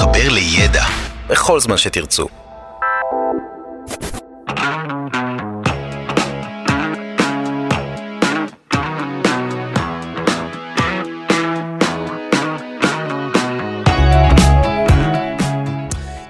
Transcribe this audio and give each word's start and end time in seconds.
להתחבר 0.00 0.28
לידע 0.28 0.84
בכל 1.28 1.60
זמן 1.60 1.76
שתרצו. 1.76 2.26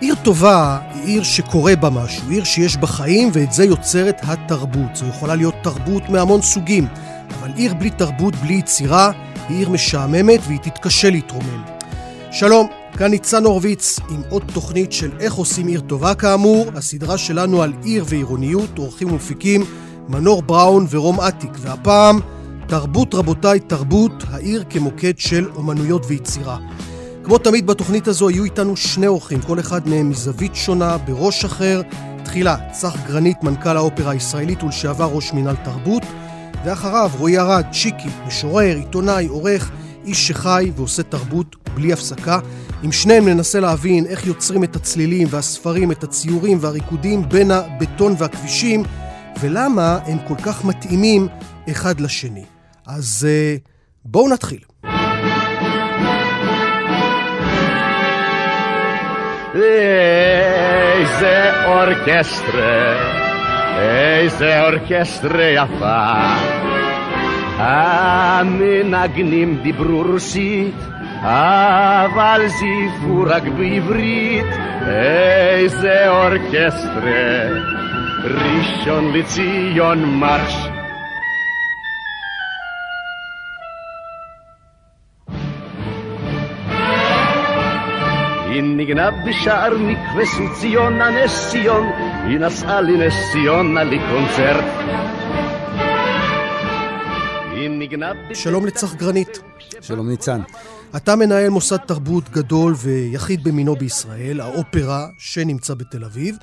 עיר 0.01 0.15
טובה 0.23 0.79
היא 0.95 1.03
עיר 1.05 1.23
שקורה 1.23 1.77
בה 1.77 1.91
משהו, 1.91 2.31
עיר 2.31 2.45
שיש 2.45 2.77
בה 2.77 2.87
חיים 2.87 3.31
ואת 3.33 3.53
זה 3.53 3.65
יוצרת 3.65 4.21
התרבות. 4.23 4.97
זו 4.97 5.07
יכולה 5.07 5.35
להיות 5.35 5.55
תרבות 5.63 6.09
מהמון 6.09 6.43
סוגים, 6.43 6.87
אבל 7.39 7.51
עיר 7.57 7.75
בלי 7.75 7.91
תרבות, 7.91 8.35
בלי 8.37 8.55
יצירה, 8.55 9.11
היא 9.49 9.59
עיר 9.59 9.69
משעממת 9.69 10.41
והיא 10.47 10.59
תתקשה 10.59 11.11
להתרומם. 11.11 11.63
שלום, 12.31 12.80
כאן 12.99 13.11
ניצן 13.11 13.45
הורוביץ 13.45 13.99
עם 14.11 14.23
עוד 14.29 14.43
תוכנית 14.55 14.93
של 14.93 15.11
איך 15.21 15.35
עושים 15.35 15.67
עיר 15.67 15.81
טובה 15.81 16.15
כאמור, 16.15 16.67
הסדרה 16.75 17.19
שלנו 17.19 17.63
על 17.63 17.73
עיר 17.85 18.05
ועירוניות, 18.09 18.79
עורכים 18.79 19.13
ומפיקים 19.13 19.65
מנור 20.09 20.43
בראון 20.43 20.87
ורום 20.91 21.21
אטיק, 21.21 21.51
והפעם 21.59 22.21
תרבות 22.67 23.15
רבותיי, 23.15 23.61
תרבות, 23.61 24.25
העיר 24.31 24.65
כמוקד 24.71 25.19
של 25.19 25.49
אומנויות 25.57 26.03
ויצירה. 26.09 26.59
כמו 27.25 27.39
תמיד 27.39 27.67
בתוכנית 27.67 28.09
הזו 28.09 28.31
יהיו 28.31 28.45
איתנו 28.45 28.77
שני 28.77 29.07
אורחים, 29.07 29.41
כל 29.41 29.61
אחד 29.61 29.89
מהם 29.89 30.11
מזווית 30.11 30.55
שונה, 30.55 30.99
בראש 30.99 31.45
אחר. 31.45 31.83
תחילה, 32.25 32.57
צח 32.73 32.97
גרנית, 33.07 33.43
מנכ"ל 33.43 33.77
האופרה 33.77 34.11
הישראלית 34.13 34.63
ולשעבר 34.63 35.11
ראש 35.13 35.33
מינהל 35.33 35.57
תרבות, 35.57 36.03
ואחריו 36.65 37.11
רועי 37.19 37.39
ארד, 37.39 37.65
צ'יקי, 37.73 38.09
משורר, 38.27 38.77
עיתונאי, 38.77 39.27
עורך, 39.27 39.71
איש 40.11 40.29
שחי 40.29 40.73
ועושה 40.77 41.03
תרבות 41.03 41.57
בלי 41.75 41.93
הפסקה. 41.93 42.39
עם 42.83 42.93
שניהם 42.93 43.29
ננסה 43.29 43.61
להבין 43.61 44.07
איך 44.07 44.27
יוצרים 44.27 44.65
את 44.65 44.77
הצלילים 44.77 45.29
והספרים, 45.31 45.93
את 45.93 46.05
הציורים 46.05 46.59
והריקודים 46.61 47.29
בין 47.29 47.51
הבטון 47.51 48.15
והכבישים, 48.19 48.83
ולמה 49.41 49.99
הם 50.07 50.19
כל 50.29 50.35
כך 50.45 50.65
מתאימים 50.65 51.29
אחד 51.71 52.01
לשני. 52.01 52.45
אז 52.87 53.27
uh, 53.29 53.61
בואו 54.05 54.29
נתחיל. 54.29 54.61
איזה 61.05 61.51
אורקסטרה, 61.67 62.95
איזה 63.79 64.61
אורקסטרה 64.63 65.45
יפה. 65.45 66.80
Α 67.61 68.45
με 68.45 68.89
ναγνήμ 68.89 69.63
διπρούρσιτ, 69.63 70.81
α 71.25 72.09
βαλζι 72.15 72.77
φουρακβι 73.01 73.81
βριτ, 73.81 74.53
εις 75.65 75.73
το 75.73 76.15
ορκεστρε 76.25 77.49
ρισιον 78.25 79.15
λειτιον 79.15 79.99
μάρς. 79.99 80.71
Ην 88.57 88.77
δικιναβδισα 88.77 89.63
αρμικ 89.63 89.99
βεσουτιον 90.17 90.97
νανεσιον, 90.97 91.85
Ην 92.33 92.45
ας 92.45 92.65
άλι 92.67 92.97
νεσιον 92.97 93.79
αλι 93.79 94.01
κονζέρτ. 94.13 94.69
שלום 98.35 98.67
לצח 98.67 98.95
גרנית. 98.95 99.41
שלום 99.81 100.09
ניצן. 100.09 100.41
אתה 100.97 101.17
מנהל 101.17 101.49
מוסד 101.49 101.77
תרבות 101.77 102.29
גדול 102.29 102.75
ויחיד 102.79 103.45
במינו 103.45 103.77
בישראל, 103.77 104.41
האופרה, 104.41 105.09
שנמצא 105.19 105.75
בתל 105.75 106.05
אביב, 106.05 106.37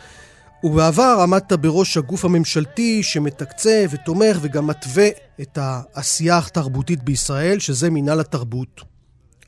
ובעבר 0.64 1.20
עמדת 1.24 1.54
בראש 1.54 1.98
הגוף 1.98 2.26
הממשלתי 2.26 3.04
שמתקצב 3.04 3.86
ותומך 3.90 4.38
וגם 4.42 4.68
מתווה 4.68 5.08
את 5.42 5.58
העשייה 5.62 6.38
התרבותית 6.38 7.04
בישראל, 7.04 7.60
שזה 7.60 7.90
מינהל 7.90 8.20
התרבות 8.20 8.82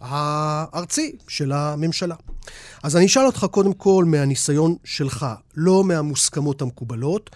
הארצי 0.02 1.16
של 1.28 1.52
הממשלה. 1.52 2.16
אז 2.84 2.98
אני 2.98 3.06
אשאל 3.06 3.26
אותך 3.26 3.46
קודם 3.52 3.74
כל 3.74 4.06
מהניסיון 4.08 4.76
שלך, 4.84 5.26
לא 5.56 5.84
מהמוסכמות 5.84 6.62
המקובלות. 6.62 7.30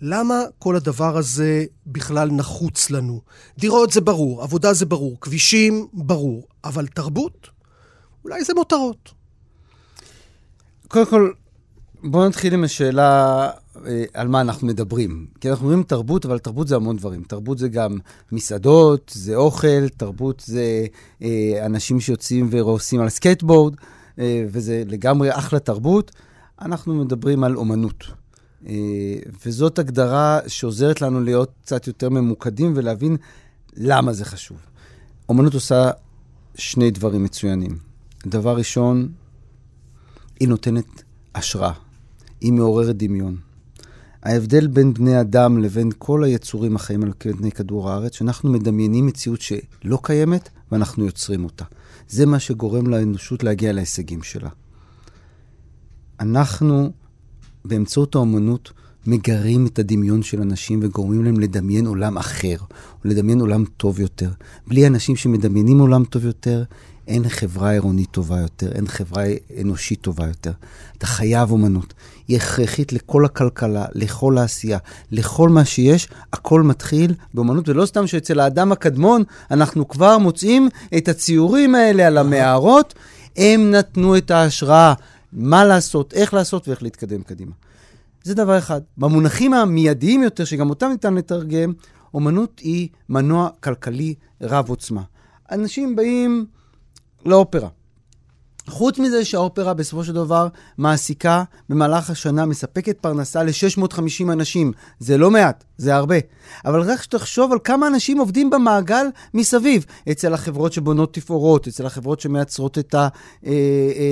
למה 0.00 0.42
כל 0.58 0.76
הדבר 0.76 1.16
הזה 1.16 1.64
בכלל 1.86 2.30
נחוץ 2.30 2.90
לנו? 2.90 3.20
דירות 3.58 3.90
זה 3.90 4.00
ברור, 4.00 4.42
עבודה 4.42 4.72
זה 4.72 4.86
ברור, 4.86 5.20
כבישים 5.20 5.86
ברור, 5.92 6.46
אבל 6.64 6.86
תרבות? 6.86 7.48
אולי 8.24 8.44
זה 8.44 8.54
מותרות. 8.54 9.10
קודם 10.88 11.06
כל, 11.06 11.32
בואו 12.04 12.28
נתחיל 12.28 12.54
עם 12.54 12.64
השאלה 12.64 13.50
אה, 13.86 14.04
על 14.14 14.28
מה 14.28 14.40
אנחנו 14.40 14.66
מדברים. 14.66 15.26
כי 15.40 15.50
אנחנו 15.50 15.66
אומרים 15.66 15.82
תרבות, 15.82 16.24
אבל 16.26 16.38
תרבות 16.38 16.68
זה 16.68 16.76
המון 16.76 16.96
דברים. 16.96 17.22
תרבות 17.22 17.58
זה 17.58 17.68
גם 17.68 17.98
מסעדות, 18.32 19.12
זה 19.14 19.36
אוכל, 19.36 19.88
תרבות 19.88 20.42
זה 20.46 20.86
אה, 21.22 21.66
אנשים 21.66 22.00
שיוצאים 22.00 22.48
ועושים 22.50 23.00
על 23.00 23.08
סקייטבורד, 23.08 23.74
אה, 24.18 24.44
וזה 24.48 24.82
לגמרי 24.86 25.30
אחלה 25.30 25.58
תרבות. 25.58 26.12
אנחנו 26.60 26.94
מדברים 26.94 27.44
על 27.44 27.56
אומנות. 27.56 28.25
אה, 28.66 29.18
וזאת 29.46 29.78
הגדרה 29.78 30.40
שעוזרת 30.46 31.00
לנו 31.00 31.20
להיות 31.20 31.52
קצת 31.62 31.86
יותר 31.86 32.08
ממוקדים 32.08 32.72
ולהבין 32.76 33.16
למה 33.76 34.12
זה 34.12 34.24
חשוב. 34.24 34.58
אומנות 35.28 35.54
עושה 35.54 35.90
שני 36.54 36.90
דברים 36.90 37.24
מצוינים. 37.24 37.78
דבר 38.26 38.56
ראשון, 38.56 39.08
היא 40.40 40.48
נותנת 40.48 41.02
השראה. 41.34 41.72
היא 42.40 42.52
מעוררת 42.52 42.96
דמיון. 42.96 43.36
ההבדל 44.22 44.66
בין 44.66 44.94
בני 44.94 45.20
אדם 45.20 45.58
לבין 45.58 45.90
כל 45.98 46.24
היצורים 46.24 46.76
החיים 46.76 47.02
על 47.02 47.12
פני 47.18 47.52
כדור 47.52 47.90
הארץ, 47.90 48.14
שאנחנו 48.14 48.52
מדמיינים 48.52 49.06
מציאות 49.06 49.40
שלא 49.40 49.98
קיימת 50.02 50.48
ואנחנו 50.72 51.06
יוצרים 51.06 51.44
אותה. 51.44 51.64
זה 52.08 52.26
מה 52.26 52.38
שגורם 52.38 52.86
לאנושות 52.86 53.44
להגיע 53.44 53.72
להישגים 53.72 54.22
שלה. 54.22 54.48
אנחנו, 56.20 56.92
באמצעות 57.68 58.14
האומנות, 58.14 58.72
מגרים 59.06 59.66
את 59.66 59.78
הדמיון 59.78 60.22
של 60.22 60.40
אנשים 60.40 60.80
וגורמים 60.82 61.24
להם 61.24 61.40
לדמיין 61.40 61.86
עולם 61.86 62.18
אחר, 62.18 62.56
או 63.04 63.08
לדמיין 63.08 63.40
עולם 63.40 63.64
טוב 63.76 64.00
יותר. 64.00 64.30
בלי 64.66 64.86
אנשים 64.86 65.16
שמדמיינים 65.16 65.78
עולם 65.78 66.04
טוב 66.04 66.24
יותר, 66.24 66.64
אין 67.08 67.28
חברה 67.28 67.70
עירונית 67.70 68.10
טובה 68.10 68.38
יותר, 68.40 68.72
אין 68.72 68.86
חברה 68.86 69.24
אנושית 69.60 70.00
טובה 70.00 70.26
יותר. 70.26 70.52
אתה 70.98 71.06
חייב 71.06 71.50
אומנות. 71.50 71.94
היא 72.28 72.36
הכרחית 72.36 72.92
לכל 72.92 73.24
הכלכלה, 73.24 73.84
לכל 73.92 74.38
העשייה, 74.38 74.78
לכל 75.12 75.48
מה 75.48 75.64
שיש, 75.64 76.08
הכל 76.32 76.62
מתחיל 76.62 77.14
באומנות, 77.34 77.68
ולא 77.68 77.86
סתם 77.86 78.06
שאצל 78.06 78.40
האדם 78.40 78.72
הקדמון 78.72 79.22
אנחנו 79.50 79.88
כבר 79.88 80.18
מוצאים 80.18 80.68
את 80.96 81.08
הציורים 81.08 81.74
האלה 81.74 82.06
על 82.06 82.18
המערות, 82.18 82.94
הם 83.36 83.70
נתנו 83.70 84.16
את 84.16 84.30
ההשראה 84.30 84.94
מה 85.32 85.64
לעשות, 85.64 86.14
איך 86.14 86.34
לעשות 86.34 86.68
ואיך 86.68 86.82
להתקדם 86.82 87.22
קדימה. 87.22 87.52
זה 88.22 88.34
דבר 88.34 88.58
אחד. 88.58 88.80
במונחים 88.98 89.54
המיידיים 89.54 90.22
יותר, 90.22 90.44
שגם 90.44 90.70
אותם 90.70 90.88
ניתן 90.88 91.14
לתרגם, 91.14 91.72
אומנות 92.14 92.58
היא 92.58 92.88
מנוע 93.08 93.48
כלכלי 93.60 94.14
רב 94.40 94.68
עוצמה. 94.68 95.02
אנשים 95.50 95.96
באים 95.96 96.46
לאופרה. 97.26 97.68
חוץ 98.68 98.98
מזה 98.98 99.24
שהאופרה 99.24 99.74
בסופו 99.74 100.04
של 100.04 100.12
דבר 100.12 100.48
מעסיקה 100.78 101.44
במהלך 101.68 102.10
השנה, 102.10 102.46
מספקת 102.46 102.98
פרנסה 102.98 103.42
ל-650 103.42 104.32
אנשים. 104.32 104.72
זה 104.98 105.18
לא 105.18 105.30
מעט, 105.30 105.64
זה 105.78 105.94
הרבה. 105.94 106.16
אבל 106.64 106.80
רק 106.80 107.02
שתחשוב 107.02 107.52
על 107.52 107.58
כמה 107.64 107.86
אנשים 107.86 108.18
עובדים 108.18 108.50
במעגל 108.50 109.06
מסביב. 109.34 109.86
אצל 110.10 110.34
החברות 110.34 110.72
שבונות 110.72 111.14
תפאורות, 111.14 111.68
אצל 111.68 111.86
החברות 111.86 112.20
שמייצרות 112.20 112.78
את 112.78 112.94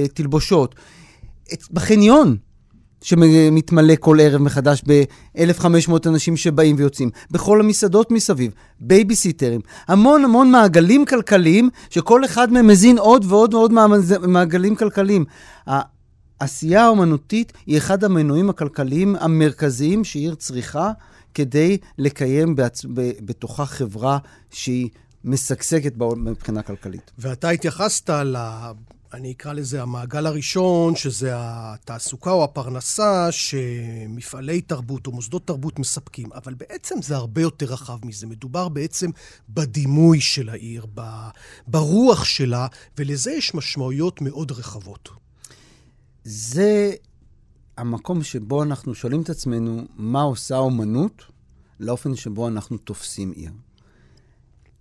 התלבושות. 0.05 0.75
בחניון, 1.71 2.37
שמתמלא 3.05 3.95
כל 4.01 4.19
ערב 4.21 4.43
מחדש 4.43 4.83
ב-1,500 4.87 5.93
אנשים 6.07 6.37
שבאים 6.37 6.77
ויוצאים, 6.79 7.11
בכל 7.31 7.61
המסעדות 7.61 8.11
מסביב, 8.11 8.53
בייביסיטרים, 8.81 9.61
המון 9.89 10.25
המון 10.25 10.51
מעגלים 10.51 11.05
כלכליים, 11.05 11.71
שכל 11.91 12.25
אחד 12.25 12.53
מהם 12.53 12.67
מזין 12.67 12.99
עוד 12.99 13.25
ועוד 13.29 13.55
ועוד 13.55 13.73
מעגלים 14.27 14.77
כלכליים. 14.77 15.25
העשייה 16.41 16.85
האומנותית 16.85 17.53
היא 17.67 17.79
אחד 17.79 18.05
המנועים 18.05 18.51
הכלכליים 18.51 19.17
המרכזיים 19.21 20.05
שעיר 20.05 20.35
צריכה 20.35 20.91
כדי 21.35 21.79
לקיים 21.99 22.57
בעצ... 22.57 22.85
בתוכה 23.21 23.67
חברה 23.67 24.19
שהיא 24.51 24.89
משגשגת 25.25 25.93
מבחינה 25.97 26.63
כלכלית. 26.63 27.11
ואתה 27.19 27.49
התייחסת. 27.51 28.11
אני 29.15 29.33
אקרא 29.33 29.53
לזה 29.53 29.83
המעגל 29.83 30.27
הראשון, 30.27 30.97
שזה 30.97 31.31
התעסוקה 31.37 32.31
או 32.31 32.45
הפרנסה 32.45 33.33
שמפעלי 33.33 34.61
תרבות 34.61 35.07
או 35.07 35.13
מוסדות 35.13 35.47
תרבות 35.47 35.79
מספקים. 35.79 36.33
אבל 36.33 36.55
בעצם 36.55 37.03
זה 37.03 37.17
הרבה 37.17 37.41
יותר 37.43 37.67
רחב 37.67 38.07
מזה. 38.07 38.27
מדובר 38.27 38.69
בעצם 38.69 39.11
בדימוי 39.49 40.21
של 40.21 40.49
העיר, 40.49 40.87
ברוח 41.67 42.25
שלה, 42.25 42.67
ולזה 42.99 43.33
יש 43.33 43.55
משמעויות 43.55 44.21
מאוד 44.21 44.53
רחבות. 44.53 45.09
זה 46.25 46.93
המקום 47.77 48.23
שבו 48.23 48.63
אנחנו 48.63 48.95
שואלים 48.95 49.23
את 49.23 49.31
עצמנו 49.31 49.83
מה 49.97 50.23
עושה 50.23 50.57
האומנות 50.57 51.25
לאופן 51.81 52.17
שבו 52.17 52.49
אנחנו 52.49 52.79
תופסים 52.79 53.33
עיר. 53.33 53.51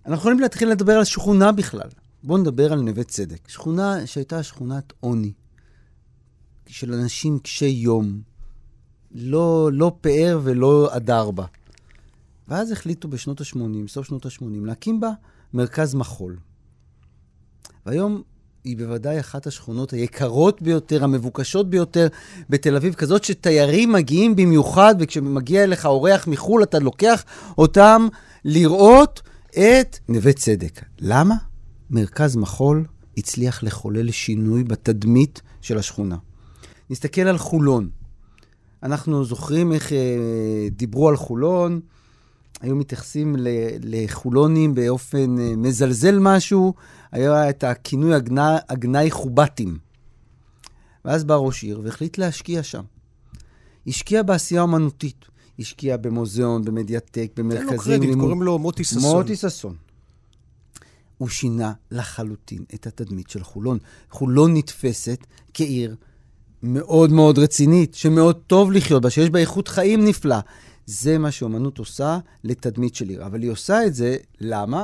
אנחנו 0.05 0.17
יכולים 0.17 0.39
להתחיל 0.39 0.69
לדבר 0.69 0.93
על 0.93 1.03
שכונה 1.03 1.51
בכלל. 1.51 1.89
בואו 2.23 2.37
נדבר 2.37 2.73
על 2.73 2.81
נווה 2.81 3.03
צדק. 3.03 3.49
שכונה 3.49 4.07
שהייתה 4.07 4.43
שכונת 4.43 4.93
עוני, 4.99 5.31
של 6.67 6.93
אנשים 6.93 7.39
קשי 7.39 7.65
יום, 7.65 8.21
לא, 9.11 9.69
לא 9.73 9.91
פאר 10.01 10.39
ולא 10.43 10.89
הדר 10.93 11.31
בה. 11.31 11.45
ואז 12.47 12.71
החליטו 12.71 13.07
בשנות 13.07 13.41
ה-80, 13.41 13.87
סוף 13.87 14.07
שנות 14.07 14.25
ה-80, 14.25 14.65
להקים 14.65 14.99
בה 14.99 15.09
מרכז 15.53 15.95
מחול. 15.95 16.37
והיום 17.85 18.21
היא 18.63 18.77
בוודאי 18.77 19.19
אחת 19.19 19.47
השכונות 19.47 19.91
היקרות 19.91 20.61
ביותר, 20.61 21.03
המבוקשות 21.03 21.69
ביותר 21.69 22.07
בתל 22.49 22.75
אביב, 22.75 22.93
כזאת 22.93 23.23
שתיירים 23.23 23.91
מגיעים 23.91 24.35
במיוחד, 24.35 24.95
וכשמגיע 24.99 25.63
אליך 25.63 25.85
אורח 25.85 26.27
מחו"ל, 26.27 26.63
אתה 26.63 26.79
לוקח 26.79 27.23
אותם 27.57 28.07
לראות 28.45 29.21
את 29.49 29.99
נווה 30.09 30.33
צדק. 30.33 30.81
למה? 30.99 31.52
מרכז 31.93 32.35
מחול 32.35 32.85
הצליח 33.17 33.63
לחולל 33.63 34.11
שינוי 34.11 34.63
בתדמית 34.63 35.41
של 35.61 35.77
השכונה. 35.77 36.17
נסתכל 36.89 37.21
על 37.21 37.37
חולון. 37.37 37.89
אנחנו 38.83 39.25
זוכרים 39.25 39.71
איך 39.71 39.93
אה, 39.93 40.67
דיברו 40.71 41.09
על 41.09 41.15
חולון, 41.15 41.79
היו 42.61 42.75
מתייחסים 42.75 43.35
לחולונים 43.83 44.75
באופן 44.75 45.39
אה, 45.39 45.55
מזלזל 45.55 46.19
משהו, 46.19 46.73
היה 47.11 47.49
את 47.49 47.63
הכינוי 47.63 48.13
הגנאי, 48.13 48.57
הגנאי 48.69 49.11
חובטים. 49.11 49.77
ואז 51.05 51.23
בא 51.23 51.35
ראש 51.35 51.63
עיר 51.63 51.81
והחליט 51.83 52.17
להשקיע 52.17 52.63
שם. 52.63 52.83
השקיע 53.87 54.23
בעשייה 54.23 54.61
אומנותית. 54.61 55.25
השקיע 55.59 55.97
במוזיאון, 55.97 56.65
במדיאטק, 56.65 57.31
במרכזים. 57.37 57.67
תן 57.67 57.75
לו 57.75 57.81
קרדיט, 57.81 58.19
קוראים 58.19 58.43
לו 58.43 58.59
מוטי 58.59 58.83
ששון. 58.83 59.01
מוטי 59.01 59.35
ששון. 59.35 59.75
הוא 61.17 61.29
שינה 61.29 61.73
לחלוטין 61.91 62.63
את 62.73 62.87
התדמית 62.87 63.29
של 63.29 63.43
חולון. 63.43 63.77
חולון 64.09 64.57
נתפסת 64.57 65.19
כעיר 65.53 65.95
מאוד 66.63 67.11
מאוד 67.11 67.39
רצינית, 67.39 67.95
שמאוד 67.95 68.41
טוב 68.47 68.71
לחיות 68.71 69.03
בה, 69.03 69.09
שיש 69.09 69.29
בה 69.29 69.39
איכות 69.39 69.67
חיים 69.67 70.05
נפלא. 70.05 70.37
זה 70.85 71.17
מה 71.17 71.31
שאומנות 71.31 71.77
עושה 71.77 72.19
לתדמית 72.43 72.95
של 72.95 73.09
עיר. 73.09 73.25
אבל 73.25 73.41
היא 73.41 73.51
עושה 73.51 73.85
את 73.85 73.95
זה, 73.95 74.17
למה? 74.41 74.83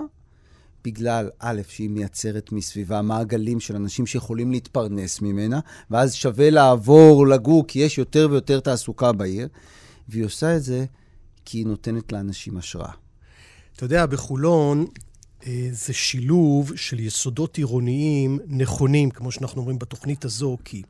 בגלל, 0.84 1.30
א', 1.40 1.62
שהיא 1.68 1.90
מייצרת 1.90 2.52
מסביבה 2.52 3.02
מעגלים 3.02 3.60
של 3.60 3.76
אנשים 3.76 4.06
שיכולים 4.06 4.52
להתפרנס 4.52 5.22
ממנה, 5.22 5.60
ואז 5.92 6.14
שווה 6.14 6.50
לעבור, 6.50 7.28
לגור, 7.28 7.66
כי 7.68 7.80
יש 7.80 7.98
יותר 7.98 8.28
ויותר 8.32 8.60
תעסוקה 8.60 9.12
בעיר, 9.12 9.48
והיא 10.10 10.26
עושה 10.26 10.56
את 10.56 10.64
זה 10.64 10.86
כי 11.46 11.58
היא 11.58 11.66
נותנת 11.68 12.12
לאנשים 12.12 12.58
השראה. 12.58 12.92
אתה 13.76 13.86
יודע, 13.86 14.06
בחולון 14.06 14.86
זה 15.72 15.94
שילוב 15.94 16.72
של 16.76 17.00
יסודות 17.00 17.58
עירוניים 17.58 18.40
נכונים, 18.48 19.12
כמו 19.12 19.32
שאנחנו 19.32 19.62
אומרים 19.62 19.80
בתוכנית 19.80 20.26
הזו, 20.26 20.58
כי 20.66 20.82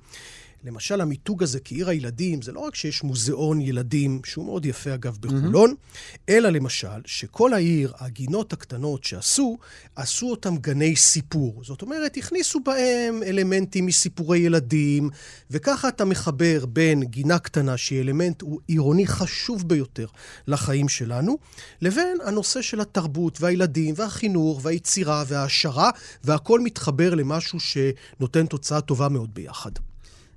למשל, 0.64 1.02
המיתוג 1.02 1.44
הזה 1.44 1.60
כעיר 1.60 1.90
הילדים, 1.90 2.42
זה 2.42 2.52
לא 2.52 2.60
רק 2.60 2.76
שיש 2.76 3.04
מוזיאון 3.04 3.62
ילדים, 3.62 4.22
שהוא 4.26 4.46
מאוד 4.46 4.66
יפה 4.66 4.94
אגב 4.94 5.18
בחולון, 5.20 5.72
mm-hmm. 5.72 6.18
אלא 6.30 6.50
למשל, 6.50 7.02
שכל 7.06 7.54
העיר, 7.54 7.94
הגינות 8.00 8.54
הקטנות 8.54 9.04
שעשו, 9.04 9.58
עשו 9.96 10.30
אותם 10.30 10.58
גני 10.58 10.96
סיפור. 10.96 11.62
זאת 11.64 11.82
אומרת, 11.82 12.18
הכניסו 12.18 12.60
בהם 12.60 13.24
אלמנטים 13.24 13.86
מסיפורי 13.86 14.40
ילדים, 14.40 15.10
וככה 15.52 15.88
אתה 15.88 16.06
מחבר 16.06 16.66
בין 16.66 17.04
גינה 17.04 17.40
קטנה, 17.40 17.78
שהיא 17.78 18.02
אלמנט 18.02 18.44
עירוני 18.68 19.08
חשוב 19.08 19.68
ביותר 19.68 20.08
לחיים 20.48 20.90
שלנו, 20.90 21.38
לבין 21.82 22.18
הנושא 22.26 22.62
של 22.62 22.82
התרבות 22.82 23.42
והילדים 23.42 23.96
והחינוך 23.98 24.60
והיצירה 24.64 25.24
וההעשרה, 25.28 25.90
והכל 26.24 26.60
מתחבר 26.60 27.16
למשהו 27.16 27.60
שנותן 27.60 28.46
תוצאה 28.46 28.82
טובה 28.82 29.10
מאוד 29.10 29.34
ביחד. 29.34 29.72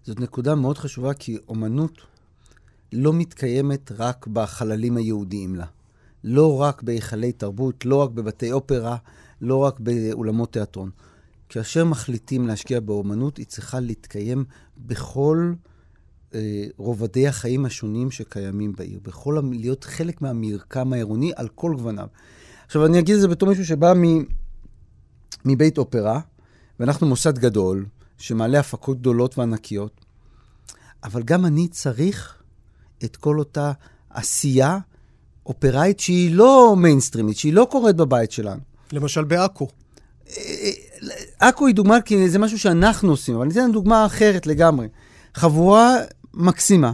זאת 0.05 0.21
נקודה 0.21 0.55
מאוד 0.55 0.79
חשובה, 0.79 1.15
כי 1.15 1.39
אומנות 1.49 2.01
לא 2.93 3.13
מתקיימת 3.13 3.93
רק 3.99 4.27
בחללים 4.27 4.97
היהודיים 4.97 5.55
לה. 5.55 5.67
לא 6.25 6.61
רק 6.61 6.83
בהיכלי 6.83 7.33
תרבות, 7.33 7.85
לא 7.85 7.97
רק 7.97 8.11
בבתי 8.11 8.53
אופרה, 8.53 8.97
לא 9.41 9.57
רק 9.57 9.81
באולמות 9.81 10.53
תיאטרון. 10.53 10.91
כאשר 11.49 11.85
מחליטים 11.85 12.47
להשקיע 12.47 12.81
באומנות, 12.81 13.37
היא 13.37 13.47
צריכה 13.47 13.81
להתקיים 13.81 14.45
בכל 14.79 15.53
אה, 16.35 16.65
רובדי 16.77 17.29
החיים 17.29 17.65
השונים 17.65 18.11
שקיימים 18.11 18.73
בעיר, 18.73 19.01
בכל, 19.03 19.39
להיות 19.53 19.85
חלק 19.85 20.23
מהמרקם 20.23 20.93
העירוני 20.93 21.33
על 21.37 21.49
כל 21.49 21.75
גווניו. 21.77 22.07
עכשיו, 22.67 22.87
אני 22.87 22.99
אגיד 22.99 23.15
את 23.15 23.21
זה 23.21 23.29
בתור 23.29 23.49
מישהו 23.49 23.67
שבא 23.67 23.93
מ, 23.97 24.25
מבית 25.45 25.79
אופרה, 25.79 26.21
ואנחנו 26.81 27.07
מוסד 27.07 27.39
גדול, 27.39 27.87
שמעלה 28.23 28.61
הפקות 28.61 28.99
גדולות 28.99 29.39
וענקיות, 29.39 30.05
אבל 31.05 31.23
גם 31.23 31.47
אני 31.47 31.69
צריך 31.69 32.43
את 33.05 33.17
כל 33.17 33.39
אותה 33.39 33.73
עשייה 34.11 34.79
אופראית 35.47 36.01
שהיא 36.01 36.35
לא 36.35 36.75
מיינסטרימית, 36.79 37.37
שהיא 37.37 37.53
לא 37.53 37.67
קורית 37.71 37.97
בבית 37.97 38.33
שלנו. 38.33 38.61
למשל 38.93 39.25
בעכו. 39.25 39.69
עכו 41.39 41.67
היא 41.67 41.75
דוגמה, 41.75 42.01
כי 42.01 42.31
זה 42.31 42.39
משהו 42.39 42.59
שאנחנו 42.59 43.11
עושים, 43.11 43.35
אבל 43.35 43.45
אני 43.45 43.53
אתן 43.53 43.73
דוגמה 43.73 44.07
אחרת 44.07 44.47
לגמרי. 44.47 44.89
חבורה 45.35 45.97
מקסימה 46.35 46.93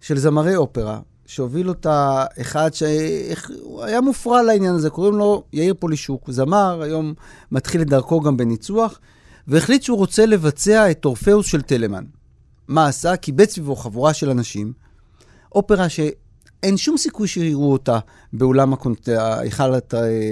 של 0.00 0.18
זמרי 0.18 0.56
אופרה, 0.56 1.00
שהוביל 1.26 1.68
אותה 1.68 2.24
אחד 2.40 2.70
שהיה 2.74 4.00
מופרע 4.00 4.42
לעניין 4.42 4.74
הזה, 4.74 4.90
קוראים 4.90 5.14
לו 5.14 5.44
יאיר 5.52 5.74
פולישוק, 5.78 6.30
זמר, 6.30 6.82
היום 6.82 7.14
מתחיל 7.52 7.82
את 7.82 7.86
דרכו 7.86 8.20
גם 8.20 8.36
בניצוח. 8.36 9.00
והחליט 9.48 9.82
שהוא 9.82 9.98
רוצה 9.98 10.26
לבצע 10.26 10.90
את 10.90 11.04
אורפאוס 11.04 11.46
של 11.46 11.62
טלמן. 11.62 12.04
מה 12.68 12.86
עשה? 12.86 13.16
קיבץ 13.16 13.54
סביבו 13.54 13.76
חבורה 13.76 14.14
של 14.14 14.30
אנשים, 14.30 14.72
אופרה 15.54 15.88
שאין 15.88 16.76
שום 16.76 16.96
סיכוי 16.96 17.28
שיראו 17.28 17.72
אותה 17.72 17.98
באולם 18.32 18.72
הקונט... 18.72 19.08
ההיכל, 19.08 19.72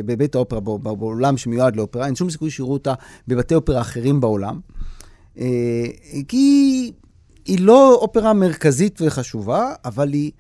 בבית 0.06 0.34
האופרה, 0.34 0.60
באולם 0.60 1.36
שמיועד 1.36 1.76
לאופרה, 1.76 2.06
אין 2.06 2.16
שום 2.16 2.30
סיכוי 2.30 2.50
שיראו 2.50 2.72
אותה 2.72 2.94
בבתי 3.28 3.54
אופרה 3.54 3.80
אחרים 3.80 4.20
בעולם. 4.20 4.60
אה, 5.38 5.84
כי 6.28 6.92
היא 7.44 7.60
לא 7.60 7.94
אופרה 7.94 8.32
מרכזית 8.32 8.98
וחשובה, 9.02 9.72
אבל 9.84 10.12
היא, 10.12 10.30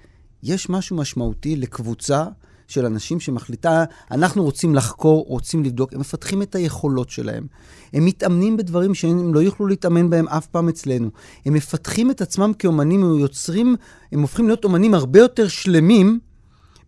יש 0.42 0.68
משהו 0.68 0.96
משמעותי 0.96 1.56
לקבוצה 1.56 2.24
של 2.68 2.86
אנשים 2.86 3.20
שמחליטה, 3.20 3.84
אנחנו 4.10 4.44
רוצים 4.44 4.74
לחקור, 4.74 5.24
רוצים 5.28 5.64
לבדוק, 5.64 5.92
הם 5.92 6.00
מפתחים 6.00 6.42
את 6.42 6.54
היכולות 6.54 7.10
שלהם. 7.10 7.46
הם 7.92 8.04
מתאמנים 8.04 8.56
בדברים 8.56 8.94
שהם 8.94 9.34
לא 9.34 9.40
יוכלו 9.40 9.66
להתאמן 9.66 10.10
בהם 10.10 10.28
אף 10.28 10.46
פעם 10.46 10.68
אצלנו. 10.68 11.10
הם 11.46 11.54
מפתחים 11.54 12.10
את 12.10 12.20
עצמם 12.20 12.52
כאומנים, 12.58 13.04
הם 13.04 13.18
יוצרים, 13.18 13.76
הם 14.12 14.20
הופכים 14.20 14.46
להיות 14.46 14.64
אומנים 14.64 14.94
הרבה 14.94 15.18
יותר 15.18 15.48
שלמים 15.48 16.18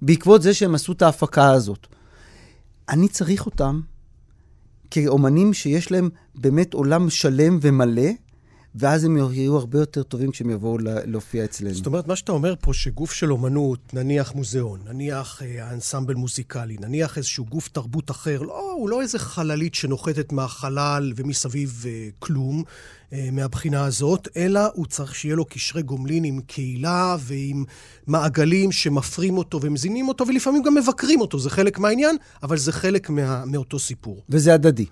בעקבות 0.02 0.42
זה 0.42 0.54
שהם 0.54 0.74
עשו 0.74 0.92
את 0.92 1.02
ההפקה 1.02 1.50
הזאת. 1.50 1.86
אני 2.88 3.08
צריך 3.08 3.46
אותם 3.46 3.80
כאומנים 4.90 5.52
שיש 5.52 5.92
להם 5.92 6.08
באמת 6.34 6.74
עולם 6.74 7.10
שלם 7.10 7.58
ומלא, 7.60 8.10
ואז 8.78 9.04
הם 9.04 9.16
יהיו 9.16 9.56
הרבה 9.56 9.78
יותר 9.78 10.02
טובים 10.02 10.30
כשהם 10.30 10.50
יבואו 10.50 10.78
להופיע 10.80 11.44
אצלנו. 11.44 11.74
זאת 11.74 11.86
אומרת, 11.86 12.06
מה 12.06 12.16
שאתה 12.16 12.32
אומר 12.32 12.54
פה, 12.60 12.74
שגוף 12.74 13.12
של 13.12 13.32
אומנות, 13.32 13.94
נניח 13.94 14.34
מוזיאון, 14.34 14.80
נניח 14.86 15.42
אה, 15.42 15.70
אנסמבל 15.72 16.14
מוזיקלי, 16.14 16.76
נניח 16.80 17.18
איזשהו 17.18 17.44
גוף 17.44 17.68
תרבות 17.68 18.10
אחר, 18.10 18.42
לא, 18.42 18.72
הוא 18.72 18.88
לא 18.88 19.02
איזה 19.02 19.18
חללית 19.18 19.74
שנוחתת 19.74 20.32
מהחלל 20.32 21.12
ומסביב 21.16 21.84
אה, 21.86 22.08
כלום, 22.18 22.62
אה, 23.12 23.28
מהבחינה 23.32 23.84
הזאת, 23.84 24.28
אלא 24.36 24.60
הוא 24.74 24.86
צריך 24.86 25.14
שיהיה 25.14 25.36
לו 25.36 25.44
קשרי 25.44 25.82
גומלין 25.82 26.24
עם 26.24 26.40
קהילה 26.46 27.16
ועם 27.20 27.64
מעגלים 28.06 28.72
שמפרים 28.72 29.38
אותו 29.38 29.60
ומזינים 29.62 30.08
אותו, 30.08 30.26
ולפעמים 30.26 30.62
גם 30.62 30.74
מבקרים 30.74 31.20
אותו, 31.20 31.38
זה 31.38 31.50
חלק 31.50 31.78
מהעניין, 31.78 32.16
אבל 32.42 32.58
זה 32.58 32.72
חלק 32.72 33.10
מה, 33.10 33.44
מאותו 33.44 33.78
סיפור. 33.78 34.22
וזה 34.28 34.54
הדדי. 34.54 34.86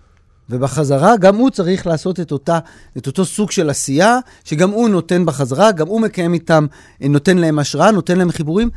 ובחזרה 0.51 1.17
גם 1.17 1.37
הוא 1.37 1.51
צריך 1.51 1.87
לעשות 1.87 2.21
את, 2.21 2.33
אותה, 2.33 2.59
את 2.97 3.07
אותו 3.07 3.25
סוג 3.25 3.51
של 3.51 3.71
עשייה, 3.71 4.19
שגם 4.45 4.71
הוא 4.71 4.89
נותן 4.89 5.27
בחזרה, 5.27 5.73
גם 5.73 5.87
הוא 5.87 6.01
מקיים 6.01 6.35
איתם, 6.35 6.67
נותן 7.01 7.39
להם 7.39 7.59
השראה, 7.59 7.91
נותן 7.91 8.19
להם 8.19 8.31
חיבורים. 8.31 8.71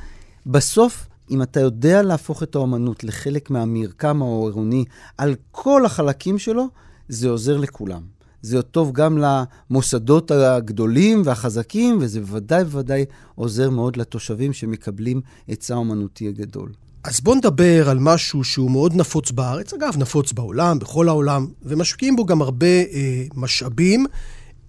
בסוף, 0.46 1.08
אם 1.32 1.42
אתה 1.42 1.60
יודע 1.60 2.02
להפוך 2.02 2.44
את 2.44 2.56
האומנות 2.56 3.04
לחלק 3.04 3.50
מהמרקם 3.50 4.22
העירוני 4.22 4.86
על 5.18 5.36
כל 5.52 5.86
החלקים 5.86 6.40
שלו, 6.40 6.68
זה 7.10 7.30
עוזר 7.30 7.58
לכולם. 7.58 8.02
זה 8.42 8.62
טוב 8.62 8.92
גם 8.92 9.18
למוסדות 9.18 10.32
הגדולים 10.32 11.22
והחזקים, 11.26 11.98
וזה 12.02 12.20
בוודאי 12.20 12.64
בוודאי 12.64 13.06
עוזר 13.36 13.70
מאוד 13.70 13.98
לתושבים 13.98 14.54
שמקבלים 14.54 15.22
עצה 15.48 15.76
אומנותי 15.76 16.28
הגדול. 16.28 16.72
אז 17.08 17.20
בואו 17.22 17.36
נדבר 17.36 17.90
על 17.90 17.98
משהו 18.00 18.44
שהוא 18.44 18.72
מאוד 18.72 18.96
נפוץ 18.96 19.32
בארץ, 19.32 19.74
אגב, 19.74 19.98
נפוץ 19.98 20.32
בעולם, 20.32 20.80
בכל 20.80 21.08
העולם, 21.08 21.48
ומשקיעים 21.64 22.16
בו 22.16 22.26
גם 22.26 22.42
הרבה 22.42 22.66
אה, 22.68 23.24
משאבים. 23.36 24.06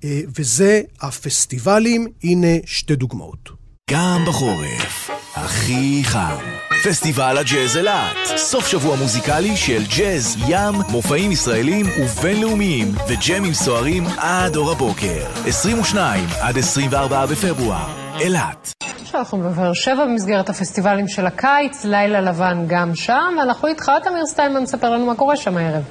אה, 0.04 0.20
וזה 0.38 0.82
הפסטיבלים. 1.00 2.06
הנה 2.24 2.46
שתי 2.66 2.96
דוגמאות. 2.96 3.48
גם 3.90 4.24
בחורף, 4.28 5.10
הכי 5.44 6.02
חם. 6.04 6.36
פסטיבל 6.84 7.38
הג'אז 7.38 7.76
אילת, 7.76 8.16
סוף 8.36 8.66
שבוע 8.66 8.96
מוזיקלי 8.96 9.56
של 9.56 9.82
ג'אז, 9.98 10.36
ים, 10.48 10.74
מופעים 10.88 11.32
ישראלים 11.32 11.86
ובינלאומיים 12.00 12.94
וג'מים 13.08 13.54
סוערים 13.54 14.04
עד 14.18 14.56
אור 14.56 14.70
הבוקר. 14.70 15.26
22 15.46 16.24
עד 16.40 16.58
24 16.58 17.26
בפברואר, 17.26 17.86
אילת. 18.20 18.72
אנחנו 19.14 19.38
בבאר 19.38 19.72
שבע 19.72 20.04
במסגרת 20.04 20.48
הפסטיבלים 20.48 21.08
של 21.08 21.26
הקיץ, 21.26 21.84
לילה 21.84 22.20
לבן 22.20 22.64
גם 22.66 22.94
שם, 22.94 23.34
ואנחנו 23.38 23.68
איתך, 23.68 23.92
תמיר 24.04 24.26
סטיינמן, 24.26 24.66
ספר 24.66 24.90
לנו 24.90 25.06
מה 25.06 25.14
קורה 25.14 25.36
שם 25.36 25.56
הערב. 25.56 25.82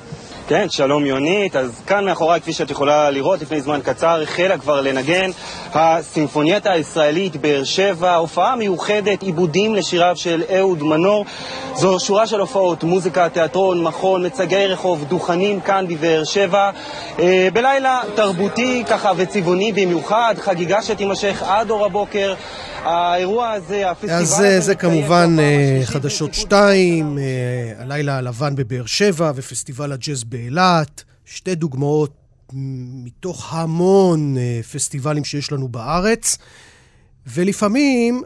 כן, 0.50 0.70
שלום 0.70 1.06
יונית. 1.06 1.56
אז 1.56 1.82
כאן 1.88 2.06
מאחוריי, 2.06 2.42
כפי 2.42 2.54
שאת 2.54 2.70
יכולה 2.70 3.10
לראות, 3.10 3.42
לפני 3.42 3.62
זמן 3.62 3.80
קצר 3.84 4.22
החלה 4.22 4.58
כבר 4.58 4.82
לנגן 4.82 5.30
הסימפונייטה 5.74 6.72
הישראלית 6.72 7.36
באר 7.36 7.64
שבע, 7.64 8.16
הופעה 8.16 8.56
מיוחדת, 8.56 9.22
עיבודים 9.22 9.76
לשיריו 9.76 10.16
של 10.16 10.44
אהוד 10.58 10.84
מנור. 10.84 11.26
זו 11.76 12.00
שורה 12.00 12.28
של 12.28 12.40
הופעות, 12.40 12.84
מוזיקה, 12.84 13.30
תיאטרון, 13.30 13.84
מכון, 13.84 14.26
מצגי 14.26 14.68
רחוב, 14.68 15.04
דוכנים 15.04 15.62
כאן 15.62 15.86
בבאר 15.88 16.24
שבע. 16.24 16.70
אה, 17.20 17.48
בלילה 17.54 18.02
תרבותי 18.16 18.84
ככה 18.90 19.12
וצבעוני 19.18 19.72
במיוחד, 19.72 20.36
חגיגה 20.40 20.82
שתימשך 20.82 21.44
עד 21.48 21.70
אור 21.70 21.86
הבוקר. 21.86 22.34
האירוע 22.88 23.52
הזה, 23.52 23.92
הפסטיבל... 23.92 24.14
אז 24.14 24.30
זה, 24.30 24.60
זה 24.60 24.76
כמובן 24.76 25.36
uh, 25.38 25.86
חדשות 25.86 26.34
שתיים, 26.34 27.18
uh, 27.18 27.82
הלילה 27.82 28.18
הלבן 28.18 28.56
בבאר 28.56 28.86
שבע 28.86 29.32
ופסטיבל 29.36 29.92
הג'אז 29.92 30.24
באילת, 30.24 31.04
שתי 31.26 31.56
דוגמאות 31.56 32.14
מתוך 33.04 33.54
המון 33.54 34.36
uh, 34.38 34.66
פסטיבלים 34.66 35.26
שיש 35.26 35.52
לנו 35.52 35.68
בארץ, 35.68 36.38
ולפעמים 37.28 38.22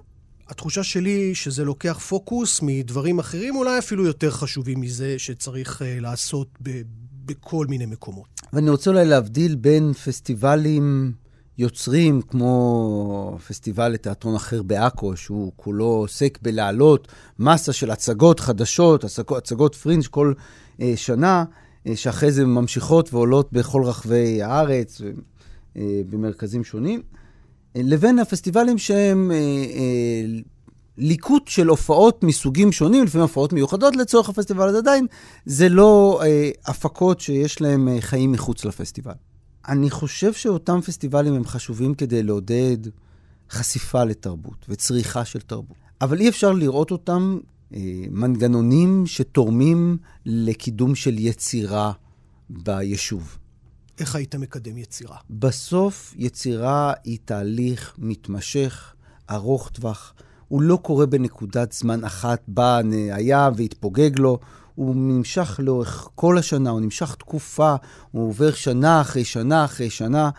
התחושה 0.49 0.83
שלי 0.83 1.35
שזה 1.35 1.63
לוקח 1.63 1.99
פוקוס 1.99 2.59
מדברים 2.63 3.19
אחרים, 3.19 3.55
אולי 3.55 3.79
אפילו 3.79 4.05
יותר 4.05 4.31
חשובים 4.31 4.81
מזה 4.81 5.19
שצריך 5.19 5.81
לעשות 5.85 6.47
ב- 6.63 6.81
בכל 7.25 7.65
מיני 7.69 7.85
מקומות. 7.85 8.41
ואני 8.53 8.69
רוצה 8.69 8.89
אולי 8.89 9.05
להבדיל 9.05 9.55
בין 9.55 9.93
פסטיבלים 9.93 11.13
יוצרים, 11.61 12.21
כמו 12.21 13.37
פסטיבל 13.47 13.87
לתיאטרון 13.87 14.35
אחר 14.35 14.63
בעכו, 14.63 15.17
שהוא 15.17 15.51
כולו 15.55 15.85
עוסק 15.85 16.39
בלהעלות 16.41 17.07
מסה 17.39 17.73
של 17.73 17.91
הצגות 17.91 18.39
חדשות, 18.39 19.03
הצגות, 19.03 19.37
הצגות 19.37 19.75
פרינג' 19.75 20.05
כל 20.05 20.33
אה, 20.81 20.93
שנה, 20.95 21.43
אה, 21.87 21.95
שאחרי 21.95 22.31
זה 22.31 22.45
ממשיכות 22.45 23.13
ועולות 23.13 23.53
בכל 23.53 23.83
רחבי 23.83 24.41
הארץ, 24.41 25.01
אה, 25.77 26.01
במרכזים 26.09 26.63
שונים, 26.63 27.01
אה, 27.75 27.81
לבין 27.83 28.19
הפסטיבלים 28.19 28.77
שהם... 28.77 29.31
אה, 29.31 29.37
אה, 29.37 30.41
ליקוט 30.97 31.47
של 31.47 31.67
הופעות 31.67 32.23
מסוגים 32.23 32.71
שונים, 32.71 33.03
לפעמים 33.03 33.21
הופעות 33.21 33.53
מיוחדות 33.53 33.95
לצורך 33.95 34.29
הפסטיבל, 34.29 34.69
אז 34.69 34.75
עדיין 34.75 35.05
זה 35.45 35.69
לא 35.69 36.21
אה, 36.23 36.49
הפקות 36.65 37.19
שיש 37.19 37.61
להם 37.61 37.87
אה, 37.87 38.01
חיים 38.01 38.31
מחוץ 38.31 38.65
לפסטיבל. 38.65 39.13
אני 39.67 39.89
חושב 39.89 40.33
שאותם 40.33 40.81
פסטיבלים 40.81 41.33
הם 41.33 41.45
חשובים 41.45 41.95
כדי 41.95 42.23
לעודד 42.23 42.77
חשיפה 43.49 44.03
לתרבות 44.03 44.65
וצריכה 44.69 45.25
של 45.25 45.39
תרבות. 45.41 45.77
אבל 46.01 46.19
אי 46.19 46.29
אפשר 46.29 46.51
לראות 46.51 46.91
אותם 46.91 47.37
אה, 47.73 47.79
מנגנונים 48.09 49.03
שתורמים 49.07 49.97
לקידום 50.25 50.95
של 50.95 51.19
יצירה 51.19 51.91
ביישוב. 52.49 53.37
איך 53.99 54.15
היית 54.15 54.35
מקדם 54.35 54.77
יצירה? 54.77 55.17
בסוף 55.29 56.13
יצירה 56.17 56.93
היא 57.03 57.17
תהליך 57.25 57.95
מתמשך, 57.97 58.93
ארוך 59.29 59.69
טווח. 59.69 60.13
הוא 60.47 60.61
לא 60.61 60.79
קורה 60.81 61.05
בנקודת 61.05 61.71
זמן 61.71 62.03
אחת, 62.03 62.41
בא, 62.47 62.81
היה 63.11 63.49
והתפוגג 63.55 64.19
לו. 64.19 64.39
הוא 64.75 64.95
נמשך 64.95 65.59
לאורך 65.63 66.09
כל 66.15 66.37
השנה, 66.37 66.69
הוא 66.69 66.81
נמשך 66.81 67.15
תקופה, 67.15 67.75
הוא 68.11 68.27
עובר 68.27 68.51
שנה 68.51 69.01
אחרי 69.01 69.23
שנה 69.23 69.65
אחרי 69.65 69.89
שנה. 69.89 70.29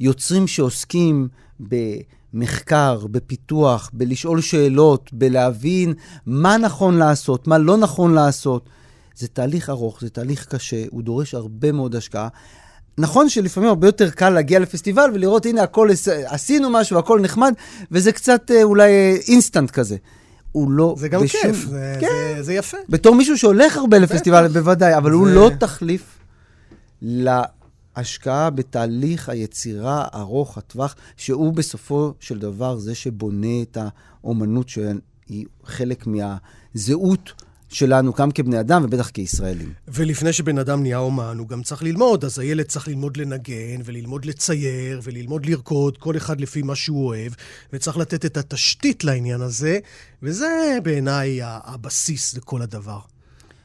יוצרים 0.00 0.46
שעוסקים 0.46 1.28
במחקר, 1.60 3.06
בפיתוח, 3.10 3.90
בלשאול 3.92 4.40
שאלות, 4.40 5.10
בלהבין 5.12 5.94
מה 6.26 6.56
נכון 6.56 6.98
לעשות, 6.98 7.46
מה 7.46 7.58
לא 7.58 7.76
נכון 7.76 8.14
לעשות. 8.14 8.68
זה 9.16 9.28
תהליך 9.28 9.70
ארוך, 9.70 10.00
זה 10.00 10.10
תהליך 10.10 10.46
קשה, 10.46 10.84
הוא 10.90 11.02
דורש 11.02 11.34
הרבה 11.34 11.72
מאוד 11.72 11.96
השקעה. 11.96 12.28
נכון 12.98 13.28
שלפעמים 13.28 13.68
הרבה 13.68 13.88
יותר 13.88 14.10
קל 14.10 14.30
להגיע 14.30 14.58
לפסטיבל 14.58 15.10
ולראות, 15.14 15.46
הנה, 15.46 15.62
הכל, 15.62 15.88
עשינו 16.24 16.70
משהו, 16.70 16.98
הכל 16.98 17.20
נחמד, 17.20 17.54
וזה 17.90 18.12
קצת 18.12 18.50
אה, 18.50 18.62
אולי 18.62 19.16
אינסטנט 19.28 19.70
כזה. 19.70 19.96
הוא 20.52 20.70
לא... 20.70 20.94
זה 20.98 21.08
גם 21.08 21.22
בשום... 21.22 21.40
כיף, 21.42 21.66
זה, 21.68 21.96
כן. 22.00 22.06
זה, 22.36 22.42
זה 22.42 22.54
יפה. 22.54 22.76
בתור 22.88 23.14
מישהו 23.14 23.38
שהולך 23.38 23.76
הרבה 23.76 23.98
לפסטיבל, 23.98 24.48
בוודאי, 24.48 24.96
אבל 24.96 25.10
זה... 25.10 25.16
הוא 25.16 25.26
לא 25.26 25.50
תחליף 25.60 26.18
להשקעה 27.02 28.50
בתהליך 28.50 29.28
היצירה 29.28 30.06
ארוך 30.14 30.58
הטווח, 30.58 30.96
שהוא 31.16 31.52
בסופו 31.52 32.12
של 32.20 32.38
דבר 32.38 32.76
זה 32.78 32.94
שבונה 32.94 33.62
את 33.62 33.78
האומנות 33.80 34.68
שהיא 34.68 35.46
חלק 35.64 36.06
מהזהות. 36.06 37.32
שלנו, 37.70 38.12
גם 38.12 38.30
כבני 38.30 38.60
אדם 38.60 38.84
ובטח 38.84 39.08
כישראלים. 39.08 39.72
ולפני 39.88 40.32
שבן 40.32 40.58
אדם 40.58 40.82
נהיה 40.82 40.98
אומן, 40.98 41.38
הוא 41.38 41.48
גם 41.48 41.62
צריך 41.62 41.82
ללמוד, 41.82 42.24
אז 42.24 42.38
הילד 42.38 42.64
צריך 42.64 42.88
ללמוד 42.88 43.16
לנגן, 43.16 43.80
וללמוד 43.84 44.24
לצייר, 44.24 45.00
וללמוד 45.02 45.46
לרקוד, 45.46 45.96
כל 45.98 46.16
אחד 46.16 46.40
לפי 46.40 46.62
מה 46.62 46.74
שהוא 46.74 47.06
אוהב, 47.06 47.32
וצריך 47.72 47.96
לתת 47.96 48.24
את 48.24 48.36
התשתית 48.36 49.04
לעניין 49.04 49.40
הזה, 49.40 49.78
וזה 50.22 50.78
בעיניי 50.82 51.40
הבסיס 51.42 52.36
לכל 52.36 52.62
הדבר. 52.62 52.98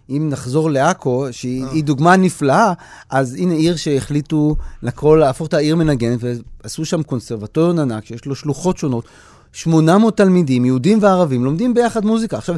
אם 0.10 0.30
נחזור 0.32 0.70
לעכו, 0.70 1.28
שהיא 1.32 1.64
אה. 1.64 1.82
דוגמה 1.82 2.16
נפלאה, 2.16 2.74
אז 3.10 3.34
הנה 3.34 3.54
עיר 3.54 3.76
שהחליטו 3.76 4.56
לקרוא, 4.84 5.18
להפוך 5.18 5.48
את 5.48 5.54
העיר 5.54 5.76
מנגנת, 5.76 6.20
ועשו 6.64 6.86
שם 6.86 7.04
קונסרבטוריון 7.04 7.80
ענק, 7.80 8.06
שיש 8.06 8.26
לו 8.26 8.36
שלוחות 8.36 8.78
שונות. 8.78 9.06
800 9.54 10.18
תלמידים, 10.18 10.66
יהודים 10.66 10.98
וערבים, 11.02 11.46
לומדים 11.46 11.74
ביחד 11.74 12.06
מוזיקה. 12.06 12.38
עכשיו, 12.38 12.56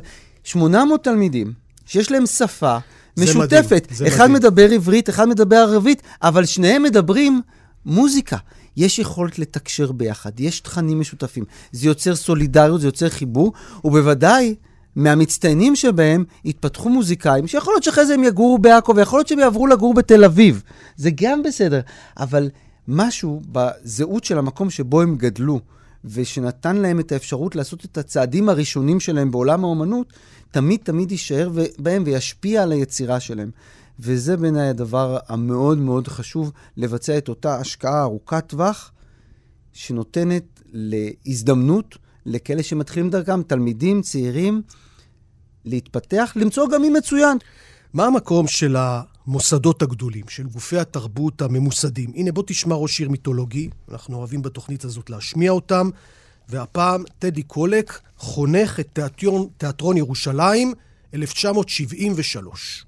800 0.48 1.04
תלמידים 1.04 1.54
שיש 1.86 2.12
להם 2.12 2.26
שפה 2.26 2.78
משותפת. 3.18 3.88
מדהים, 3.92 4.08
אחד 4.08 4.24
מדהים. 4.24 4.34
מדבר 4.34 4.72
עברית, 4.72 5.10
אחד 5.10 5.28
מדבר 5.28 5.56
ערבית, 5.56 6.02
אבל 6.22 6.46
שניהם 6.46 6.84
מדברים 6.84 7.42
מוזיקה. 7.86 8.38
יש 8.78 9.00
יכולת 9.00 9.40
לתקשר 9.40 9.92
ביחד, 9.92 10.40
יש 10.40 10.60
תכנים 10.60 11.00
משותפים. 11.00 11.44
זה 11.72 11.88
יוצר 11.88 12.16
סולידריות, 12.16 12.82
זה 12.82 12.88
יוצר 12.88 13.10
חיבור, 13.10 13.54
ובוודאי, 13.84 14.56
מהמצטיינים 14.96 15.76
שבהם 15.76 16.24
התפתחו 16.46 16.90
מוזיקאים, 16.90 17.48
שיכול 17.48 17.74
להיות 17.74 17.84
שאחרי 17.84 18.06
זה 18.06 18.14
הם 18.14 18.24
יגורו 18.24 18.58
בעכו, 18.58 18.96
ויכול 18.96 19.20
להיות 19.20 19.28
שהם 19.28 19.40
יעברו 19.40 19.68
לגור 19.68 19.94
בתל 19.94 20.24
אביב. 20.24 20.64
זה 20.96 21.10
גם 21.16 21.44
בסדר, 21.44 21.80
אבל 22.20 22.50
משהו 22.88 23.42
בזהות 23.52 24.24
של 24.24 24.38
המקום 24.38 24.70
שבו 24.70 25.02
הם 25.02 25.16
גדלו, 25.16 25.60
ושנתן 26.06 26.76
להם 26.76 27.00
את 27.00 27.12
האפשרות 27.12 27.56
לעשות 27.56 27.86
את 27.86 27.98
הצעדים 27.98 28.50
הראשונים 28.50 29.00
שלהם 29.00 29.32
בעולם 29.32 29.64
האומנות, 29.64 30.14
תמיד 30.52 30.80
תמיד 30.84 31.12
יישאר 31.12 31.50
בהם 31.80 32.04
וישפיע 32.06 32.64
על 32.64 32.72
היצירה 32.72 33.20
שלהם. 33.20 33.52
וזה 34.00 34.38
בעיניי 34.38 34.68
הדבר 34.70 35.18
המאוד 35.28 35.78
מאוד 35.78 36.08
חשוב, 36.08 36.52
לבצע 36.78 37.18
את 37.18 37.30
אותה 37.30 37.56
השקעה 37.56 38.04
ארוכת 38.04 38.44
טווח, 38.48 38.92
שנותנת 39.74 40.44
להזדמנות 40.72 41.98
לכאלה 42.26 42.64
שמתחילים 42.64 43.10
דרכם, 43.10 43.44
תלמידים, 43.44 44.02
צעירים, 44.02 44.62
להתפתח, 45.66 46.34
למצוא 46.36 46.70
גם 46.70 46.82
מי 46.82 46.90
מצוין. 46.90 47.38
מה 47.94 48.06
המקום 48.06 48.48
של 48.48 48.76
המוסדות 49.28 49.82
הגדולים, 49.82 50.24
של 50.30 50.44
גופי 50.44 50.78
התרבות 50.78 51.42
הממוסדים? 51.42 52.12
הנה, 52.16 52.32
בוא 52.32 52.44
תשמע 52.48 52.76
ראש 52.76 53.00
עיר 53.00 53.10
מיתולוגי, 53.10 53.70
אנחנו 53.92 54.18
אוהבים 54.18 54.42
בתוכנית 54.42 54.86
הזאת 54.86 55.10
להשמיע 55.10 55.52
אותם. 55.52 55.90
והפעם 56.50 57.04
טדי 57.20 57.44
קולק 57.44 58.00
חונך 58.18 58.80
את 58.80 58.88
תיאטרון, 58.94 59.48
תיאטרון 59.58 59.98
ירושלים 59.98 60.74
1973. 61.14 62.86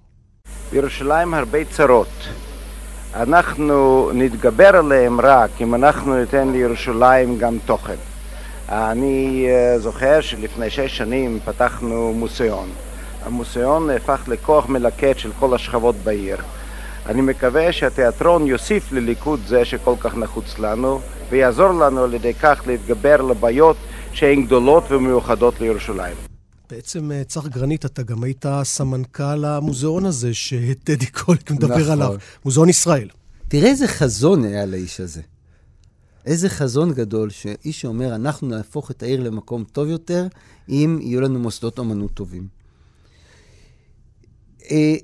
בירושלים 0.72 1.34
הרבה 1.34 1.65
צרות. 1.65 2.08
אנחנו 3.13 4.10
נתגבר 4.13 4.75
עליהם 4.75 5.22
רק 5.22 5.51
אם 5.62 5.75
אנחנו 5.75 6.19
ניתן 6.19 6.51
לירושלים 6.51 7.38
גם 7.38 7.58
תוכן. 7.65 7.96
אני 8.69 9.46
אה, 9.50 9.79
זוכר 9.79 10.22
שלפני 10.22 10.69
שש 10.69 10.98
שנים 10.98 11.39
פתחנו 11.46 12.13
מוזיאון. 12.13 12.69
המוזיאון 13.24 13.88
נהפך 13.88 14.22
לכוח 14.28 14.70
מלקט 14.70 15.18
של 15.18 15.32
כל 15.40 15.56
השכבות 15.56 15.96
בעיר. 15.96 16.38
אני 17.06 17.22
מקווה 17.22 17.74
שהתיאטרון 17.74 18.48
יוסיף 18.48 18.92
לליכוד 18.92 19.40
זה 19.48 19.66
שכל 19.66 19.96
כך 20.00 20.16
נחוץ 20.16 20.60
לנו, 20.60 21.00
ויעזור 21.30 21.72
לנו 21.72 22.04
על 22.04 22.14
ידי 22.14 22.34
כך 22.34 22.62
להתגבר 22.68 23.22
לבעיות 23.22 23.78
שהן 24.14 24.46
גדולות 24.46 24.84
ומיוחדות 24.92 25.62
לירושלים. 25.62 26.16
בעצם, 26.70 27.12
אה, 27.12 27.24
צח 27.24 27.48
גרנית, 27.48 27.86
אתה 27.86 28.04
גם 28.04 28.24
היית 28.24 28.46
סמנכ"ל 28.64 29.46
המוזיאון 29.46 30.06
הזה 30.06 30.34
שטדי 30.34 31.06
קולק 31.06 31.52
מדבר 31.52 31.78
נכון. 31.78 31.92
עליו, 31.92 32.16
מוזיאון 32.46 32.70
ישראל. 32.70 33.10
תראה 33.48 33.70
איזה 33.70 33.88
חזון 33.88 34.44
היה 34.44 34.66
לאיש 34.66 35.00
הזה. 35.00 35.22
איזה 36.26 36.50
חזון 36.50 36.94
גדול 36.94 37.30
שאיש 37.30 37.82
שאומר, 37.82 38.16
אנחנו 38.16 38.48
נהפוך 38.48 38.92
את 38.92 39.04
העיר 39.04 39.24
למקום 39.24 39.64
טוב 39.64 39.88
יותר, 39.88 40.28
אם 40.70 41.00
יהיו 41.02 41.22
לנו 41.22 41.40
מוסדות 41.40 41.80
אמנות 41.80 42.12
טובים. 42.14 42.59
אה, 44.72 44.96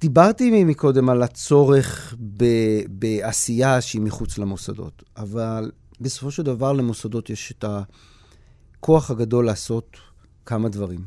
דיברתי 0.00 0.64
מקודם 0.64 1.08
על 1.08 1.22
הצורך 1.22 2.14
ב- 2.36 2.82
בעשייה 2.88 3.80
שהיא 3.80 4.02
מחוץ 4.02 4.38
למוסדות, 4.38 5.02
אבל 5.16 5.70
בסופו 6.00 6.30
של 6.30 6.42
דבר 6.42 6.72
למוסדות 6.72 7.30
יש 7.30 7.52
את 7.58 7.64
הכוח 8.78 9.10
הגדול 9.10 9.46
לעשות 9.46 9.96
כמה 10.46 10.68
דברים. 10.68 11.04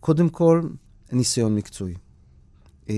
קודם 0.00 0.28
כל, 0.28 0.62
ניסיון 1.12 1.54
מקצועי. 1.54 1.94
אה, 2.90 2.94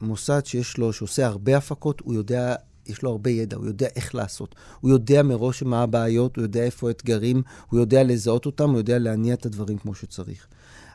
מוסד 0.00 0.46
שיש 0.46 0.78
לו, 0.78 0.92
שעושה 0.92 1.26
הרבה 1.26 1.56
הפקות, 1.56 2.00
הוא 2.00 2.14
יודע, 2.14 2.54
יש 2.86 3.02
לו 3.02 3.10
הרבה 3.10 3.30
ידע, 3.30 3.56
הוא 3.56 3.66
יודע 3.66 3.86
איך 3.96 4.14
לעשות. 4.14 4.54
הוא 4.80 4.90
יודע 4.90 5.22
מראש 5.22 5.62
מה 5.62 5.82
הבעיות, 5.82 6.36
הוא 6.36 6.42
יודע 6.42 6.62
איפה 6.62 6.88
האתגרים, 6.88 7.42
הוא 7.70 7.80
יודע 7.80 8.02
לזהות 8.02 8.46
אותם, 8.46 8.70
הוא 8.70 8.78
יודע 8.78 8.98
להניע 8.98 9.34
את 9.34 9.46
הדברים 9.46 9.78
כמו 9.78 9.94
שצריך. 9.94 10.46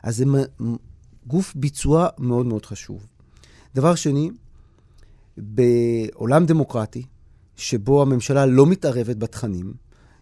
אז 0.02 0.16
זה 0.16 0.24
גוף 1.26 1.52
ביצוע 1.56 2.08
מאוד 2.18 2.46
מאוד 2.46 2.66
חשוב. 2.66 3.06
דבר 3.74 3.94
שני, 3.94 4.30
בעולם 5.36 6.46
דמוקרטי, 6.46 7.02
שבו 7.56 8.02
הממשלה 8.02 8.46
לא 8.46 8.66
מתערבת 8.66 9.16
בתכנים, 9.16 9.72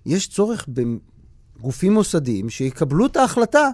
יש 0.07 0.29
צורך 0.29 0.67
בגופים 0.69 1.95
מוסדיים 1.95 2.51
שיקבלו 2.51 3.07
את 3.07 3.17
ההחלטה 3.17 3.69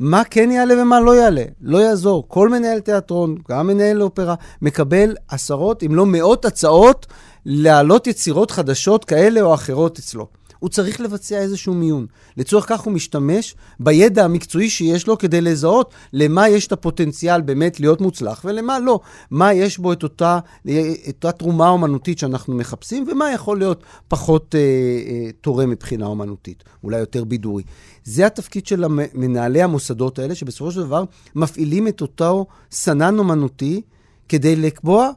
מה 0.00 0.22
כן 0.30 0.50
יעלה 0.50 0.82
ומה 0.82 1.00
לא 1.00 1.16
יעלה. 1.16 1.44
לא 1.60 1.78
יעזור. 1.78 2.24
כל 2.28 2.48
מנהל 2.48 2.80
תיאטרון, 2.80 3.36
גם 3.50 3.66
מנהל 3.66 4.02
אופרה, 4.02 4.34
מקבל 4.62 5.14
עשרות, 5.28 5.82
אם 5.82 5.94
לא 5.94 6.06
מאות 6.06 6.44
הצעות 6.44 7.06
להעלות 7.46 8.06
יצירות 8.06 8.50
חדשות 8.50 9.04
כאלה 9.04 9.40
או 9.40 9.54
אחרות 9.54 9.98
אצלו. 9.98 10.28
הוא 10.60 10.70
צריך 10.70 11.00
לבצע 11.00 11.38
איזשהו 11.38 11.74
מיון. 11.74 12.06
לצורך 12.36 12.68
כך 12.68 12.80
הוא 12.80 12.92
משתמש 12.92 13.54
בידע 13.80 14.24
המקצועי 14.24 14.70
שיש 14.70 15.06
לו 15.06 15.18
כדי 15.18 15.40
לזהות 15.40 15.94
למה 16.12 16.48
יש 16.48 16.66
את 16.66 16.72
הפוטנציאל 16.72 17.40
באמת 17.40 17.80
להיות 17.80 18.00
מוצלח 18.00 18.42
ולמה 18.44 18.78
לא. 18.78 19.00
מה 19.30 19.52
יש 19.52 19.78
בו 19.78 19.92
את 19.92 20.02
אותה, 20.02 20.38
את 20.62 20.68
אותה 21.08 21.32
תרומה 21.32 21.68
אומנותית 21.68 22.18
שאנחנו 22.18 22.54
מחפשים, 22.54 23.06
ומה 23.10 23.32
יכול 23.32 23.58
להיות 23.58 23.82
פחות 24.08 24.54
אה, 24.54 24.60
אה, 24.60 25.30
תורם 25.40 25.70
מבחינה 25.70 26.06
אומנותית, 26.06 26.64
אולי 26.84 26.98
יותר 26.98 27.24
בידורי. 27.24 27.62
זה 28.04 28.26
התפקיד 28.26 28.66
של 28.66 28.84
מנהלי 29.14 29.62
המוסדות 29.62 30.18
האלה, 30.18 30.34
שבסופו 30.34 30.72
של 30.72 30.80
דבר 30.80 31.04
מפעילים 31.34 31.88
את 31.88 32.00
אותו 32.00 32.46
סנן 32.70 33.18
אומנותי 33.18 33.82
כדי 34.28 34.56
לקבוע 34.56 35.10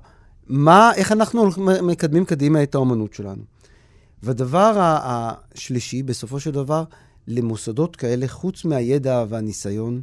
מה, 0.48 0.92
איך 0.96 1.12
אנחנו 1.12 1.50
מקדמים 1.82 2.26
קדימה 2.26 2.64
את 2.64 2.76
האומנות 2.76 3.14
שלנו. 3.14 3.53
והדבר 4.24 4.74
השלישי, 4.80 6.04
בסופו 6.04 6.40
של 6.40 6.52
דבר, 6.52 6.84
למוסדות 7.28 7.96
כאלה, 7.96 8.28
חוץ 8.28 8.66
מהידע 8.66 9.26
והניסיון, 9.30 10.02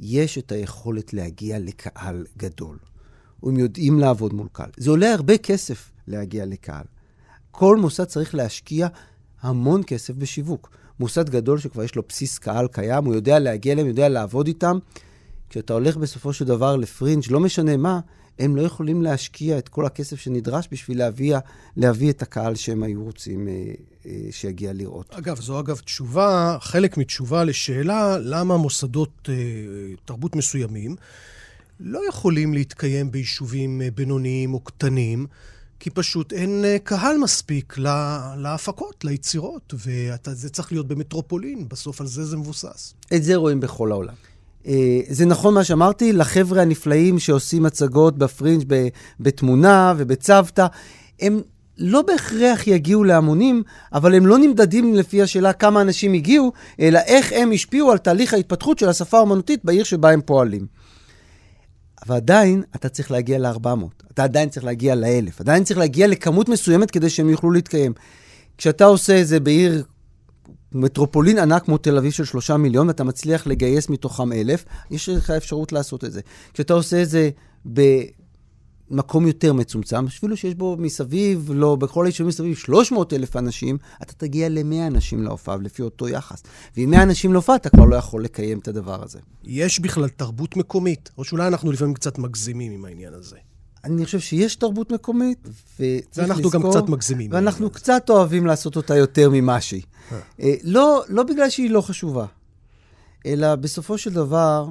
יש 0.00 0.38
את 0.38 0.52
היכולת 0.52 1.14
להגיע 1.14 1.58
לקהל 1.58 2.24
גדול. 2.36 2.78
הם 3.42 3.58
יודעים 3.58 3.98
לעבוד 3.98 4.34
מול 4.34 4.48
קהל. 4.52 4.70
זה 4.76 4.90
עולה 4.90 5.12
הרבה 5.12 5.38
כסף 5.38 5.90
להגיע 6.06 6.46
לקהל. 6.46 6.84
כל 7.50 7.76
מוסד 7.76 8.04
צריך 8.04 8.34
להשקיע 8.34 8.88
המון 9.40 9.82
כסף 9.86 10.14
בשיווק. 10.14 10.70
מוסד 11.00 11.30
גדול 11.30 11.58
שכבר 11.58 11.82
יש 11.82 11.94
לו 11.94 12.02
בסיס 12.08 12.38
קהל 12.38 12.68
קיים, 12.68 13.04
הוא 13.04 13.14
יודע 13.14 13.38
להגיע 13.38 13.72
אליהם, 13.72 13.86
יודע 13.86 14.08
לעבוד 14.08 14.46
איתם. 14.46 14.78
כשאתה 15.50 15.72
הולך 15.72 15.96
בסופו 15.96 16.32
של 16.32 16.44
דבר 16.44 16.76
לפרינג', 16.76 17.22
לא 17.30 17.40
משנה 17.40 17.76
מה, 17.76 18.00
הם 18.38 18.56
לא 18.56 18.62
יכולים 18.62 19.02
להשקיע 19.02 19.58
את 19.58 19.68
כל 19.68 19.86
הכסף 19.86 20.20
שנדרש 20.20 20.68
בשביל 20.72 20.98
להביא, 20.98 21.36
להביא 21.76 22.10
את 22.10 22.22
הקהל 22.22 22.54
שהם 22.54 22.82
היו 22.82 23.04
רוצים 23.04 23.48
אה, 23.48 23.52
אה, 24.06 24.12
שיגיע 24.30 24.72
לראות. 24.72 25.14
אגב, 25.14 25.40
זו 25.40 25.60
אגב 25.60 25.78
תשובה, 25.78 26.58
חלק 26.60 26.96
מתשובה 26.96 27.44
לשאלה 27.44 28.18
למה 28.18 28.56
מוסדות 28.56 29.28
אה, 29.28 29.34
תרבות 30.04 30.36
מסוימים 30.36 30.96
לא 31.80 32.08
יכולים 32.08 32.54
להתקיים 32.54 33.10
ביישובים 33.10 33.82
אה, 33.82 33.88
בינוניים 33.94 34.54
או 34.54 34.60
קטנים. 34.60 35.26
כי 35.80 35.90
פשוט 35.90 36.32
אין 36.32 36.64
אה, 36.64 36.76
קהל 36.82 37.18
מספיק 37.18 37.78
לה, 37.78 38.34
להפקות, 38.38 39.04
ליצירות, 39.04 39.74
וזה 39.74 40.50
צריך 40.50 40.72
להיות 40.72 40.88
במטרופולין, 40.88 41.68
בסוף 41.68 42.00
על 42.00 42.06
זה 42.06 42.24
זה 42.24 42.36
מבוסס. 42.36 42.94
את 43.14 43.24
זה 43.24 43.36
רואים 43.36 43.60
בכל 43.60 43.92
העולם. 43.92 44.14
אה, 44.68 45.00
זה 45.08 45.26
נכון 45.26 45.54
מה 45.54 45.64
שאמרתי, 45.64 46.12
לחבר'ה 46.12 46.62
הנפלאים 46.62 47.18
שעושים 47.18 47.66
הצגות 47.66 48.18
בפרינג' 48.18 48.64
בתמונה 49.20 49.94
ובצוותא, 49.96 50.66
הם 51.20 51.40
לא 51.78 52.02
בהכרח 52.02 52.66
יגיעו 52.66 53.04
להמונים, 53.04 53.62
אבל 53.92 54.14
הם 54.14 54.26
לא 54.26 54.38
נמדדים 54.38 54.94
לפי 54.94 55.22
השאלה 55.22 55.52
כמה 55.52 55.80
אנשים 55.80 56.12
הגיעו, 56.12 56.52
אלא 56.80 56.98
איך 56.98 57.32
הם 57.36 57.52
השפיעו 57.52 57.90
על 57.90 57.98
תהליך 57.98 58.34
ההתפתחות 58.34 58.78
של 58.78 58.88
השפה 58.88 59.16
האומנותית 59.16 59.64
בעיר 59.64 59.84
שבה 59.84 60.10
הם 60.10 60.20
פועלים. 60.20 60.66
אבל 62.06 62.16
עדיין 62.16 62.62
אתה 62.76 62.88
צריך 62.88 63.10
להגיע 63.10 63.38
ל-400, 63.38 63.68
אתה 64.12 64.24
עדיין 64.24 64.48
צריך 64.48 64.64
להגיע 64.64 64.94
ל-1,000, 64.94 65.40
עדיין 65.40 65.64
צריך 65.64 65.78
להגיע 65.78 66.06
לכמות 66.06 66.48
מסוימת 66.48 66.90
כדי 66.90 67.10
שהם 67.10 67.28
יוכלו 67.28 67.50
להתקיים. 67.50 67.92
כשאתה 68.58 68.84
עושה 68.84 69.20
את 69.20 69.26
זה 69.26 69.40
בעיר 69.40 69.84
מטרופולין 70.72 71.38
ענק 71.38 71.64
כמו 71.64 71.78
תל 71.78 71.96
אביב 71.96 72.12
של 72.12 72.24
שלושה 72.24 72.56
מיליון, 72.56 72.88
ואתה 72.88 73.04
מצליח 73.04 73.46
לגייס 73.46 73.88
מתוכם 73.88 74.32
אלף, 74.32 74.64
יש 74.90 75.08
לך 75.08 75.30
אפשרות 75.30 75.72
לעשות 75.72 76.04
את 76.04 76.12
זה. 76.12 76.20
כשאתה 76.54 76.74
עושה 76.74 77.02
את 77.02 77.08
זה 77.08 77.30
במקום 78.90 79.26
יותר 79.26 79.52
מצומצם, 79.52 80.06
אפילו 80.06 80.36
שיש 80.36 80.54
בו 80.54 80.76
מסביב, 80.78 81.50
לא, 81.54 81.76
בכל 81.76 82.04
היישובים 82.04 82.28
מסביב 82.28 82.56
300 82.56 83.12
אלף 83.12 83.36
אנשים, 83.36 83.78
אתה 84.02 84.12
תגיע 84.12 84.48
ל-100 84.48 84.86
אנשים 84.86 85.22
להופעה, 85.22 85.56
לפי 85.56 85.82
אותו 85.82 86.08
יחס. 86.08 86.42
ועם 86.76 86.90
100 86.90 87.02
אנשים 87.02 87.32
להופעה, 87.32 87.56
אתה 87.56 87.70
כבר 87.70 87.84
לא 87.84 87.96
יכול 87.96 88.24
לקיים 88.24 88.58
את 88.58 88.68
הדבר 88.68 89.02
הזה. 89.02 89.18
יש 89.44 89.80
בכלל 89.80 90.08
תרבות 90.08 90.56
מקומית, 90.56 91.10
או 91.18 91.24
שאולי 91.24 91.46
אנחנו 91.46 91.72
לפעמים 91.72 91.94
קצת 91.94 92.18
מגזימים 92.18 92.72
עם 92.72 92.84
העניין 92.84 93.14
הזה. 93.14 93.36
אני 93.84 94.04
חושב 94.04 94.20
שיש 94.20 94.56
תרבות 94.56 94.92
מקומית, 94.92 95.48
וצריך 95.74 96.28
לזכור... 96.30 96.44
ואנחנו 96.44 96.50
גם 96.50 96.70
קצת 96.70 96.88
מגזימים. 96.88 97.32
ואנחנו 97.32 97.70
קצת 97.70 98.10
אוהבים 98.10 98.46
לעשות 98.46 98.76
אותה 98.76 98.96
יותר 98.96 99.30
ממה 99.32 99.60
שהיא. 99.60 99.82
אה. 100.12 100.18
אה, 100.40 100.54
לא, 100.62 101.02
לא 101.08 101.22
בגלל 101.22 101.50
שהיא 101.50 101.70
לא 101.70 101.80
חשובה, 101.80 102.26
אלא 103.26 103.56
בסופו 103.56 103.98
של 103.98 104.12
דבר, 104.12 104.68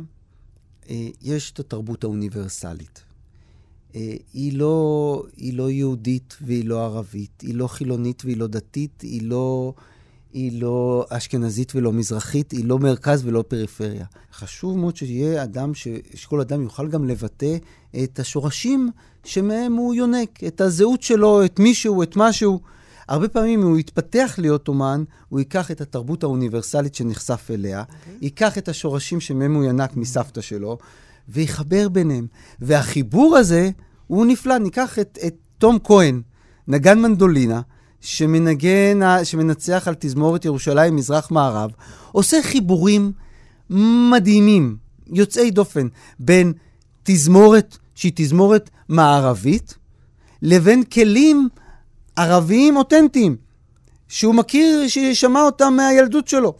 אה, 0.89 1.08
יש 1.22 1.52
את 1.52 1.60
התרבות 1.60 2.04
האוניברסלית. 2.04 3.04
היא 4.34 4.58
לא, 4.58 5.24
היא 5.38 5.54
לא 5.54 5.70
יהודית 5.70 6.38
והיא 6.41 6.65
לא 6.65 6.86
ערבית, 6.86 7.41
היא 7.41 7.56
לא 7.56 7.67
חילונית 7.67 8.26
והיא 8.26 8.38
לא 8.38 8.48
דתית, 8.48 9.02
היא 9.02 9.22
לא, 9.22 9.74
היא 10.38 10.62
לא 10.62 11.06
אשכנזית 11.10 11.76
ולא 11.76 11.93
מזרחית, 11.93 12.52
היא 12.52 12.65
לא 12.65 12.80
מרכז 12.80 13.26
ולא 13.26 13.43
פריפריה. 13.47 14.06
חשוב 14.34 14.78
מאוד 14.78 14.95
שיהיה 14.95 15.43
אדם, 15.43 15.73
ש... 15.73 15.88
שכל 16.13 16.41
אדם 16.41 16.62
יוכל 16.62 16.88
גם 16.88 17.06
לבטא 17.06 17.58
את 18.04 18.19
השורשים 18.19 18.91
שמהם 19.23 19.73
הוא 19.73 19.93
יונק, 19.93 20.43
את 20.47 20.62
הזהות 20.62 21.02
שלו, 21.02 21.45
את 21.45 21.60
מישהו, 21.60 22.04
את 22.04 22.15
משהו. 22.15 22.60
הרבה 23.08 23.28
פעמים 23.28 23.62
אם 23.62 23.67
הוא 23.67 23.78
יתפתח 23.78 24.36
להיות 24.38 24.67
אומן, 24.67 25.04
הוא 25.30 25.39
ייקח 25.39 25.71
את 25.71 25.82
התרבות 25.82 26.23
האוניברסלית 26.23 26.95
שנחשף 26.95 27.47
אליה, 27.54 27.82
okay. 27.82 27.84
אוקיי. 27.84 28.17
ייקח 28.21 28.58
את 28.58 28.67
השורשים 28.67 29.19
שמהם 29.19 29.54
הוא 29.54 29.63
ינק 29.63 29.95
מסבתא 29.95 30.41
שלו, 30.41 30.78
ויחבר 31.30 31.89
ביניהם. 31.89 32.28
והחיבור 32.60 33.38
הזה 33.38 33.69
הוא 34.08 34.26
נפלא. 34.26 34.58
ניקח 34.58 35.00
את, 35.00 35.19
את 35.28 35.36
תום 35.58 35.78
כהן, 35.84 36.21
נגן 36.67 37.00
מנדולינה, 37.00 37.62
שמנגן, 38.02 39.00
שמנצח 39.24 39.88
על 39.88 39.96
תזמורת 40.00 40.46
ירושלים 40.46 40.96
מזרח-מערב, 40.96 41.72
עושה 42.12 42.38
חיבורים 42.42 43.12
מדהימים, 44.12 44.78
יוצאי 45.08 45.52
דופן, 45.52 45.88
בין 46.20 46.54
תזמורת 47.04 47.78
שהיא 47.96 48.12
תזמורת 48.16 48.70
מערבית, 48.90 49.76
לבין 50.42 50.84
כלים 50.84 51.50
ערביים 52.16 52.78
אותנטיים, 52.78 53.36
שהוא 54.08 54.36
מכיר, 54.36 54.88
ששמע 54.88 55.42
אותם 55.42 55.74
מהילדות 55.78 56.28
שלו. 56.28 56.54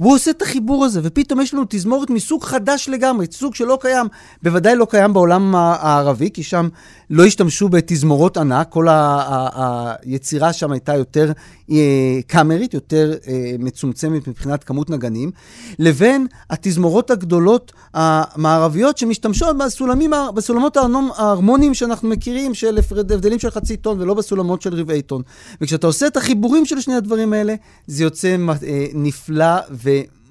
והוא 0.00 0.14
עושה 0.14 0.30
את 0.30 0.42
החיבור 0.42 0.84
הזה, 0.84 1.00
ופתאום 1.02 1.40
יש 1.40 1.54
לנו 1.54 1.64
תזמורת 1.68 2.10
מסוג 2.10 2.44
חדש 2.44 2.88
לגמרי, 2.88 3.26
סוג 3.32 3.54
שלא 3.54 3.78
קיים, 3.80 4.06
בוודאי 4.42 4.76
לא 4.76 4.86
קיים 4.90 5.12
בעולם 5.12 5.54
הערבי, 5.54 6.30
כי 6.30 6.42
שם 6.42 6.68
לא 7.10 7.24
השתמשו 7.24 7.68
בתזמורות 7.68 8.36
ענק, 8.36 8.68
כל 8.70 8.86
היצירה 8.90 10.52
שם 10.52 10.72
הייתה 10.72 10.94
יותר 10.94 11.32
אה, 11.70 12.20
קאמרית, 12.26 12.74
יותר 12.74 13.14
אה, 13.28 13.54
מצומצמת 13.58 14.28
מבחינת 14.28 14.64
כמות 14.64 14.90
נגנים, 14.90 15.30
לבין 15.78 16.26
התזמורות 16.50 17.10
הגדולות 17.10 17.72
המערביות 17.94 18.98
שמשתמשות 18.98 19.58
בסולמים, 19.58 20.12
בסולמות 20.34 20.76
ההרמוניים 20.76 21.74
שאנחנו 21.74 22.08
מכירים, 22.08 22.54
של 22.54 22.78
הבדלים 22.90 23.38
של 23.38 23.50
חצי 23.50 23.76
טון 23.76 24.00
ולא 24.00 24.14
בסולמות 24.14 24.62
של 24.62 24.74
רבעי 24.74 25.02
טון. 25.02 25.22
וכשאתה 25.60 25.86
עושה 25.86 26.06
את 26.06 26.16
החיבורים 26.16 26.66
של 26.66 26.80
שני 26.80 26.94
הדברים 26.94 27.32
האלה, 27.32 27.54
זה 27.86 28.04
יוצא 28.04 28.36
אה, 28.62 28.86
נפלא 28.94 29.56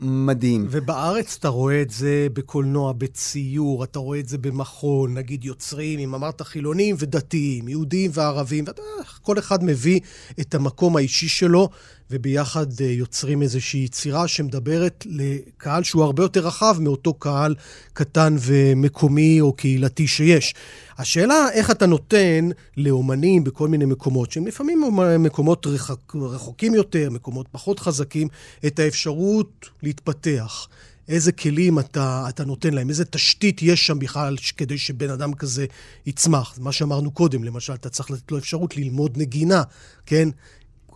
מדהים. 0.02 0.68
ובארץ 0.70 1.36
אתה 1.40 1.48
רואה 1.48 1.82
את 1.82 1.90
זה 1.90 2.28
בקולנוע, 2.34 2.94
בציור, 2.94 3.84
אתה 3.84 4.00
רואה 4.00 4.20
את 4.20 4.28
זה 4.28 4.38
במכון, 4.38 5.14
נגיד 5.14 5.46
יוצרים, 5.46 6.00
אם 6.00 6.16
אמרת 6.16 6.42
חילונים 6.42 6.96
ודתיים, 7.00 7.68
יהודים 7.68 8.12
וערבים, 8.14 8.64
ואתה, 8.68 8.82
כל 9.22 9.40
אחד 9.40 9.64
מביא 9.64 10.00
את 10.40 10.56
המקום 10.56 10.98
האישי 10.98 11.28
שלו, 11.28 11.70
וביחד 12.12 12.66
אה, 12.82 12.86
יוצרים 12.86 13.42
איזושהי 13.42 13.84
יצירה 13.84 14.28
שמדברת 14.28 15.06
לקהל 15.10 15.84
שהוא 15.84 16.04
הרבה 16.04 16.24
יותר 16.24 16.48
רחב 16.48 16.78
מאותו 16.80 17.14
קהל 17.14 17.56
קטן 17.94 18.36
ומקומי 18.40 19.42
או 19.42 19.54
קהילתי 19.54 20.08
שיש. 20.08 20.56
השאלה 20.98 21.48
איך 21.54 21.72
אתה 21.72 21.86
נותן 21.86 22.50
לאומנים 22.78 23.44
בכל 23.44 23.68
מיני 23.68 23.86
מקומות, 23.86 24.32
שהם 24.32 24.48
לפעמים 24.48 24.82
מקומות 25.20 25.68
רחק, 25.68 26.16
רחוקים 26.16 26.76
יותר, 26.76 27.10
מקומות 27.10 27.48
פחות 27.52 27.80
חזקים, 27.80 28.28
את 28.66 28.80
האפשרות 28.80 29.70
להתפתח. 29.84 30.68
איזה 31.08 31.32
כלים 31.32 31.80
אתה, 31.80 32.26
אתה 32.30 32.46
נותן 32.46 32.74
להם, 32.74 32.90
איזה 32.90 33.06
תשתית 33.06 33.62
יש 33.62 33.88
שם 33.88 34.00
בכלל 34.00 34.36
כדי 34.58 34.78
שבן 34.78 35.10
אדם 35.10 35.34
כזה 35.34 35.66
יצמח. 36.06 36.60
מה 36.62 36.72
שאמרנו 36.72 37.12
קודם, 37.12 37.44
למשל, 37.44 37.74
אתה 37.74 37.90
צריך 37.90 38.12
לתת 38.12 38.32
לו 38.32 38.38
אפשרות 38.38 38.78
ללמוד 38.78 39.18
נגינה, 39.18 39.64
כן? 40.06 40.30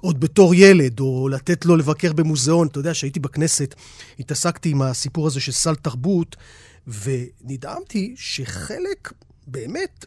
עוד 0.01 0.19
בתור 0.19 0.55
ילד, 0.55 0.99
או 0.99 1.29
לתת 1.29 1.65
לו 1.65 1.75
לבקר 1.75 2.13
במוזיאון. 2.13 2.67
אתה 2.67 2.79
יודע, 2.79 2.91
כשהייתי 2.91 3.19
בכנסת, 3.19 3.75
התעסקתי 4.19 4.69
עם 4.69 4.81
הסיפור 4.81 5.27
הזה 5.27 5.39
של 5.39 5.51
סל 5.51 5.75
תרבות, 5.75 6.35
ונדהמתי 6.87 8.13
שחלק, 8.17 9.11
באמת, 9.47 10.05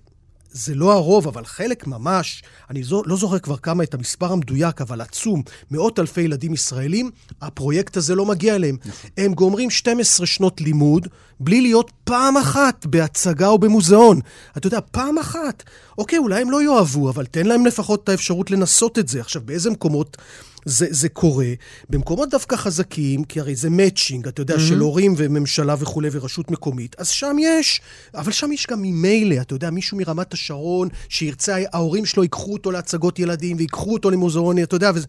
זה 0.55 0.75
לא 0.75 0.93
הרוב, 0.93 1.29
אבל 1.29 1.45
חלק 1.45 1.87
ממש, 1.87 2.43
אני 2.71 2.83
זו, 2.83 3.03
לא 3.07 3.17
זוכר 3.17 3.38
כבר 3.38 3.57
כמה 3.57 3.83
את 3.83 3.95
המספר 3.95 4.33
המדויק, 4.33 4.81
אבל 4.81 5.01
עצום, 5.01 5.43
מאות 5.71 5.99
אלפי 5.99 6.21
ילדים 6.21 6.55
ישראלים, 6.55 7.11
הפרויקט 7.43 7.97
הזה 7.97 8.14
לא 8.14 8.27
מגיע 8.27 8.55
אליהם. 8.55 8.77
נכון. 8.85 9.11
הם 9.17 9.35
גומרים 9.35 9.71
12 9.71 10.27
שנות 10.27 10.61
לימוד 10.61 11.09
בלי 11.40 11.61
להיות 11.61 11.90
פעם 12.05 12.37
אחת 12.37 12.87
בהצגה 12.87 13.49
או 13.49 13.59
במוזיאון. 13.59 14.21
אתה 14.57 14.67
יודע, 14.67 14.79
פעם 14.90 15.19
אחת. 15.19 15.62
אוקיי, 15.99 16.19
אולי 16.19 16.43
הם 16.43 16.51
לא 16.51 16.62
יאהבו, 16.62 17.11
אבל 17.11 17.27
תן 17.27 17.47
להם 17.47 17.67
לפחות 17.67 18.05
את 18.05 18.09
האפשרות 18.09 18.51
לנסות 18.51 18.99
את 18.99 19.09
זה. 19.09 19.21
עכשיו, 19.21 19.43
באיזה 19.45 19.71
מקומות... 19.71 20.17
זה, 20.64 20.87
זה 20.90 21.09
קורה. 21.09 21.53
במקומות 21.90 22.31
דווקא 22.31 22.57
חזקים, 22.57 23.24
כי 23.24 23.40
הרי 23.40 23.57
זה 23.57 23.70
מאצ'ינג, 23.70 24.29
אתה 24.29 24.42
יודע, 24.42 24.57
mm-hmm. 24.57 24.61
של 24.61 24.79
הורים 24.79 25.14
וממשלה 25.16 25.74
וכולי 25.79 26.09
ורשות 26.12 26.50
מקומית, 26.50 26.96
אז 26.98 27.09
שם 27.09 27.37
יש, 27.40 27.81
אבל 28.14 28.33
שם 28.33 28.53
יש 28.53 28.66
גם 28.70 28.83
ממילא, 28.83 29.40
אתה 29.40 29.55
יודע, 29.55 29.70
מישהו 29.70 29.98
מרמת 29.98 30.33
השרון, 30.33 30.88
שירצה, 31.09 31.57
ההורים 31.72 32.07
שלו 32.07 32.22
ייקחו 32.22 32.53
אותו 32.53 32.70
להצגות 32.70 33.18
ילדים 33.18 33.57
ויקחו 33.57 33.92
אותו 33.92 34.11
למוזיאוני, 34.11 34.62
אתה 34.62 34.77
יודע, 34.77 34.90
וזה... 34.94 35.07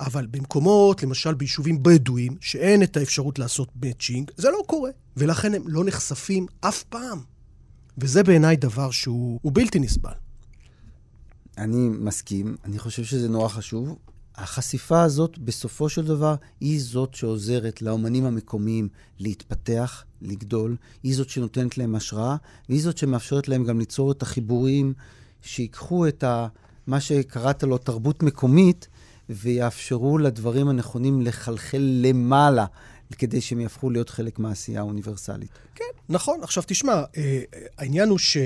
אבל 0.00 0.26
במקומות, 0.30 1.02
למשל 1.02 1.34
ביישובים 1.34 1.82
בדואיים, 1.82 2.36
שאין 2.40 2.82
את 2.82 2.96
האפשרות 2.96 3.38
לעשות 3.38 3.68
מאצ'ינג, 3.82 4.30
זה 4.36 4.50
לא 4.50 4.62
קורה. 4.66 4.90
ולכן 5.16 5.54
הם 5.54 5.62
לא 5.66 5.84
נחשפים 5.84 6.46
אף 6.60 6.82
פעם. 6.82 7.18
וזה 7.98 8.22
בעיניי 8.22 8.56
דבר 8.56 8.90
שהוא 8.90 9.52
בלתי 9.52 9.78
נסבל. 9.78 10.12
אני 11.58 11.88
מסכים, 11.88 12.56
אני 12.64 12.78
חושב 12.78 13.04
שזה 13.04 13.28
נורא 13.28 13.48
חשוב. 13.48 13.96
החשיפה 14.38 15.02
הזאת, 15.02 15.38
בסופו 15.38 15.88
של 15.88 16.04
דבר, 16.04 16.34
היא 16.60 16.80
זאת 16.82 17.14
שעוזרת 17.14 17.82
לאומנים 17.82 18.24
המקומיים 18.24 18.88
להתפתח, 19.18 20.04
לגדול, 20.22 20.76
היא 21.02 21.16
זאת 21.16 21.28
שנותנת 21.28 21.78
להם 21.78 21.94
השראה, 21.94 22.36
והיא 22.68 22.82
זאת 22.82 22.98
שמאפשרת 22.98 23.48
להם 23.48 23.64
גם 23.64 23.78
ליצור 23.78 24.12
את 24.12 24.22
החיבורים 24.22 24.92
שיקחו 25.42 26.08
את 26.08 26.24
ה, 26.24 26.48
מה 26.86 27.00
שקראת 27.00 27.62
לו 27.62 27.78
תרבות 27.78 28.22
מקומית, 28.22 28.88
ויאפשרו 29.30 30.18
לדברים 30.18 30.68
הנכונים 30.68 31.20
לחלחל 31.20 31.82
למעלה, 32.02 32.66
כדי 33.18 33.40
שהם 33.40 33.60
יהפכו 33.60 33.90
להיות 33.90 34.10
חלק 34.10 34.38
מהעשייה 34.38 34.80
האוניברסלית. 34.80 35.50
כן, 35.74 35.84
נכון. 36.08 36.42
עכשיו 36.42 36.62
תשמע, 36.66 37.02
אה, 37.16 37.42
העניין 37.78 38.08
הוא 38.08 38.18
ש... 38.18 38.36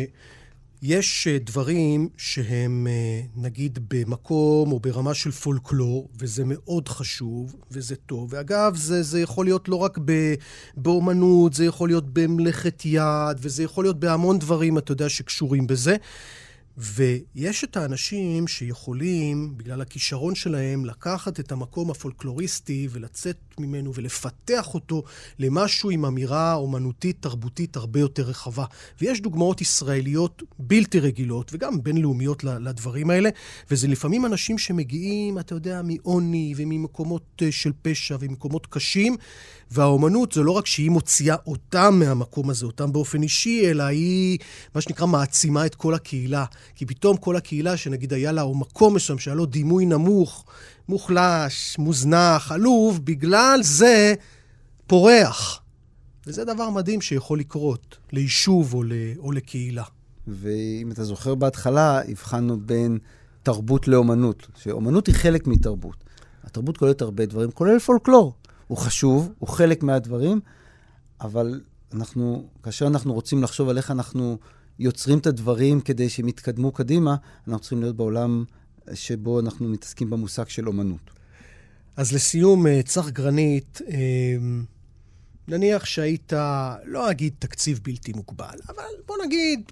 יש 0.82 1.26
אה, 1.26 1.38
דברים 1.38 2.08
שהם 2.16 2.86
אה, 2.90 3.20
נגיד 3.36 3.78
במקום 3.88 4.72
או 4.72 4.80
ברמה 4.80 5.14
של 5.14 5.30
פולקלור, 5.30 6.08
וזה 6.18 6.42
מאוד 6.46 6.88
חשוב, 6.88 7.56
וזה 7.70 7.96
טוב. 7.96 8.32
ואגב, 8.32 8.76
זה, 8.76 9.02
זה 9.02 9.20
יכול 9.20 9.46
להיות 9.46 9.68
לא 9.68 9.76
רק 9.76 9.98
באומנות, 10.76 11.54
זה 11.54 11.64
יכול 11.64 11.88
להיות 11.88 12.14
במלאכת 12.14 12.82
יד, 12.84 13.36
וזה 13.38 13.62
יכול 13.62 13.84
להיות 13.84 14.00
בהמון 14.00 14.38
דברים, 14.38 14.78
אתה 14.78 14.92
יודע, 14.92 15.08
שקשורים 15.08 15.66
בזה. 15.66 15.96
ויש 16.78 17.64
את 17.64 17.76
האנשים 17.76 18.48
שיכולים, 18.48 19.54
בגלל 19.56 19.80
הכישרון 19.80 20.34
שלהם, 20.34 20.84
לקחת 20.84 21.40
את 21.40 21.52
המקום 21.52 21.90
הפולקלוריסטי 21.90 22.88
ולצאת 22.90 23.36
ממנו 23.58 23.94
ולפתח 23.94 24.74
אותו 24.74 25.02
למשהו 25.38 25.90
עם 25.90 26.04
אמירה 26.04 26.54
אומנותית, 26.54 27.16
תרבותית 27.20 27.76
הרבה 27.76 28.00
יותר 28.00 28.22
רחבה. 28.22 28.64
ויש 29.00 29.20
דוגמאות 29.20 29.60
ישראליות 29.60 30.42
בלתי 30.58 31.00
רגילות, 31.00 31.50
וגם 31.54 31.82
בינלאומיות 31.82 32.44
לדברים 32.44 33.10
האלה, 33.10 33.30
וזה 33.70 33.88
לפעמים 33.88 34.26
אנשים 34.26 34.58
שמגיעים, 34.58 35.38
אתה 35.38 35.54
יודע, 35.54 35.80
מעוני 35.84 36.54
וממקומות 36.56 37.42
אה, 37.42 37.52
של 37.52 37.72
פשע 37.82 38.16
וממקומות 38.20 38.66
קשים, 38.66 39.16
והאומנות 39.72 40.32
זה 40.32 40.42
לא 40.42 40.50
רק 40.50 40.66
שהיא 40.66 40.90
מוציאה 40.90 41.36
אותם 41.46 41.94
מהמקום 41.98 42.50
הזה, 42.50 42.66
אותם 42.66 42.92
באופן 42.92 43.22
אישי, 43.22 43.70
אלא 43.70 43.82
היא, 43.82 44.38
מה 44.74 44.80
שנקרא, 44.80 45.06
מעצימה 45.06 45.66
את 45.66 45.74
כל 45.74 45.94
הקהילה. 45.94 46.44
כי 46.74 46.86
פתאום 46.86 47.16
כל 47.16 47.36
הקהילה, 47.36 47.76
שנגיד 47.76 48.12
היה 48.12 48.32
לה, 48.32 48.42
או 48.42 48.54
מקום 48.54 48.94
מסוים 48.94 49.18
שהיה 49.18 49.34
לו 49.34 49.46
דימוי 49.46 49.84
נמוך, 49.86 50.44
מוחלש, 50.88 51.78
מוזנח, 51.78 52.52
עלוב, 52.52 53.00
בגלל 53.04 53.60
זה 53.62 54.14
פורח. 54.86 55.60
וזה 56.26 56.44
דבר 56.44 56.70
מדהים 56.70 57.00
שיכול 57.00 57.38
לקרות 57.38 57.96
ליישוב 58.12 58.74
או, 58.74 58.82
ל, 58.82 58.92
או 59.18 59.32
לקהילה. 59.32 59.84
ואם 60.26 60.90
אתה 60.92 61.04
זוכר 61.04 61.34
בהתחלה, 61.34 62.00
הבחנו 62.08 62.60
בין 62.60 62.98
תרבות 63.42 63.88
לאומנות, 63.88 64.46
שאומנות 64.56 65.06
היא 65.06 65.14
חלק 65.14 65.46
מתרבות. 65.46 66.04
התרבות 66.44 66.76
כוללת 66.76 67.02
הרבה 67.02 67.26
דברים, 67.26 67.50
כולל 67.50 67.78
פולקלור. 67.78 68.34
הוא 68.72 68.78
חשוב, 68.78 69.32
הוא 69.38 69.48
חלק 69.48 69.82
מהדברים, 69.82 70.40
אבל 71.20 71.60
אנחנו, 71.94 72.48
כאשר 72.62 72.86
אנחנו 72.86 73.12
רוצים 73.12 73.42
לחשוב 73.42 73.68
על 73.68 73.76
איך 73.76 73.90
אנחנו 73.90 74.38
יוצרים 74.78 75.18
את 75.18 75.26
הדברים 75.26 75.80
כדי 75.80 76.08
שהם 76.08 76.28
יתקדמו 76.28 76.72
קדימה, 76.72 77.16
אנחנו 77.48 77.60
צריכים 77.60 77.80
להיות 77.80 77.96
בעולם 77.96 78.44
שבו 78.94 79.40
אנחנו 79.40 79.68
מתעסקים 79.68 80.10
במושג 80.10 80.48
של 80.48 80.68
אומנות. 80.68 81.10
אז 81.96 82.12
לסיום, 82.12 82.66
אה, 82.66 82.80
צח 82.84 83.08
גרנית, 83.08 83.80
אה, 83.88 83.96
נניח 85.48 85.84
שהיית, 85.84 86.32
לא 86.84 87.10
אגיד 87.10 87.32
תקציב 87.38 87.80
בלתי 87.82 88.12
מוגבל, 88.12 88.56
אבל 88.68 88.84
בוא 89.06 89.16
נגיד 89.26 89.62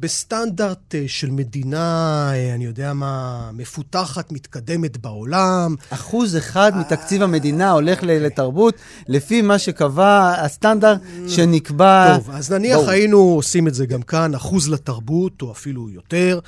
בסטנדרט 0.00 0.94
אה, 0.94 1.04
של 1.06 1.30
מדינה, 1.30 2.30
אני 2.54 2.64
יודע 2.64 2.92
מה, 2.92 3.50
מפותחת, 3.52 4.32
מתקדמת 4.32 4.96
בעולם. 4.96 5.74
אחוז 5.90 6.36
אחד 6.36 6.72
מתקציב 6.76 7.22
המדינה 7.22 7.70
הולך 7.70 8.02
לתרבות, 8.02 8.74
לפי 9.08 9.42
מה 9.42 9.58
שקבע 9.58 10.34
הסטנדרט 10.38 11.00
שנקבע... 11.28 12.16
טוב, 12.16 12.30
אז 12.30 12.52
נניח 12.52 12.78
בוא. 12.78 12.90
היינו 12.90 13.18
עושים 13.18 13.68
את 13.68 13.74
זה 13.74 13.86
גם 13.86 14.02
כאן, 14.02 14.34
אחוז 14.34 14.68
לתרבות, 14.68 15.42
או 15.42 15.52
אפילו 15.52 15.90
יותר. 15.90 16.40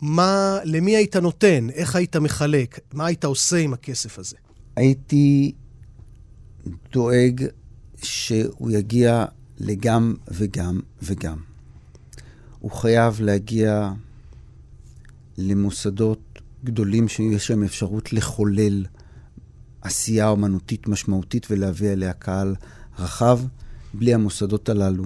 מה, 0.00 0.58
למי 0.64 0.96
היית 0.96 1.16
נותן? 1.16 1.66
איך 1.74 1.96
היית 1.96 2.16
מחלק? 2.16 2.78
מה 2.92 3.06
היית 3.06 3.24
עושה 3.24 3.56
עם 3.56 3.72
הכסף 3.72 4.18
הזה? 4.18 4.36
הייתי 4.76 5.52
דואג 6.92 7.44
שהוא 8.04 8.70
יגיע 8.70 9.24
לגם 9.58 10.14
וגם 10.28 10.80
וגם. 11.02 11.36
הוא 12.58 12.70
חייב 12.70 13.20
להגיע 13.20 13.92
למוסדות 15.38 16.38
גדולים 16.64 17.08
שיש 17.08 17.50
להם 17.50 17.62
אפשרות 17.62 18.12
לחולל 18.12 18.86
עשייה 19.82 20.28
אומנותית 20.28 20.88
משמעותית 20.88 21.46
ולהביא 21.50 21.92
אליה 21.92 22.12
קהל 22.12 22.54
רחב. 22.98 23.40
בלי 23.94 24.14
המוסדות 24.14 24.68
הללו 24.68 25.04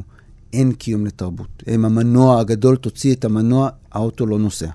אין 0.53 0.73
קיום 0.73 1.07
לתרבות. 1.07 1.63
הם 1.67 1.85
המנוע 1.85 2.41
הגדול, 2.41 2.77
תוציא 2.77 3.15
את 3.15 3.25
המנוע, 3.25 3.71
האוטו 3.93 4.27
לא 4.27 4.39
נוסע. 4.39 4.71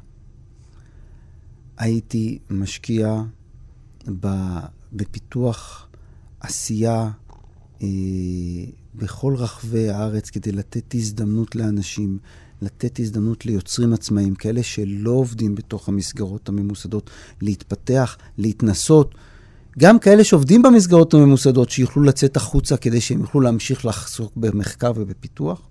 הייתי 1.78 2.40
משקיע 2.50 3.22
בפיתוח 4.94 5.88
עשייה 6.40 7.12
בכל 8.96 9.36
רחבי 9.36 9.89
הארץ 9.89 10.30
כדי 10.30 10.52
לתת 10.52 10.96
הזדמנות 10.96 11.56
לאנשים, 11.56 12.17
לתת 12.62 13.00
הזדמנות 13.00 13.46
ליוצרים 13.46 13.93
עצמאיים, 13.93 14.36
כאלה 14.36 14.63
שלא 14.63 15.12
עובדים 15.12 15.56
בתוך 15.56 15.89
המסגרות 15.89 16.50
הממוסדות, 16.50 17.10
להתפתח, 17.41 18.17
להתנסות. 18.38 19.15
גם 19.80 20.00
כאלה 20.00 20.24
שעובדים 20.24 20.62
במסגרות 20.62 21.13
הממוסדות, 21.13 21.69
שיוכלו 21.69 22.04
לצאת 22.04 22.38
החוצה 22.38 22.78
כדי 22.78 23.02
שהם 23.02 23.19
יוכלו 23.19 23.41
להמשיך 23.41 23.86
לחסוק 23.86 24.34
במחקר 24.36 24.91
ובפיתוח. 24.96 25.62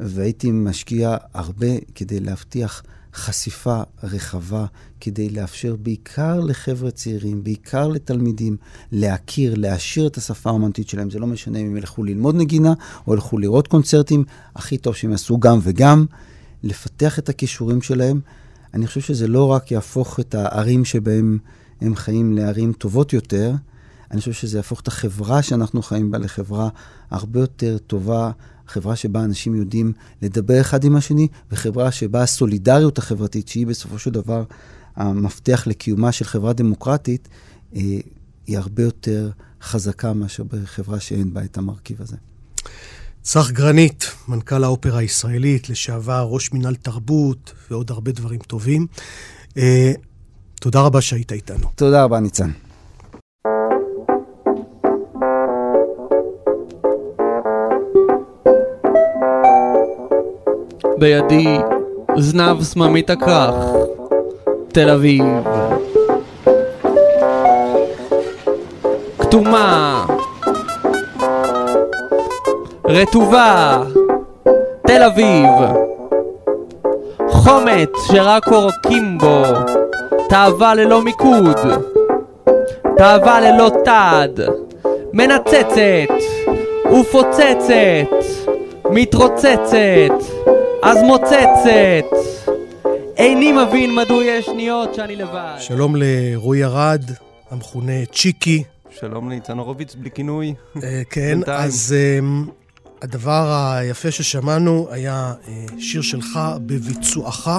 והייתי 0.00 0.50
משקיע 0.50 1.16
הרבה 1.34 1.66
כדי 1.94 2.20
להבטיח 2.20 2.82
חשיפה 3.14 3.82
רחבה 4.02 4.66
כדי 5.00 5.28
לאפשר 5.28 5.76
בעיקר 5.76 6.40
לחבר'ה 6.40 6.90
צעירים, 6.90 7.44
בעיקר 7.44 7.88
לתלמידים, 7.88 8.56
להכיר, 8.92 9.54
להעשיר 9.56 10.06
את 10.06 10.16
השפה 10.16 10.50
האומנותית 10.50 10.88
שלהם. 10.88 11.10
זה 11.10 11.18
לא 11.18 11.26
משנה 11.26 11.58
אם 11.58 11.66
הם 11.66 11.76
ילכו 11.76 12.04
ללמוד 12.04 12.34
נגינה 12.34 12.72
או 13.06 13.14
ילכו 13.14 13.38
לראות 13.38 13.68
קונצרטים, 13.68 14.24
הכי 14.56 14.78
טוב 14.78 14.94
שהם 14.94 15.10
יעשו 15.10 15.38
גם 15.38 15.58
וגם, 15.62 16.06
לפתח 16.62 17.18
את 17.18 17.28
הכישורים 17.28 17.82
שלהם. 17.82 18.20
אני 18.74 18.86
חושב 18.86 19.00
שזה 19.00 19.28
לא 19.28 19.46
רק 19.46 19.70
יהפוך 19.70 20.20
את 20.20 20.34
הערים 20.34 20.84
שבהם 20.84 21.38
הם 21.80 21.96
חיים 21.96 22.32
לערים 22.32 22.72
טובות 22.72 23.12
יותר, 23.12 23.52
אני 24.12 24.20
חושב 24.20 24.32
שזה 24.32 24.58
יהפוך 24.58 24.80
את 24.80 24.88
החברה 24.88 25.42
שאנחנו 25.42 25.82
חיים 25.82 26.10
בה 26.10 26.18
לחברה 26.18 26.68
הרבה 27.10 27.40
יותר 27.40 27.78
טובה, 27.78 28.30
חברה 28.66 28.96
שבה 28.96 29.24
אנשים 29.24 29.54
יודעים 29.54 29.92
לדבר 30.22 30.60
אחד 30.60 30.84
עם 30.84 30.96
השני, 30.96 31.28
וחברה 31.52 31.92
שבה 31.92 32.22
הסולידריות 32.22 32.98
החברתית, 32.98 33.48
שהיא 33.48 33.66
בסופו 33.66 33.98
של 33.98 34.10
דבר 34.10 34.44
המפתח 34.96 35.64
לקיומה 35.66 36.12
של 36.12 36.24
חברה 36.24 36.52
דמוקרטית, 36.52 37.28
אה, 37.76 37.80
היא 38.46 38.58
הרבה 38.58 38.82
יותר 38.82 39.30
חזקה 39.62 40.12
מאשר 40.12 40.42
בחברה 40.42 41.00
שאין 41.00 41.34
בה 41.34 41.44
את 41.44 41.58
המרכיב 41.58 42.02
הזה. 42.02 42.16
צח 43.22 43.50
גרנית, 43.50 44.12
מנכ"ל 44.28 44.64
האופרה 44.64 44.98
הישראלית, 44.98 45.68
לשעבר 45.68 46.26
ראש 46.30 46.52
מינהל 46.52 46.74
תרבות 46.74 47.52
ועוד 47.70 47.90
הרבה 47.90 48.12
דברים 48.12 48.40
טובים. 48.40 48.86
אה, 49.56 49.92
תודה 50.60 50.80
רבה 50.80 51.00
שהיית 51.00 51.32
איתנו. 51.32 51.70
תודה 51.74 52.04
רבה, 52.04 52.20
ניצן. 52.20 52.50
בידי 61.02 61.58
זנב 62.18 62.62
סממית 62.62 63.10
הכרך, 63.10 63.54
תל 64.68 64.90
אביב. 64.90 65.24
כתומה, 69.18 70.04
רטובה, 72.84 73.82
תל 74.86 75.02
אביב. 75.02 75.50
חומץ 77.28 77.90
שרק 78.06 78.48
עורקים 78.48 79.18
בו, 79.18 79.42
תאווה 80.28 80.74
ללא 80.74 81.02
מיקוד, 81.02 81.58
תאווה 82.96 83.40
ללא 83.40 83.70
תד, 83.84 84.44
מנצצת 85.12 86.12
ופוצצת, 87.00 87.72
מתרוצצת. 88.90 90.42
אז 90.82 90.98
מוצצת. 91.02 92.16
איני 93.16 93.52
מבין 93.52 93.94
מדוע 93.94 94.24
יש 94.24 94.46
שניות 94.46 94.94
שאני 94.94 95.16
לבד. 95.16 95.56
שלום 95.58 95.96
לרועי 95.96 96.64
ארד, 96.64 97.04
המכונה 97.50 98.06
צ'יקי. 98.12 98.64
שלום 98.90 99.30
לניצן 99.30 99.58
הורוביץ, 99.58 99.94
בלי 99.94 100.10
כינוי. 100.10 100.54
אה, 100.82 101.02
כן, 101.10 101.38
אז 101.46 101.94
אמ, 102.18 102.46
הדבר 103.02 103.72
היפה 103.74 104.10
ששמענו 104.10 104.88
היה 104.90 105.34
אה, 105.48 105.66
שיר 105.78 106.02
שלך 106.02 106.38
בביצועך, 106.66 107.50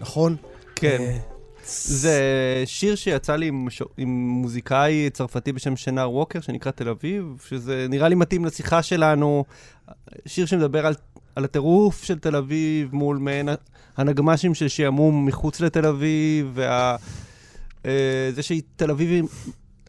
נכון? 0.00 0.36
כן. 0.76 0.96
אה, 1.00 1.16
זה 1.64 2.22
שיר 2.66 2.94
שיצא 2.94 3.36
לי 3.36 3.46
עם, 3.46 3.68
עם 3.96 4.08
מוזיקאי 4.28 5.10
צרפתי 5.12 5.52
בשם 5.52 5.76
שנר 5.76 6.10
ווקר, 6.10 6.40
שנקרא 6.40 6.72
תל 6.72 6.88
אביב, 6.88 7.24
שזה 7.48 7.86
נראה 7.88 8.08
לי 8.08 8.14
מתאים 8.14 8.44
לשיחה 8.44 8.82
שלנו. 8.82 9.44
שיר 10.26 10.46
שמדבר 10.46 10.86
על 10.86 10.94
על 11.36 11.44
הטירוף 11.44 12.04
של 12.04 12.18
תל 12.18 12.36
אביב 12.36 12.88
מול 12.92 13.16
מעין 13.16 13.48
הנגמ"שים 13.96 14.54
של 14.54 14.68
שעמום 14.68 15.26
מחוץ 15.26 15.60
לתל 15.60 15.86
אביב, 15.86 16.50
וזה 16.52 16.66
אה, 18.36 18.42
שהיא 18.42 18.62
תל 18.76 18.90
אביב 18.90 19.10
היא 19.10 19.22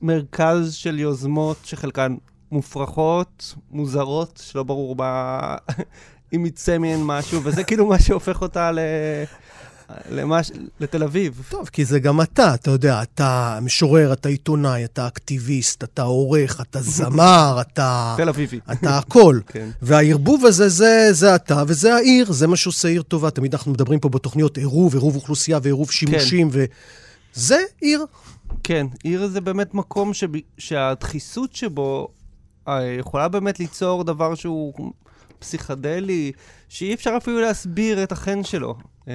מרכז 0.01 0.73
של 0.73 0.99
יוזמות 0.99 1.57
שחלקן 1.63 2.15
מופרכות, 2.51 3.55
מוזרות, 3.71 4.41
שלא 4.43 4.63
ברור 4.63 4.95
מה... 4.95 5.55
אם 6.35 6.45
יצא 6.45 6.77
מהן 6.77 6.99
משהו, 7.03 7.43
וזה 7.43 7.63
כאילו 7.63 7.85
מה 7.85 7.99
שהופך 7.99 8.41
אותה 8.41 8.71
ל... 8.71 8.79
למש... 10.09 10.51
לתל 10.79 11.03
אביב. 11.03 11.43
טוב, 11.49 11.69
כי 11.71 11.85
זה 11.85 11.99
גם 11.99 12.21
אתה, 12.21 12.53
אתה 12.53 12.71
יודע, 12.71 13.01
אתה 13.01 13.59
משורר, 13.61 14.13
אתה 14.13 14.29
עיתונאי, 14.29 14.85
אתה 14.85 15.07
אקטיביסט, 15.07 15.83
אתה 15.83 16.01
עורך, 16.01 16.61
אתה 16.61 16.81
זמר, 16.81 17.57
אתה... 17.61 18.13
תל 18.17 18.29
אביבי. 18.29 18.59
אתה 18.71 18.97
הכל. 18.97 19.39
כן. 19.47 19.69
והערבוב 19.81 20.45
הזה, 20.45 20.69
זה, 20.69 21.07
זה 21.11 21.35
אתה 21.35 21.63
וזה 21.67 21.95
העיר, 21.95 22.31
זה 22.31 22.47
מה 22.47 22.55
שעושה 22.55 22.87
עיר 22.87 23.01
טובה. 23.01 23.29
תמיד 23.29 23.53
אנחנו 23.53 23.71
מדברים 23.71 23.99
פה 23.99 24.09
בתוכניות 24.09 24.57
עירוב, 24.57 24.93
עירוב 24.93 25.15
אוכלוסייה 25.15 25.59
ועירוב 25.61 25.91
שימושים, 25.91 26.51
כן. 26.51 26.65
וזה 27.35 27.59
עיר. 27.81 28.05
כן, 28.63 28.87
עיר 29.03 29.27
זה 29.27 29.41
באמת 29.41 29.73
מקום 29.73 30.13
שב... 30.13 30.27
שהדחיסות 30.57 31.55
שבו 31.55 32.07
אה, 32.67 32.83
יכולה 32.99 33.27
באמת 33.27 33.59
ליצור 33.59 34.03
דבר 34.03 34.35
שהוא 34.35 34.91
פסיכדלי, 35.39 36.31
שאי 36.71 36.93
אפשר 36.93 37.13
אפילו 37.17 37.41
להסביר 37.41 38.03
את 38.03 38.11
החן 38.11 38.43
שלו. 38.43 38.75
אה, 39.07 39.13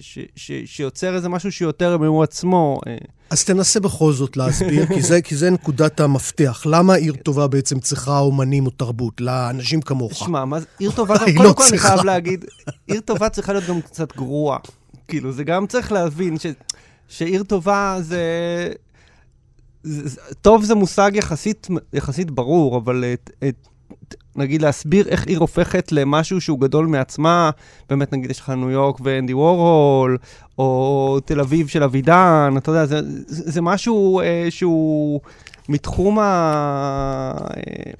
ש, 0.00 0.18
ש, 0.36 0.52
שיוצר 0.64 1.14
איזה 1.14 1.28
משהו 1.28 1.52
שיותר 1.52 1.94
הוא 1.94 2.22
עצמו. 2.22 2.80
אה. 2.86 2.96
אז 3.30 3.44
תנסה 3.44 3.80
בכל 3.80 4.12
זאת 4.12 4.36
להסביר, 4.36 4.86
כי 4.94 5.02
זה, 5.02 5.22
כי 5.22 5.36
זה 5.36 5.50
נקודת 5.50 6.00
המפתח. 6.00 6.62
למה 6.66 6.94
עיר 6.94 7.14
טובה 7.16 7.46
בעצם 7.46 7.80
צריכה 7.80 8.18
אומנים 8.18 8.66
או 8.66 8.70
תרבות? 8.70 9.20
לאנשים 9.20 9.80
כמוך. 9.80 10.14
שמע, 10.14 10.44
מה 10.44 10.60
זה, 10.60 10.66
עיר 10.78 10.90
טובה, 10.90 11.14
גם, 11.20 11.24
קודם 11.36 11.42
לא 11.48 11.52
כל 11.52 11.64
אני 11.68 11.78
חייב 11.78 12.04
להגיד, 12.04 12.44
עיר 12.86 13.00
טובה 13.00 13.28
צריכה 13.28 13.52
להיות 13.52 13.64
גם 13.64 13.80
קצת 13.80 14.16
גרועה. 14.16 14.58
כאילו, 15.08 15.32
זה 15.32 15.44
גם 15.44 15.66
צריך 15.66 15.92
להבין 15.92 16.38
ש, 16.38 16.46
שעיר 17.08 17.42
טובה 17.42 17.96
זה... 18.00 18.22
זה, 19.82 20.20
טוב 20.42 20.64
זה 20.64 20.74
מושג 20.74 21.10
יחסית, 21.14 21.68
יחסית 21.92 22.30
ברור, 22.30 22.76
אבל 22.76 23.04
את, 23.14 23.30
את, 23.48 23.68
נגיד 24.36 24.62
להסביר 24.62 25.08
איך 25.08 25.26
עיר 25.26 25.38
הופכת 25.38 25.92
למשהו 25.92 26.40
שהוא 26.40 26.60
גדול 26.60 26.86
מעצמה, 26.86 27.50
באמת 27.90 28.12
נגיד 28.12 28.30
יש 28.30 28.40
לך 28.40 28.50
ניו 28.50 28.70
יורק 28.70 28.96
ואנדי 29.02 29.34
וורול, 29.34 30.18
או 30.58 31.18
תל 31.24 31.40
אביב 31.40 31.66
של 31.66 31.82
אבידן, 31.82 32.54
אתה 32.56 32.70
יודע, 32.70 32.86
זה, 32.86 33.00
זה, 33.26 33.50
זה 33.50 33.60
משהו 33.60 34.20
אה, 34.20 34.46
שהוא 34.50 35.20
מתחום 35.68 36.18
ה... 36.18 36.22
אה, 37.56 37.92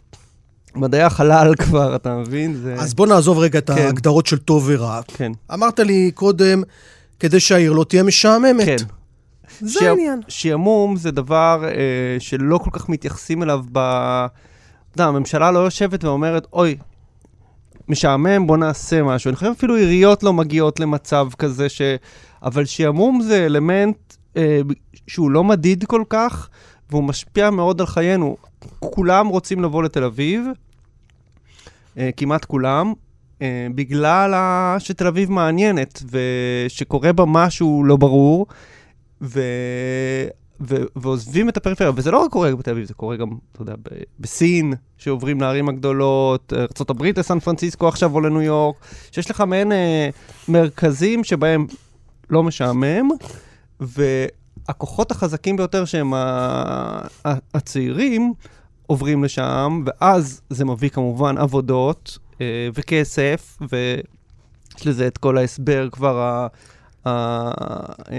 מדעי 0.77 1.03
החלל 1.03 1.55
כבר, 1.65 1.97
אתה 1.97 2.17
מבין? 2.17 2.55
זה... 2.55 2.75
אז 2.75 2.95
בוא 2.95 3.07
נעזוב 3.07 3.39
רגע 3.39 3.59
את 3.59 3.71
כן. 3.71 3.83
ההגדרות 3.83 4.27
של 4.27 4.39
טוב 4.39 4.65
ורע. 4.67 5.01
כן. 5.07 5.33
אמרת 5.55 5.81
לי 5.81 6.11
קודם, 6.15 6.63
כדי 7.21 7.41
שהעיר 7.41 7.73
לא 7.73 7.85
תהיה 7.85 8.03
משעממת. 8.03 8.67
כן. 8.67 8.77
זה 9.61 9.89
העניין. 9.89 10.21
שעמום 10.29 10.97
זה 10.97 11.11
דבר 11.11 11.65
אה, 11.65 12.17
שלא 12.19 12.59
כל 12.59 12.71
כך 12.73 12.89
מתייחסים 12.89 13.43
אליו 13.43 13.61
ב... 13.73 13.79
יודע, 14.95 15.09
הממשלה 15.09 15.51
לא 15.51 15.59
יושבת 15.59 16.05
ואומרת, 16.05 16.47
אוי, 16.53 16.77
משעמם, 17.89 18.47
בוא 18.47 18.57
נעשה 18.57 19.03
משהו. 19.03 19.29
אני 19.29 19.37
חושב 19.37 19.51
אפילו 19.51 19.77
עיריות 19.77 20.23
לא 20.23 20.33
מגיעות 20.33 20.81
למצב 20.81 21.29
כזה 21.39 21.69
ש... 21.69 21.83
אבל 22.43 22.65
שעמום 22.65 23.21
זה 23.21 23.47
אלמנט 23.47 23.97
אה, 24.37 24.61
שהוא 25.07 25.31
לא 25.31 25.45
מדיד 25.45 25.85
כל 25.85 26.05
כך, 26.09 26.49
והוא 26.91 27.05
משפיע 27.05 27.51
מאוד 27.51 27.81
על 27.81 27.87
חיינו. 27.87 28.37
כולם 28.81 29.27
רוצים 29.27 29.63
לבוא 29.63 29.83
לתל 29.83 30.05
אביב, 30.05 30.47
אה, 31.99 32.11
כמעט 32.17 32.45
כולם, 32.45 32.93
אה, 33.43 33.67
בגלל. 33.75 34.35
שתל 34.79 35.07
אביב 35.07 35.31
מעניינת, 35.31 36.03
ושקורה 36.11 37.13
בה 37.13 37.25
משהו 37.27 37.85
לא 37.85 37.97
ברור, 37.97 38.47
ו... 39.23 39.41
ו- 40.61 40.85
ועוזבים 40.97 41.49
את 41.49 41.57
הפריפריה, 41.57 41.91
וזה 41.95 42.11
לא 42.11 42.19
רק 42.19 42.31
קורה 42.31 42.57
בתל 42.57 42.71
אביב, 42.71 42.85
זה 42.85 42.95
קורה 42.95 43.17
גם, 43.17 43.29
אתה 43.53 43.63
יודע, 43.63 43.75
ב- 43.77 44.03
בסין, 44.21 44.73
שעוברים 44.99 45.41
לערים 45.41 45.69
הגדולות, 45.69 46.53
ארה"ב 46.53 47.05
לסן 47.19 47.41
פרנסיסקו 47.41 47.89
עכשיו 47.89 48.15
או 48.15 48.21
לניו 48.21 48.43
יורק, 48.43 48.77
שיש 49.11 49.31
לך 49.31 49.41
מעין 49.41 49.73
אה, 49.73 50.09
מרכזים 50.49 51.25
שבהם 51.25 51.67
לא 52.31 52.43
משעמם, 52.43 53.09
והכוחות 53.81 55.11
החזקים 55.11 55.57
ביותר 55.57 55.85
שהם 55.85 56.13
הצעירים, 57.55 58.33
עוברים 58.87 59.25
לשם, 59.25 59.83
ואז 59.87 60.41
זה 60.51 60.65
מביא 60.65 60.89
כמובן 60.89 61.39
עבודות 61.39 62.19
אה, 62.41 62.69
וכסף, 62.75 63.59
ויש 63.71 64.87
לזה 64.87 65.07
את 65.07 65.19
כל 65.19 65.39
ההסבר 65.39 65.89
כבר 65.93 66.19
ה... 66.21 66.47
אה, 67.07 67.51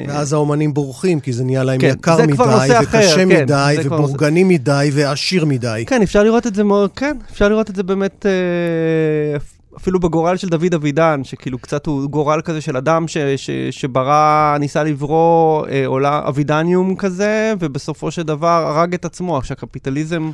ואז 0.07 0.33
האומנים 0.33 0.73
בורחים, 0.73 1.19
כי 1.19 1.33
זה 1.33 1.43
נהיה 1.43 1.63
להם 1.63 1.79
כן, 1.79 1.87
יקר 1.87 2.17
מדי, 2.23 2.33
וקשה 2.33 2.79
אחר, 2.79 3.25
מדי, 3.25 3.75
כן, 3.81 3.87
ובורגני 3.87 4.41
כבר... 4.41 4.49
מדי, 4.49 4.89
ועשיר 4.93 5.45
מדי. 5.45 5.83
כן, 5.87 6.01
אפשר 6.01 6.23
לראות 6.23 6.47
את 6.47 6.55
זה 6.55 6.63
מאוד, 6.63 6.91
כן, 6.91 7.17
אפשר 7.31 7.49
לראות 7.49 7.69
את 7.69 7.75
זה 7.75 7.83
באמת, 7.83 8.25
אה, 8.25 9.37
אפילו 9.77 9.99
בגורל 9.99 10.37
של 10.37 10.49
דוד 10.49 10.73
אבידן, 10.73 11.23
שכאילו 11.23 11.59
קצת 11.59 11.85
הוא 11.85 12.09
גורל 12.09 12.41
כזה 12.41 12.61
של 12.61 12.77
אדם 12.77 13.07
ש, 13.07 13.17
ש, 13.17 13.49
שברא, 13.71 14.57
ניסה 14.59 14.83
לברוא 14.83 15.67
אה, 15.67 15.87
עולה 15.87 16.21
אבידניום 16.27 16.95
כזה, 16.95 17.53
ובסופו 17.59 18.11
של 18.11 18.23
דבר 18.23 18.47
הרג 18.67 18.93
את 18.93 19.05
עצמו. 19.05 19.37
עכשיו, 19.37 19.57
קפיטליזם... 19.57 20.31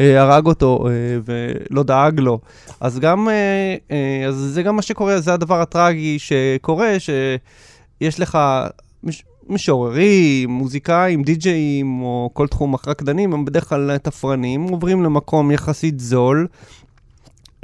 אה, 0.00 0.20
הרג 0.22 0.46
אותו 0.46 0.86
אה, 0.88 0.92
ולא 1.24 1.82
דאג 1.82 2.20
לו. 2.20 2.38
אז 2.80 2.98
גם, 2.98 3.28
אה, 3.28 3.76
אה, 3.90 4.26
אז 4.28 4.34
זה 4.34 4.62
גם 4.62 4.76
מה 4.76 4.82
שקורה, 4.82 5.20
זה 5.20 5.34
הדבר 5.34 5.60
הטרגי 5.60 6.18
שקורה, 6.18 6.96
שיש 7.98 8.20
לך 8.20 8.38
מש, 9.04 9.24
משוררים, 9.48 10.50
מוזיקאים, 10.50 11.22
די-ג'אים, 11.22 12.02
או 12.02 12.30
כל 12.32 12.46
תחום 12.46 12.74
רקדנים, 12.86 13.32
הם 13.32 13.44
בדרך 13.44 13.68
כלל 13.68 13.98
תפרנים, 13.98 14.62
עוברים 14.62 15.02
למקום 15.02 15.50
יחסית 15.50 16.00
זול. 16.00 16.46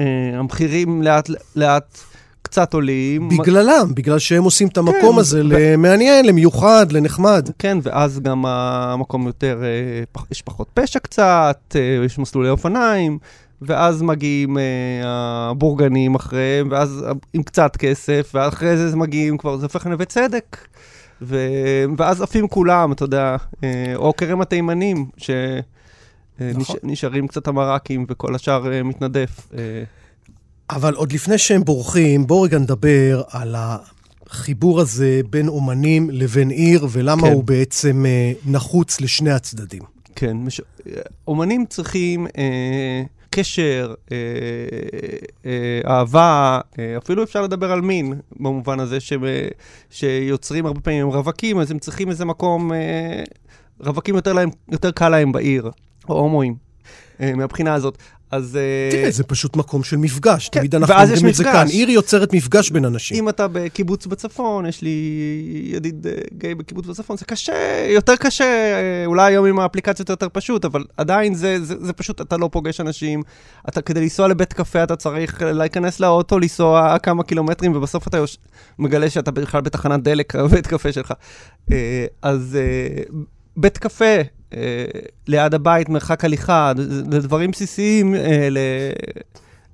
אה, 0.01 0.05
המחירים 0.35 1.03
לאט 1.03 1.31
לאט 1.57 1.99
קצת 2.42 2.75
עולים. 2.75 3.29
בגללם, 3.29 3.94
בגלל 3.94 4.18
שהם 4.18 4.44
עושים 4.44 4.68
את 4.68 4.79
המקום 4.79 5.12
כן, 5.14 5.18
הזה 5.18 5.40
ו- 5.40 5.49
למעניין, 5.49 6.25
למיוחד, 6.27 6.92
לנחמד. 6.92 7.49
כן, 7.59 7.79
ואז 7.83 8.20
גם 8.20 8.47
המקום 8.47 9.27
יותר, 9.27 9.62
אה, 9.62 10.23
יש 10.31 10.42
פחות 10.42 10.68
פשע 10.75 10.99
קצת, 10.99 11.77
אה, 11.77 12.05
יש 12.05 12.18
מסלולי 12.18 12.49
אופניים, 12.49 13.18
ואז 13.66 14.03
מגיעים 14.03 14.59
אה, 14.59 14.62
הבורגנים 15.50 16.14
אחריהם, 16.14 16.68
ואז 16.70 17.05
עם 17.33 17.42
קצת 17.42 17.77
כסף, 17.77 18.31
ואחרי 18.35 18.77
זה 18.77 18.96
מגיעים 18.96 19.38
כבר, 19.38 19.57
זה 19.57 19.66
הופך 19.66 19.87
לנווה 19.87 20.05
צדק. 20.05 20.57
ו... 21.22 21.48
ואז 21.98 22.22
עפים 22.22 22.48
כולם, 22.48 22.92
אתה 22.92 23.05
יודע, 23.05 23.37
אה, 23.64 23.92
או 23.96 24.16
כרם 24.16 24.40
התימנים, 24.40 25.07
נכון. 26.40 26.77
שנשארים 26.83 27.29
קצת 27.29 27.48
המרקים 27.48 28.07
וכל 28.09 28.35
השאר 28.35 28.72
אה, 28.72 28.83
מתנדף. 28.83 29.48
אה, 29.59 29.83
אבל 30.70 30.94
עוד 30.94 31.12
לפני 31.12 31.38
שהם 31.38 31.64
בורחים, 31.64 32.27
בואו 32.27 32.42
רגע 32.42 32.59
נדבר 32.59 33.22
על 33.31 33.55
החיבור 33.59 34.81
הזה 34.81 35.20
בין 35.31 35.48
אומנים 35.48 36.11
לבין 36.11 36.50
עיר, 36.50 36.87
ולמה 36.90 37.22
כן. 37.22 37.33
הוא 37.33 37.44
בעצם 37.44 38.07
אה, 38.07 38.33
נחוץ 38.46 39.00
לשני 39.00 39.31
הצדדים. 39.31 39.83
כן, 40.16 40.37
מש... 40.37 40.61
אומנים 41.29 41.64
צריכים 41.68 42.27
אה, 42.38 43.03
קשר, 43.37 43.94
אה, 44.12 44.16
אה, 45.47 45.81
אהבה, 45.87 46.61
אה, 46.79 46.99
אפילו 46.99 47.23
אפשר 47.23 47.42
לדבר 47.42 47.73
על 47.73 47.81
מין, 47.81 48.14
במובן 48.40 48.81
הזה 48.81 49.01
ש... 49.01 49.12
שיוצרים 49.90 50.66
הרבה 50.66 50.81
פעמים 50.81 51.07
רווקים, 51.07 51.59
אז 51.59 51.70
הם 51.70 51.79
צריכים 51.79 52.11
איזה 52.11 52.25
מקום, 52.25 52.70
רווקים 53.81 54.14
יותר, 54.14 54.33
להם, 54.33 54.51
יותר 54.73 54.90
קל 54.90 55.09
להם 55.09 55.33
בעיר, 55.33 55.70
או 56.09 56.18
הומואים, 56.18 56.55
מהבחינה 57.20 57.75
הזאת. 57.75 57.99
אז... 58.35 58.57
אה, 58.57 58.88
תראה, 58.90 59.11
זה 59.11 59.25
פשוט 59.25 59.57
מקום 59.57 59.83
של 59.83 59.97
מפגש. 59.97 60.49
כן, 60.49 60.61
תמיד 60.61 60.75
אנחנו 60.75 60.94
אומרים 60.94 61.29
את 61.29 61.35
זה. 61.35 61.44
כאן. 61.44 61.66
עיר 61.66 61.90
יוצרת 61.90 62.35
מפגש 62.35 62.70
בין 62.70 62.85
אנשים. 62.85 63.16
אם 63.16 63.29
אתה 63.29 63.49
בקיבוץ 63.49 64.07
בצפון, 64.07 64.66
יש 64.66 64.83
לי 64.83 64.90
ידיד 65.64 66.07
אה, 66.07 66.12
גיי 66.33 66.55
בקיבוץ 66.55 66.87
בצפון, 66.87 67.16
זה 67.16 67.25
קשה, 67.25 67.87
יותר 67.88 68.16
קשה, 68.16 68.44
אה, 68.44 69.07
אולי 69.07 69.33
היום 69.33 69.47
עם 69.47 69.59
האפליקציות 69.59 70.09
יותר 70.09 70.27
פשוט, 70.33 70.64
אבל 70.64 70.85
עדיין 70.97 71.35
זה, 71.35 71.64
זה, 71.64 71.75
זה 71.81 71.92
פשוט, 71.92 72.20
אתה 72.20 72.37
לא 72.37 72.49
פוגש 72.53 72.81
אנשים. 72.81 73.23
אתה, 73.68 73.83
כדי 73.83 74.01
לנסוע 74.01 74.29
לבית 74.29 74.53
קפה, 74.53 74.83
אתה 74.83 74.97
צריך 74.97 75.42
להיכנס 75.42 76.01
לאוטו, 76.01 76.38
לנסוע 76.38 76.99
כמה 76.99 77.23
קילומטרים, 77.23 77.77
ובסוף 77.77 78.09
אתה 78.09 78.16
יוש... 78.16 78.38
מגלה 78.79 79.11
שאתה 79.11 79.31
בכלל 79.31 79.61
בתחנת 79.61 80.03
דלק, 80.03 80.37
בבית 80.37 80.66
קפה 80.66 80.92
שלך. 80.92 81.12
אז 82.23 82.59
בית 83.57 83.79
קפה, 83.79 84.14
ליד 85.27 85.55
הבית, 85.55 85.88
מרחק 85.88 86.25
הליכה, 86.25 86.73
זה 87.11 87.21
דברים 87.21 87.51
בסיסיים 87.51 88.14
אה, 88.14 88.49
ל... 88.51 88.59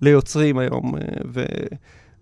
ליוצרים 0.02 0.58
היום, 0.58 0.94
אה, 0.96 1.00
ו... 1.32 1.44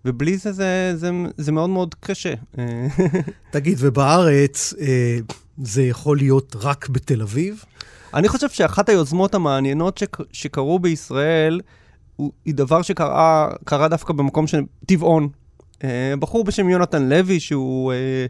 ובלי 0.05 0.37
זה, 0.37 0.51
זה, 0.51 0.91
זה, 0.95 1.11
זה 1.37 1.51
מאוד 1.51 1.69
מאוד 1.69 1.95
קשה. 1.99 2.33
אה, 2.59 2.87
תגיד, 3.51 3.77
ובארץ 3.79 4.73
אה, 4.79 5.17
זה 5.63 5.83
יכול 5.83 6.17
להיות 6.17 6.55
רק 6.61 6.89
בתל 6.89 7.21
אביב? 7.21 7.63
אני 8.13 8.27
חושב 8.27 8.49
שאחת 8.49 8.89
היוזמות 8.89 9.35
המעניינות 9.35 9.97
שק, 9.97 10.17
שקרו 10.31 10.79
בישראל, 10.79 11.61
היא 12.45 12.53
דבר 12.53 12.81
שקרה 12.81 13.51
קרה 13.65 13.87
דווקא 13.87 14.13
במקום 14.13 14.47
של 14.47 14.61
טבעון. 14.85 15.29
אה, 15.83 16.13
בחור 16.19 16.43
בשם 16.43 16.69
יונתן 16.69 17.09
לוי, 17.09 17.39
שהוא 17.39 17.91
אה, 17.91 17.97
אה, 17.97 18.25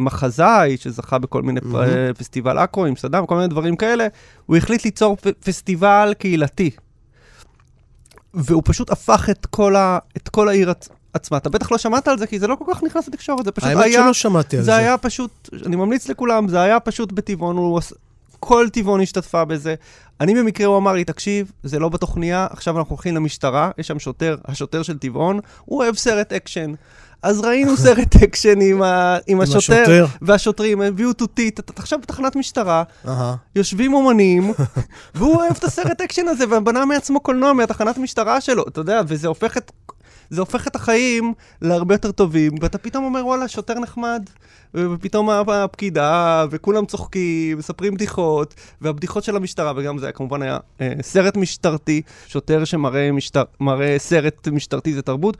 מחזאי, 0.00 0.76
שזכה 0.76 1.18
בכל 1.18 1.42
מיני 1.42 1.60
mm-hmm. 1.60 1.76
אה, 1.76 2.14
פסטיבל 2.14 2.58
עכו 2.58 2.86
עם 2.86 2.96
סדאם, 2.96 3.26
כל 3.26 3.34
מיני 3.34 3.48
דברים 3.48 3.76
כאלה, 3.76 4.06
הוא 4.46 4.56
החליט 4.56 4.84
ליצור 4.84 5.16
פסטיבל 5.44 6.14
קהילתי. 6.18 6.70
והוא 8.34 8.62
פשוט 8.64 8.90
הפך 8.90 9.30
את 9.30 9.46
כל, 9.46 9.76
ה, 9.76 9.98
את 10.16 10.28
כל 10.28 10.48
העיר 10.48 10.70
עצ- 10.70 10.90
עצמה. 11.12 11.38
אתה 11.38 11.50
בטח 11.50 11.72
לא 11.72 11.78
שמעת 11.78 12.08
על 12.08 12.18
זה, 12.18 12.26
כי 12.26 12.38
זה 12.38 12.46
לא 12.46 12.54
כל 12.54 12.64
כך 12.74 12.82
נכנס 12.82 13.08
לתקשורת, 13.08 13.44
זה 13.44 13.52
פשוט 13.52 13.68
האמת 13.68 13.84
היה... 13.84 14.02
שלא 14.02 14.12
שמעתי 14.12 14.56
על 14.56 14.62
זה 14.62 14.66
זה. 14.66 14.76
היה 14.76 14.98
פשוט, 14.98 15.48
אני 15.66 15.76
ממליץ 15.76 16.08
לכולם, 16.08 16.48
זה 16.48 16.60
היה 16.60 16.80
פשוט 16.80 17.12
בטבעון, 17.12 17.56
הוא 17.56 17.80
כל 18.40 18.68
טבעון 18.72 19.00
השתתפה 19.00 19.44
בזה. 19.44 19.74
אני 20.20 20.34
במקרה, 20.34 20.66
הוא 20.66 20.76
אמר 20.76 20.92
לי, 20.92 21.04
תקשיב, 21.04 21.52
זה 21.62 21.78
לא 21.78 21.88
בתוכניה, 21.88 22.46
עכשיו 22.50 22.78
אנחנו 22.78 22.94
הולכים 22.94 23.14
למשטרה, 23.14 23.70
יש 23.78 23.88
שם 23.88 23.98
שוטר, 23.98 24.36
השוטר 24.44 24.82
של 24.82 24.98
טבעון, 24.98 25.40
הוא 25.64 25.82
אוהב 25.82 25.94
סרט 25.94 26.32
אקשן. 26.32 26.72
אז 27.22 27.40
ראינו 27.40 27.76
סרט 27.76 28.16
אקשן 28.22 28.60
עם, 28.60 28.82
ה, 28.82 29.16
עם 29.26 29.40
השוטר, 29.40 29.58
השוטר. 29.58 30.06
והשוטרים 30.22 30.80
הביאו 30.80 31.12
תותית, 31.12 31.60
אתה 31.60 31.72
תחשוב 31.72 32.00
בתחנת 32.00 32.36
משטרה. 32.36 32.82
יושבים 33.56 33.94
אומנים, 33.94 34.52
והוא 35.14 35.36
אוהב 35.36 35.56
את 35.58 35.64
הסרט 35.64 36.00
אקשן 36.00 36.28
הזה, 36.28 36.44
ובנה 36.50 36.84
מעצמו 36.84 37.20
קולנוע 37.20 37.52
מהתחנת 37.52 37.98
משטרה 37.98 38.40
שלו, 38.40 38.64
אתה 38.68 38.80
יודע, 38.80 39.00
וזה 39.06 39.28
הופך 39.28 39.56
את... 39.56 39.72
זה 40.30 40.40
הופך 40.40 40.66
את 40.66 40.76
החיים 40.76 41.34
להרבה 41.62 41.94
יותר 41.94 42.12
טובים, 42.12 42.52
ואתה 42.60 42.78
פתאום 42.78 43.04
אומר, 43.04 43.26
וואלה, 43.26 43.48
שוטר 43.48 43.74
נחמד, 43.78 44.22
ופתאום 44.74 45.30
הפקידה, 45.30 46.44
וכולם 46.50 46.86
צוחקים, 46.86 47.58
מספרים 47.58 47.94
בדיחות, 47.94 48.54
והבדיחות 48.80 49.24
של 49.24 49.36
המשטרה, 49.36 49.72
וגם 49.76 49.98
זה 49.98 50.12
כמובן 50.12 50.42
היה 50.42 50.58
אה, 50.80 50.92
סרט 51.02 51.36
משטרתי, 51.36 52.02
שוטר 52.26 52.64
שמראה 52.64 53.12
משטר, 53.12 53.42
סרט 53.98 54.48
משטרתי 54.48 54.94
זה 54.94 55.02
תרבות. 55.02 55.36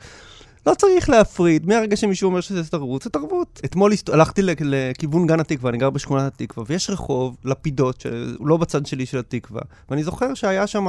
לא 0.65 0.73
צריך 0.73 1.09
להפריד, 1.09 1.67
מהרגע 1.67 1.95
שמישהו 1.95 2.27
אומר 2.27 2.41
שזה 2.41 2.69
תרבות, 2.69 3.01
זה 3.01 3.09
תרבות. 3.09 3.61
אתמול. 3.65 3.91
הלכתי 4.13 4.41
לכיוון 4.41 5.27
גן 5.27 5.39
התקווה, 5.39 5.69
אני 5.69 5.77
גר 5.77 5.89
בשכונת 5.89 6.33
התקווה, 6.33 6.65
ויש 6.67 6.89
רחוב, 6.89 7.37
לפידות, 7.45 8.01
שהוא 8.01 8.47
לא 8.47 8.57
בצד 8.57 8.85
שלי 8.85 9.05
של 9.05 9.17
התקווה, 9.17 9.61
ואני 9.89 10.03
זוכר 10.03 10.33
שהיה 10.33 10.67
שם 10.67 10.87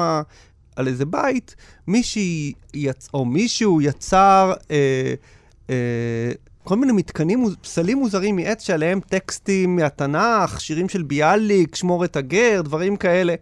על 0.77 0.89
איזה 0.89 1.05
בית, 1.05 1.57
מישהי 1.87 2.53
יצ... 2.75 3.09
או 3.15 3.25
מישהו 3.25 3.81
יצר 3.81 4.53
אה, 4.71 5.15
אה, 5.71 6.33
כל 6.65 6.77
מיני 6.77 6.93
מתקנים, 6.93 7.45
פסלים 7.63 7.99
מוזרים 7.99 8.37
מעץ 8.37 8.63
שעליהם 8.63 9.01
טקסטים 9.01 9.77
מהתנ"ך, 9.77 10.61
שירים 10.61 10.89
של 10.89 11.03
ביאליק, 11.03 11.75
שמור 11.75 12.05
את 12.05 12.17
הגר, 12.17 12.63
דברים 12.65 12.97
כאלה. 12.97 13.35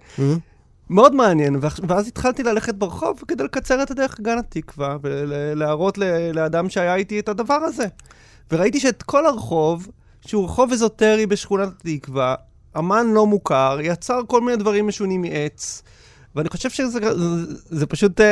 מאוד 0.90 1.14
מעניין, 1.14 1.56
ואז 1.88 2.08
התחלתי 2.08 2.42
ללכת 2.42 2.74
ברחוב 2.74 3.22
כדי 3.28 3.44
לקצר 3.44 3.82
את 3.82 3.90
הדרך 3.90 4.20
גן 4.20 4.38
התקווה, 4.38 4.96
ולהראות 5.02 5.98
לאדם 6.34 6.68
שהיה 6.68 6.94
איתי 6.94 7.18
את 7.18 7.28
הדבר 7.28 7.54
הזה. 7.54 7.86
וראיתי 8.52 8.80
שאת 8.80 9.02
כל 9.02 9.26
הרחוב, 9.26 9.88
שהוא 10.26 10.44
רחוב 10.44 10.72
אזוטרי 10.72 11.26
בשכונת 11.26 11.68
התקווה, 11.84 12.34
אמן 12.78 13.06
לא 13.06 13.26
מוכר, 13.26 13.78
יצר 13.82 14.20
כל 14.26 14.40
מיני 14.40 14.56
דברים 14.56 14.86
משונים 14.86 15.22
מעץ. 15.22 15.82
ואני 16.34 16.48
חושב 16.48 16.70
שזה 16.70 16.98
זה, 17.16 17.54
זה 17.70 17.86
פשוט, 17.86 18.12
אתה 18.12 18.24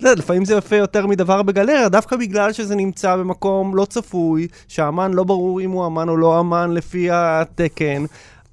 יודע, 0.00 0.14
לפעמים 0.20 0.44
זה 0.44 0.54
יפה 0.54 0.76
יותר 0.76 1.06
מדבר 1.06 1.42
בגלריה, 1.42 1.88
דווקא 1.88 2.16
בגלל 2.16 2.52
שזה 2.52 2.74
נמצא 2.74 3.16
במקום 3.16 3.76
לא 3.76 3.84
צפוי, 3.84 4.48
שהאמן 4.68 5.12
לא 5.14 5.24
ברור 5.24 5.60
אם 5.60 5.70
הוא 5.70 5.86
אמן 5.86 6.08
או 6.08 6.16
לא 6.16 6.40
אמן 6.40 6.70
לפי 6.70 7.08
התקן. 7.10 8.04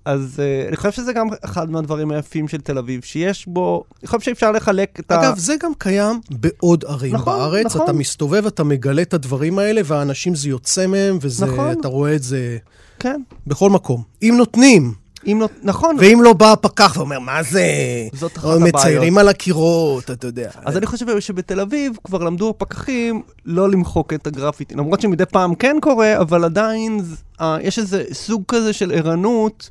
אז 0.05 0.39
uh, 0.39 0.67
אני 0.67 0.77
חושב 0.77 0.91
שזה 0.91 1.13
גם 1.13 1.27
אחד 1.41 1.71
מהדברים 1.71 2.11
היפים 2.11 2.47
של 2.47 2.61
תל 2.61 2.77
אביב, 2.77 3.01
שיש 3.03 3.47
בו, 3.47 3.83
אני 4.01 4.07
חושב 4.07 4.19
שאפשר 4.19 4.51
לחלק 4.51 4.99
את 4.99 5.11
ה... 5.11 5.15
אגב, 5.19 5.37
זה 5.37 5.55
גם 5.59 5.71
קיים 5.77 6.19
בעוד 6.31 6.85
ערים 6.87 7.15
נכון, 7.15 7.33
בארץ. 7.33 7.65
נכון. 7.65 7.81
אתה 7.81 7.93
מסתובב, 7.93 8.45
אתה 8.45 8.63
מגלה 8.63 9.01
את 9.01 9.13
הדברים 9.13 9.59
האלה, 9.59 9.81
והאנשים 9.85 10.35
זה 10.35 10.49
יוצא 10.49 10.87
מהם, 10.87 11.17
וזה, 11.21 11.45
נכון. 11.45 11.71
אתה 11.71 11.87
רואה 11.87 12.15
את 12.15 12.23
זה 12.23 12.57
כן, 12.99 13.21
בכל 13.47 13.69
מקום. 13.69 14.03
אם 14.21 14.33
נותנים, 14.37 14.93
אם 15.25 15.37
לא, 15.41 15.49
נכון. 15.63 15.95
ואם 15.99 16.19
לא 16.23 16.33
בא 16.33 16.51
הפקח 16.51 16.93
ואומר, 16.97 17.19
מה 17.19 17.43
זה? 17.43 17.67
זאת 18.13 18.37
אחת 18.37 18.45
הבעיות. 18.45 18.75
מציירים 18.75 19.17
על 19.17 19.29
הקירות, 19.29 20.11
אתה 20.11 20.27
יודע. 20.27 20.49
אז 20.65 20.77
אני 20.77 20.85
חושב 20.85 21.19
שבתל 21.19 21.59
אביב 21.59 21.97
כבר 22.03 22.23
למדו 22.23 22.49
הפקחים 22.49 23.21
לא 23.45 23.69
למחוק 23.69 24.13
את 24.13 24.27
הגרפיטי, 24.27 24.75
למרות 24.75 25.01
שמדי 25.01 25.25
פעם 25.25 25.55
כן 25.55 25.77
קורה, 25.81 26.17
אבל 26.21 26.43
עדיין 26.43 27.01
uh, 27.39 27.43
יש 27.61 27.79
איזה 27.79 28.03
סוג 28.11 28.43
כזה 28.47 28.73
של 28.73 28.91
ערנות, 28.91 29.69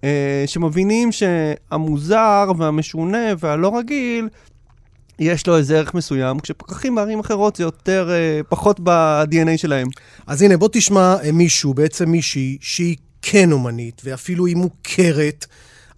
uh, 0.00 0.04
שמבינים 0.46 1.12
שהמוזר 1.12 2.52
והמשונה 2.58 3.26
והלא 3.38 3.78
רגיל, 3.78 4.28
יש 5.18 5.46
לו 5.46 5.56
איזה 5.56 5.78
ערך 5.78 5.94
מסוים, 5.94 6.40
כשפקחים 6.40 6.94
בערים 6.94 7.20
אחרות 7.20 7.56
זה 7.56 7.62
יותר, 7.62 8.10
uh, 8.10 8.46
פחות 8.48 8.80
ב-DNA 8.82 9.56
שלהם. 9.56 9.88
אז 10.26 10.42
הנה, 10.42 10.56
בוא 10.56 10.68
תשמע 10.72 11.16
אה, 11.24 11.32
מישהו, 11.32 11.74
בעצם 11.74 12.10
מישהי, 12.10 12.58
שהיא 12.60 12.96
כן 13.22 13.52
אומנית, 13.52 14.02
ואפילו 14.04 14.46
היא 14.46 14.56
מוכרת, 14.56 15.46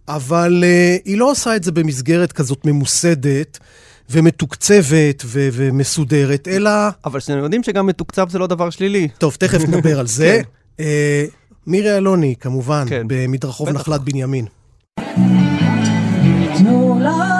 אבל 0.08 0.64
uh, 0.64 1.02
היא 1.04 1.18
לא 1.18 1.30
עושה 1.30 1.56
את 1.56 1.64
זה 1.64 1.72
במסגרת 1.72 2.32
כזאת 2.32 2.66
ממוסדת 2.66 3.58
ומתוקצבת 4.10 5.22
ו- 5.24 5.48
ומסודרת, 5.52 6.48
אלא... 6.48 6.70
אבל 7.04 7.20
שאתם 7.20 7.38
יודעים 7.38 7.62
שגם 7.62 7.86
מתוקצב 7.86 8.28
זה 8.28 8.38
לא 8.38 8.46
דבר 8.46 8.70
שלילי. 8.70 9.08
טוב, 9.18 9.36
תכף 9.38 9.68
נדבר 9.68 10.00
על 10.00 10.06
זה. 10.06 10.40
כן. 10.78 10.84
אה, 10.84 11.24
מירי 11.66 11.96
אלוני, 11.96 12.34
כמובן, 12.40 12.84
כן. 12.88 13.02
במדרחוב 13.06 13.68
בטח. 13.68 13.80
נחלת 13.80 14.00
בנימין. 14.00 14.46
תנו 16.58 16.98
לה 17.00 17.31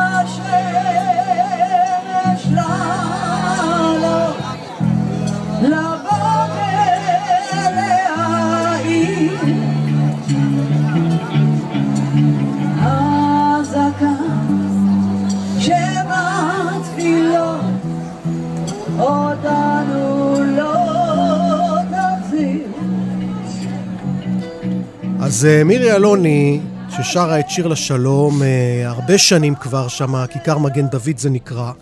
אז 25.33 25.45
אה, 25.45 25.65
מירי 25.65 25.93
אלוני, 25.93 26.61
ששרה 26.89 27.41
את 27.41 27.51
שיר 27.51 27.67
לשלום 27.67 28.43
אה, 28.43 28.89
הרבה 28.89 29.19
שנים 29.19 29.55
כבר 29.55 29.89
שם, 29.89 30.27
כיכר 30.27 30.59
מגן 30.59 30.87
דוד 30.87 31.19
זה 31.19 31.31
נקרא, 31.31 31.73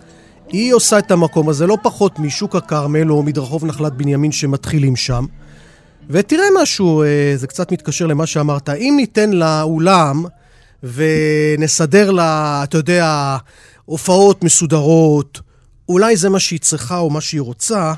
היא 0.48 0.74
עושה 0.74 0.98
את 0.98 1.10
המקום 1.10 1.48
הזה 1.48 1.66
לא 1.66 1.76
פחות 1.82 2.18
משוק 2.18 2.56
הכרמל 2.56 3.10
או 3.10 3.22
מדרחוב 3.22 3.64
נחלת 3.64 3.92
בנימין 3.92 4.32
שמתחילים 4.32 4.96
שם. 4.96 5.24
ותראה 6.10 6.44
משהו, 6.62 7.02
אה, 7.02 7.32
זה 7.36 7.46
קצת 7.46 7.72
מתקשר 7.72 8.06
למה 8.06 8.26
שאמרת, 8.26 8.68
אם 8.68 8.94
ניתן 8.96 9.30
לאולם 9.30 10.24
ונסדר 10.82 12.10
לה, 12.10 12.60
אתה 12.64 12.78
יודע, 12.78 13.36
הופעות 13.84 14.44
מסודרות, 14.44 15.40
אולי 15.88 16.16
זה 16.16 16.28
מה 16.28 16.38
שהיא 16.38 16.60
צריכה 16.60 16.98
או 16.98 17.10
מה 17.10 17.20
שהיא 17.20 17.40
רוצה, 17.40 17.92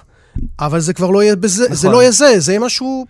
אבל 0.61 0.80
זה 0.80 0.92
כבר 0.92 1.11
לא 1.11 1.22
יהיה 1.22 1.36
בזה, 1.36 1.64
נכון. 1.64 1.76
זה 1.76 1.88
לא 1.88 2.03
יהיה 2.03 2.11
זה, 2.11 2.40
זה 2.40 2.53
יהיה 2.53 2.61
משהו, 2.61 3.07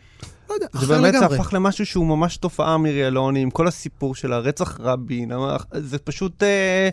לא 0.52 0.54
יודע, 0.54 0.66
אחר 0.74 0.94
לגמרי. 0.94 1.12
זה 1.12 1.20
באמת 1.20 1.40
הפך 1.40 1.52
למשהו 1.52 1.86
שהוא 1.86 2.06
ממש 2.06 2.36
תופעה 2.36 2.78
מירי 2.78 3.06
אלוני, 3.06 3.40
עם 3.40 3.50
כל 3.50 3.68
הסיפור 3.68 4.14
של 4.14 4.32
הרצח 4.32 4.80
רבין, 4.80 5.32
זה 5.72 5.98
פשוט, 5.98 6.42
אה, 6.42 6.88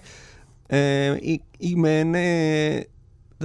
אה, 0.72 1.16
היא, 1.22 1.40
היא 1.60 1.78
מעין... 1.78 2.16
אה, 2.16 2.80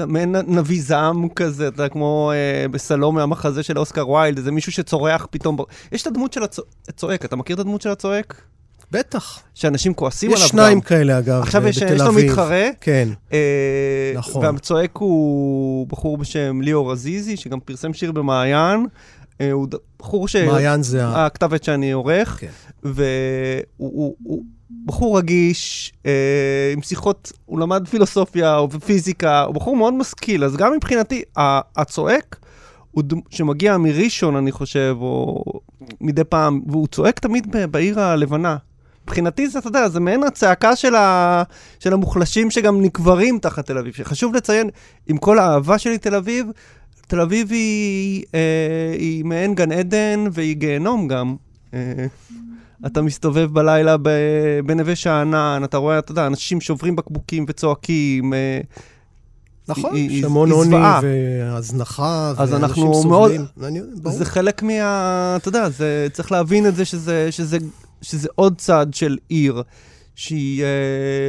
מעין 0.07 0.37
נביא 0.47 0.83
זעם 0.83 1.29
כזה, 1.29 1.69
אתה 1.69 1.89
כמו 1.89 2.33
אה, 2.35 2.69
בסלום 2.69 3.15
מהמחזה 3.15 3.63
של 3.63 3.79
אוסקר 3.79 4.09
ויילד, 4.09 4.41
זה 4.41 4.53
מישהו 4.53 4.73
שצורח 4.73 5.27
פתאום. 5.31 5.57
יש 5.93 6.03
את 6.03 6.07
הדמות 6.07 6.33
של 6.33 6.41
הצועק, 6.89 7.25
אתה 7.25 7.37
מכיר 7.37 7.55
את 7.55 7.61
הדמות 7.61 7.83
של 7.83 7.91
הצועק? 7.91 8.43
בטח. 8.91 9.41
שאנשים 9.55 9.95
כועסים 9.95 10.31
עליו 10.31 10.41
גם. 10.41 10.45
יש 10.45 10.51
שניים 10.51 10.81
כאלה, 10.81 11.19
אגב, 11.19 11.43
עכשיו 11.43 11.69
יש, 11.69 11.77
יש 11.77 12.01
לו 12.01 12.13
מתחרה. 12.13 12.69
כן. 12.81 13.09
אה, 13.33 14.13
נכון. 14.15 14.47
והצועק 14.47 14.97
הוא 14.97 15.87
בחור 15.87 16.19
בשם 16.19 16.61
ליאור 16.61 16.93
עזיזי, 16.93 17.37
שגם 17.37 17.61
פרסם 17.61 17.95
שיר 17.95 18.13
במעיין. 18.13 18.87
אה, 19.41 19.53
הוא 19.53 19.69
בחור 19.99 20.29
ש... 20.29 20.37
מעיין 20.37 20.83
זה 20.83 21.07
ה... 21.07 21.27
הכתב 21.27 21.55
עת 21.55 21.65
שאני 21.65 21.93
עורך. 21.93 22.37
כן. 22.41 22.51
והוא 22.83 23.65
הוא, 23.79 24.17
הוא 24.23 24.45
בחור 24.85 25.19
רגיש, 25.19 25.93
אה, 26.07 26.71
עם 26.73 26.83
שיחות, 26.83 27.33
הוא 27.47 27.61
למד 27.61 27.89
פילוסופיה 27.89 28.61
ופיזיקה, 28.61 29.43
הוא 29.43 29.55
בחור 29.55 29.77
מאוד 29.77 29.95
משכיל, 29.95 30.45
אז 30.45 30.57
גם 30.57 30.73
מבחינתי, 30.73 31.23
הצועק. 31.77 32.37
שמגיע 33.31 33.77
מראשון, 33.79 34.37
אני 34.37 34.53
חושב, 34.53 34.97
או 35.01 35.45
מדי 36.01 36.25
פעם, 36.25 36.61
והוא 36.67 36.87
צועק 36.87 37.19
תמיד 37.19 37.57
בעיר 37.71 38.01
הלבנה. 38.01 38.57
מבחינתי 39.05 39.49
זה, 39.49 39.59
אתה 39.59 39.69
יודע, 39.69 39.89
זה 39.89 40.01
מעין 40.01 40.23
הצעקה 40.23 40.77
של, 40.77 40.95
ה... 40.95 41.43
של 41.79 41.93
המוחלשים 41.93 42.51
שגם 42.51 42.83
נקברים 42.83 43.39
תחת 43.39 43.67
תל 43.67 43.79
אביב. 43.79 43.95
שחשוב 43.95 44.35
לציין, 44.35 44.71
עם 45.07 45.17
כל 45.17 45.39
האהבה 45.39 45.79
שלי 45.79 45.99
תל 45.99 46.15
אביב, 46.15 46.47
תל 47.07 47.21
אביב 47.21 47.53
היא, 47.53 48.25
אה, 48.35 48.95
היא 48.99 49.25
מעין 49.25 49.55
גן 49.55 49.73
עדן 49.73 50.25
והיא 50.33 50.57
גיהנום 50.57 51.09
גם. 51.09 51.37
אה, 51.75 52.07
אתה 52.87 53.03
מסתובב 53.03 53.49
בלילה 53.53 53.97
בנווה 54.67 54.97
שאנן, 54.97 55.63
אתה 55.65 55.77
רואה, 55.77 55.99
אתה 55.99 56.13
יודע, 56.13 56.27
אנשים 56.27 56.61
שוברים 56.61 56.97
בקבוקים 56.97 57.45
וצועקים. 57.49 58.35
אה, 58.35 58.61
נכון, 59.69 59.97
יש 59.97 60.25
המון 60.25 60.51
עוני 60.51 60.77
והזנחה, 61.03 62.33
אז 62.39 62.55
אנחנו 62.55 63.05
מאוד, 63.05 63.33
זה 64.11 64.25
חלק 64.25 64.63
מה... 64.63 65.37
אתה 65.37 65.49
יודע, 65.49 65.69
זה, 65.69 66.07
צריך 66.13 66.33
להבין 66.33 66.67
את 66.67 66.77
זה 66.77 66.85
שזה, 66.85 67.33
שזה, 67.33 67.59
שזה 68.03 68.29
עוד 68.35 68.55
צד 68.59 68.87
של 68.93 69.19
עיר. 69.29 69.63
שהיא, 70.17 70.65
אה, 70.65 70.69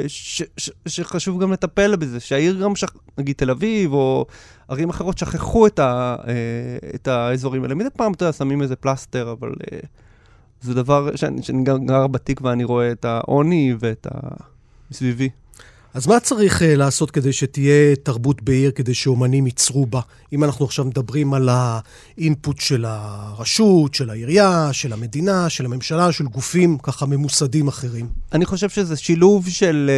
ש, 0.07 0.41
ש, 0.57 0.69
שחשוב 0.87 1.41
גם 1.41 1.51
לטפל 1.51 1.95
בזה, 1.95 2.19
שהעיר 2.19 2.61
גם, 2.61 2.75
שכ... 2.75 2.91
נגיד 3.17 3.35
תל 3.35 3.51
אביב, 3.51 3.93
או 3.93 4.25
ערים 4.67 4.89
אחרות, 4.89 5.17
שכחו 5.17 5.67
את, 5.67 5.79
ה, 5.79 6.15
אה, 6.27 6.33
את 6.95 7.07
האזורים 7.07 7.63
האלה. 7.63 7.75
מדי 7.75 7.89
פעם, 7.97 8.13
אתה 8.13 8.23
יודע, 8.23 8.33
שמים 8.33 8.61
איזה 8.61 8.75
פלסטר, 8.75 9.31
אבל 9.31 9.49
אה, 9.49 9.79
זה 10.61 10.73
דבר, 10.73 11.15
שאני, 11.15 11.43
שאני 11.43 11.63
גר 11.63 12.07
בתקווה, 12.07 12.51
אני 12.51 12.63
רואה 12.63 12.91
את 12.91 13.05
העוני 13.05 13.75
ואת 13.79 14.07
ה... 14.11 14.19
מסביבי. 14.91 15.29
אז 15.93 16.07
מה 16.07 16.19
צריך 16.19 16.61
uh, 16.61 16.65
לעשות 16.65 17.11
כדי 17.11 17.33
שתהיה 17.33 17.95
תרבות 17.95 18.41
בעיר, 18.43 18.71
כדי 18.71 18.93
שאומנים 18.93 19.45
ייצרו 19.45 19.85
בה? 19.85 20.01
אם 20.33 20.43
אנחנו 20.43 20.65
עכשיו 20.65 20.85
מדברים 20.85 21.33
על 21.33 21.49
האינפוט 21.51 22.59
של 22.59 22.85
הרשות, 22.87 23.93
של 23.93 24.09
העירייה, 24.09 24.69
של 24.71 24.93
המדינה, 24.93 25.49
של 25.49 25.65
הממשלה, 25.65 26.11
של 26.11 26.25
גופים 26.25 26.77
ככה 26.77 27.05
ממוסדים 27.05 27.67
אחרים. 27.67 28.07
אני 28.33 28.45
חושב 28.45 28.69
שזה 28.69 28.95
שילוב 28.95 29.49
של 29.49 29.91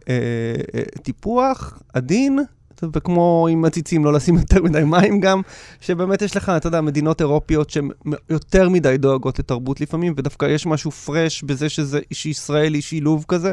uh, 0.00 0.04
uh, 0.04 1.02
טיפוח 1.02 1.78
עדין, 1.94 2.38
וכמו 2.82 3.48
עם 3.50 3.64
עציצים, 3.64 4.04
לא 4.04 4.12
לשים 4.12 4.34
יותר 4.36 4.62
מדי 4.62 4.84
מים 4.84 5.20
גם, 5.20 5.42
שבאמת 5.80 6.22
יש 6.22 6.36
לך, 6.36 6.52
אתה 6.56 6.66
יודע, 6.66 6.80
מדינות 6.80 7.20
אירופיות 7.20 7.70
שהן 7.70 7.88
יותר 8.30 8.68
מדי 8.68 8.96
דואגות 8.98 9.38
לתרבות 9.38 9.80
לפעמים, 9.80 10.14
ודווקא 10.16 10.46
יש 10.46 10.66
משהו 10.66 10.90
פרש 10.90 11.42
בזה 11.42 11.68
שזה, 11.68 12.00
שישראל 12.12 12.74
היא 12.74 12.82
שילוב 12.82 13.24
כזה. 13.28 13.52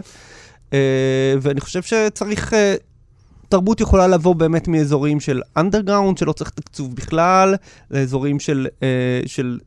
אה, 0.74 1.34
ואני 1.41 1.61
חושב 1.61 1.82
שצריך... 1.82 2.53
אה, 2.53 2.76
תרבות 3.49 3.82
יכולה 3.82 4.07
לבוא 4.07 4.36
באמת 4.36 4.67
מאזורים 4.67 5.19
של 5.19 5.41
אנדרגאונד, 5.57 6.17
שלא 6.17 6.34
צריך 6.34 6.49
תקצוב 6.49 6.95
בכלל, 6.95 7.55
לאזורים 7.91 8.39
של, 8.39 8.67
אה, 8.84 9.21
של, 9.26 9.59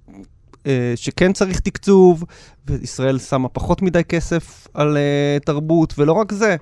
שכן 0.96 1.32
צריך 1.32 1.60
תקצוב, 1.60 2.24
וישראל 2.66 3.18
שמה 3.18 3.48
פחות 3.48 3.82
מדי 3.82 4.04
כסף 4.04 4.68
על 4.74 4.96
תרבות, 5.44 5.94
ולא 5.98 6.12
רק 6.12 6.32
זה, 6.32 6.56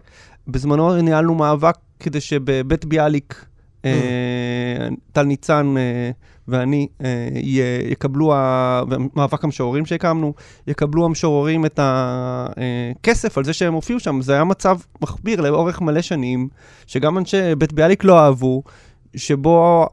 בזמנו 0.49 1.03
ניהלנו 1.03 1.34
מאבק 1.34 1.76
כדי 2.01 2.20
שבבית 2.20 2.84
ביאליק, 2.84 3.45
mm. 3.82 3.86
טל 5.12 5.22
ניצן 5.22 5.74
ואני 6.49 6.88
אה, 7.05 7.28
יקבלו, 7.90 8.34
מאבק 9.16 9.45
המשוררים 9.45 9.86
שהקמנו, 9.86 10.34
יקבלו 10.66 11.05
המשוררים 11.05 11.66
את 11.66 11.80
הכסף 11.82 13.38
על 13.38 13.45
זה 13.45 13.53
שהם 13.53 13.74
הופיעו 13.74 14.01
שם. 14.01 14.20
זה 14.22 14.32
היה 14.32 14.45
מצב 14.45 14.78
מחפיר 15.01 15.40
לאורך 15.40 15.80
מלא 15.80 16.03
שנים, 16.03 16.49
שגם 16.86 17.18
אנשי 17.18 17.55
בית 17.59 17.72
ביאליק 17.72 18.05
לא 18.05 18.18
אהבו, 18.18 18.62
שבו 19.16 19.86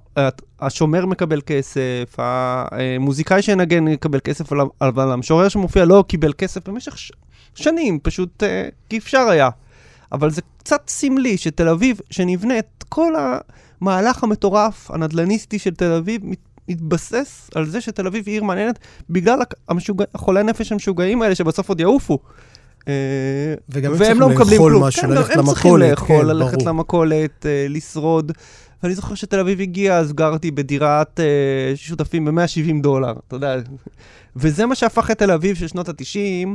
השומר 0.59 1.05
מקבל 1.05 1.41
כסף, 1.45 2.15
המוזיקאי 2.17 3.41
שינגן 3.41 3.87
יקבל 3.87 4.19
כסף, 4.19 4.51
אבל 4.81 5.11
המשורר 5.11 5.49
שמופיע 5.49 5.85
לא 5.85 6.03
קיבל 6.07 6.33
כסף 6.37 6.69
במשך 6.69 6.97
שנים, 7.55 7.99
פשוט 7.99 8.43
אה, 8.43 8.69
כי 8.89 8.97
אפשר 8.97 9.27
היה. 9.29 9.49
אבל 10.11 10.31
זה 10.31 10.41
קצת 10.57 10.81
סמלי 10.87 11.37
שתל 11.37 11.67
אביב, 11.67 11.99
שנבנה 12.09 12.59
את 12.59 12.83
כל. 12.89 13.13
המהלך 13.81 14.23
המטורף, 14.23 14.91
הנדל"ניסטי 14.91 15.59
של 15.59 15.75
תל 15.75 15.91
אביב, 15.91 16.21
מתבסס 16.67 17.49
על 17.55 17.65
זה 17.65 17.81
שתל 17.81 18.07
אביב 18.07 18.23
היא 18.27 18.35
עיר 18.35 18.43
מעניינת 18.43 18.79
בגלל 19.09 19.39
המשוגע, 19.69 20.05
החולי 20.15 20.43
נפש 20.43 20.71
המשוגעים 20.71 21.21
האלה 21.21 21.35
שבסוף 21.35 21.69
עוד 21.69 21.79
יעופו. 21.79 22.19
אה, 22.87 22.93
וגם 23.69 23.91
הם 23.91 23.97
צריכים 23.97 24.19
לא 24.19 24.29
לאכול 24.29 24.77
משהו, 24.77 25.01
כן, 25.01 25.09
ללכת 25.09 25.35
למכולת. 25.35 25.37
הם 25.37 25.45
צריכים 25.45 25.75
לאכול, 25.77 26.21
כן, 26.21 26.25
ללכת 26.25 26.61
למכולת, 26.61 27.45
אה, 27.45 27.65
לשרוד. 27.69 28.31
ואני 28.83 28.95
זוכר 28.95 29.15
שתל 29.15 29.39
אביב 29.39 29.61
הגיע, 29.61 29.97
אז 29.97 30.13
גרתי 30.13 30.51
בדירת 30.51 31.19
uh, 31.19 31.77
שותפים 31.77 32.25
ב-170 32.25 32.81
דולר, 32.81 33.13
אתה 33.27 33.35
יודע. 33.35 33.55
וזה 34.35 34.65
מה 34.65 34.75
שהפך 34.75 35.11
את 35.11 35.17
תל 35.17 35.31
אביב 35.31 35.55
של 35.55 35.67
שנות 35.67 35.89
ה-90 35.89 36.47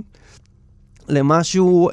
למשהו 1.08 1.90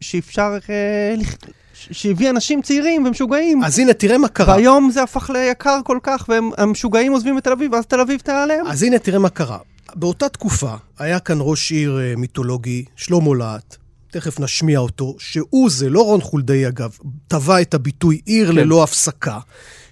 שאפשר 0.00 0.58
uh, 0.60 1.46
שהביא 1.74 2.30
אנשים 2.30 2.62
צעירים 2.62 3.06
ומשוגעים. 3.06 3.64
אז 3.64 3.78
הנה, 3.78 3.92
תראה 3.92 4.18
מה 4.18 4.28
קרה. 4.28 4.54
והיום 4.54 4.90
זה 4.90 5.02
הפך 5.02 5.30
ליקר 5.30 5.80
כל 5.84 5.98
כך, 6.02 6.28
והמשוגעים 6.28 7.12
עוזבים 7.12 7.38
את 7.38 7.44
תל 7.44 7.52
אביב, 7.52 7.72
ואז 7.72 7.86
תל 7.86 8.00
אביב 8.00 8.20
תיעלם. 8.20 8.66
אז 8.66 8.82
הנה, 8.82 8.98
תראה 8.98 9.18
מה 9.18 9.28
קרה. 9.28 9.58
באותה 9.94 10.28
תקופה 10.28 10.74
היה 10.98 11.18
כאן 11.18 11.38
ראש 11.40 11.72
עיר 11.72 11.98
אה, 12.00 12.16
מיתולוגי, 12.16 12.84
שלמה 12.96 13.34
להט, 13.38 13.76
תכף 14.10 14.40
נשמיע 14.40 14.78
אותו, 14.78 15.14
שהוא 15.18 15.70
זה, 15.70 15.90
לא 15.90 16.04
רון 16.04 16.20
חולדאי 16.20 16.68
אגב, 16.68 16.98
טבע 17.28 17.60
את 17.60 17.74
הביטוי 17.74 18.20
עיר 18.24 18.48
כן. 18.48 18.54
ללא 18.54 18.82
הפסקה, 18.82 19.38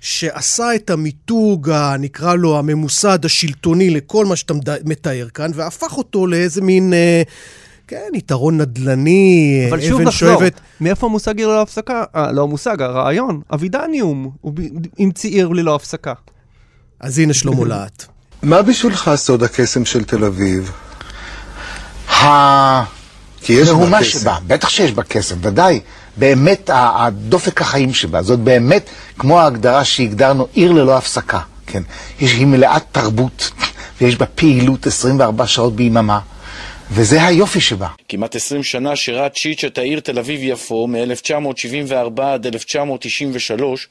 שעשה 0.00 0.74
את 0.74 0.90
המיתוג, 0.90 1.70
נקרא 1.98 2.34
לו 2.34 2.58
הממוסד 2.58 3.24
השלטוני 3.24 3.90
לכל 3.90 4.26
מה 4.26 4.36
שאתה 4.36 4.54
מתאר 4.84 5.28
כאן, 5.34 5.50
והפך 5.54 5.98
אותו 5.98 6.26
לאיזה 6.26 6.62
מין... 6.62 6.92
אה, 6.92 7.22
כן, 7.86 8.08
יתרון 8.14 8.60
נדל"ני, 8.60 9.66
אבל 9.70 9.80
שוב 9.80 10.00
נחזור, 10.00 10.42
מאיפה 10.80 11.06
המושג 11.06 11.38
עיר 11.38 11.48
ללא 11.48 11.62
הפסקה? 11.62 12.04
אה, 12.16 12.32
לא 12.32 12.42
המושג, 12.42 12.82
הרעיון, 12.82 13.40
אבידניום, 13.54 14.30
הוא 14.40 14.52
המציא 14.98 15.30
עיר 15.30 15.48
ללא 15.48 15.74
הפסקה. 15.74 16.12
אז 17.00 17.18
הנה 17.18 17.34
שלמה 17.34 17.64
להט. 17.64 18.04
מה 18.42 18.62
בשבילך 18.62 19.10
סוד 19.14 19.42
הקסם 19.42 19.84
של 19.84 20.04
תל 20.04 20.24
אביב? 20.24 20.72
כי 23.40 23.52
יש 23.52 23.68
בה 23.68 24.00
קסם. 24.00 24.04
שבה, 24.04 24.36
בטח 24.46 24.68
שיש 24.68 24.92
בה 24.92 25.02
קסם, 25.02 25.36
ודאי. 25.40 25.80
באמת, 26.16 26.70
הדופק 26.72 27.62
החיים 27.62 27.94
שבה, 27.94 28.22
זאת 28.22 28.38
באמת, 28.38 28.90
כמו 29.18 29.40
ההגדרה 29.40 29.84
שהגדרנו, 29.84 30.46
עיר 30.52 30.72
ללא 30.72 30.96
הפסקה. 30.96 31.40
כן, 31.66 31.82
יש, 32.20 32.32
היא 32.32 32.46
מלאת 32.46 32.82
תרבות, 32.92 33.50
ויש 34.00 34.16
בה 34.16 34.26
פעילות 34.26 34.86
24 34.86 35.46
שעות 35.46 35.76
ביממה. 35.76 36.18
וזה 36.94 37.26
היופי 37.26 37.60
שבה. 37.60 37.88
כמעט 38.08 38.36
20 38.36 38.62
שנה 38.62 38.96
שירה 38.96 39.28
צ'יץ' 39.28 39.64
את 39.64 39.78
העיר 39.78 40.00
תל 40.00 40.18
אביב-יפו 40.18 40.86
מ-1974 40.86 42.22
עד 42.22 42.46
1993. 42.46 43.88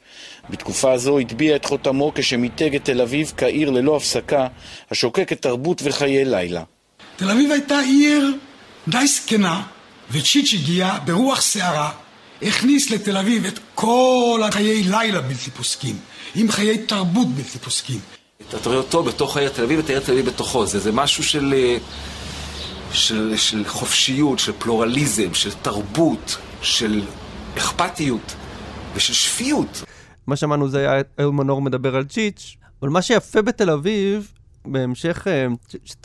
בתקופה 0.50 0.98
זו 0.98 1.20
הטביע 1.20 1.56
את 1.56 1.66
חותמו 1.66 2.12
כשמיתג 2.16 2.76
את 2.76 2.86
תל 2.86 3.02
אביב 3.02 3.34
כעיר 3.38 3.70
ללא 3.70 3.96
הפסקה, 3.96 4.48
השוקקת 4.92 5.42
תרבות 5.42 5.82
וחיי 5.84 6.26
לילה. 6.26 6.64
תל 7.16 7.32
אביב 7.32 7.52
הייתה 7.52 7.80
עיר 7.80 8.38
די 8.88 9.08
זקנה, 9.08 9.62
וצ'יץ' 10.12 10.54
הגיע 10.54 10.98
ברוח 11.06 11.42
סערה, 11.42 11.92
הכניס 12.42 12.92
לתל 12.92 13.18
אביב 13.18 13.46
את 13.46 13.60
כל 13.76 14.42
החיי 14.48 14.84
לילה 14.84 15.22
בלתי 15.22 15.52
פוסקים, 15.52 15.96
עם 16.36 16.52
חיי 16.52 16.78
תרבות 16.78 17.28
בלתי 17.28 17.60
פוסקים. 17.60 18.00
אתה 18.50 18.70
רואה 18.70 18.78
אותו 18.78 19.04
בתוך 19.04 19.38
העיר 19.38 19.50
תל 19.50 19.64
אביב, 19.64 19.80
את 19.80 19.90
העיר 19.90 20.00
תל 20.00 20.12
אביב 20.12 20.26
בתוכו. 20.26 20.66
זה, 20.66 20.80
זה 20.80 20.92
משהו 20.92 21.24
של, 21.24 21.54
אה, 21.58 21.78
של, 22.94 23.38
של 23.38 23.66
חופשיות, 23.68 24.40
של 24.40 24.52
פלורליזם, 24.60 25.34
של 25.34 25.54
תרבות, 25.62 26.38
של 26.62 27.02
אכפתיות 27.58 28.36
ושל 28.96 29.14
שפיות. 29.14 29.84
מה 30.28 30.36
שמענו 30.36 30.70
זה 30.70 30.80
היה 30.80 31.02
אהוד 31.20 31.34
מנור 31.34 31.62
מדבר 31.62 31.96
על 31.96 32.06
צ'יץ', 32.06 32.56
אבל 32.82 32.90
מה 32.90 33.02
שיפה 33.02 33.42
בתל 33.42 33.70
אביב, 33.70 34.32
בהמשך, 34.66 35.28
אה, 35.28 35.48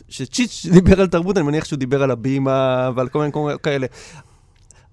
שצ'יץ' 0.09 0.67
דיבר 0.73 1.01
על 1.01 1.07
תרבות, 1.07 1.37
אני 1.37 1.47
מניח 1.47 1.65
שהוא 1.65 1.79
דיבר 1.79 2.03
על 2.03 2.11
הבימה 2.11 2.91
ועל 2.95 3.09
כל 3.09 3.19
מיני 3.19 3.59
כאלה. 3.63 3.87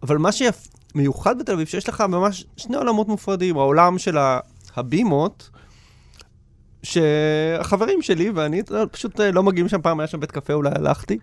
אבל 0.03 0.17
מה 0.17 0.29
שמיוחד 0.31 1.39
בתל 1.39 1.53
אביב, 1.53 1.67
שיש 1.67 1.89
לך 1.89 2.01
ממש 2.01 2.45
שני 2.57 2.77
עולמות 2.77 3.07
מופרדים. 3.07 3.57
העולם 3.57 3.97
של 3.97 4.17
הבימות, 4.75 5.49
שהחברים 6.83 8.01
שלי 8.01 8.29
ואני 8.29 8.61
פשוט 8.91 9.19
אה, 9.19 9.31
לא 9.31 9.43
מגיעים 9.43 9.69
שם, 9.69 9.81
פעם 9.81 9.99
היה 9.99 10.07
שם 10.07 10.19
בית 10.19 10.31
קפה, 10.31 10.53
אולי 10.53 10.71
הלכתי, 10.75 11.17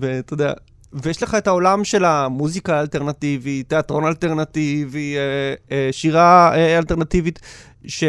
ואתה 0.00 0.34
יודע, 0.34 0.52
ויש 0.92 1.22
לך 1.22 1.34
את 1.34 1.46
העולם 1.46 1.84
של 1.84 2.04
המוזיקה 2.04 2.76
האלטרנטיבית, 2.76 3.68
תיאטרון 3.68 4.04
אלטרנטיבי, 4.04 5.16
אה, 5.16 5.54
אה, 5.72 5.88
שירה 5.92 6.54
אלטרנטיבית, 6.78 7.40
שלא 7.86 8.00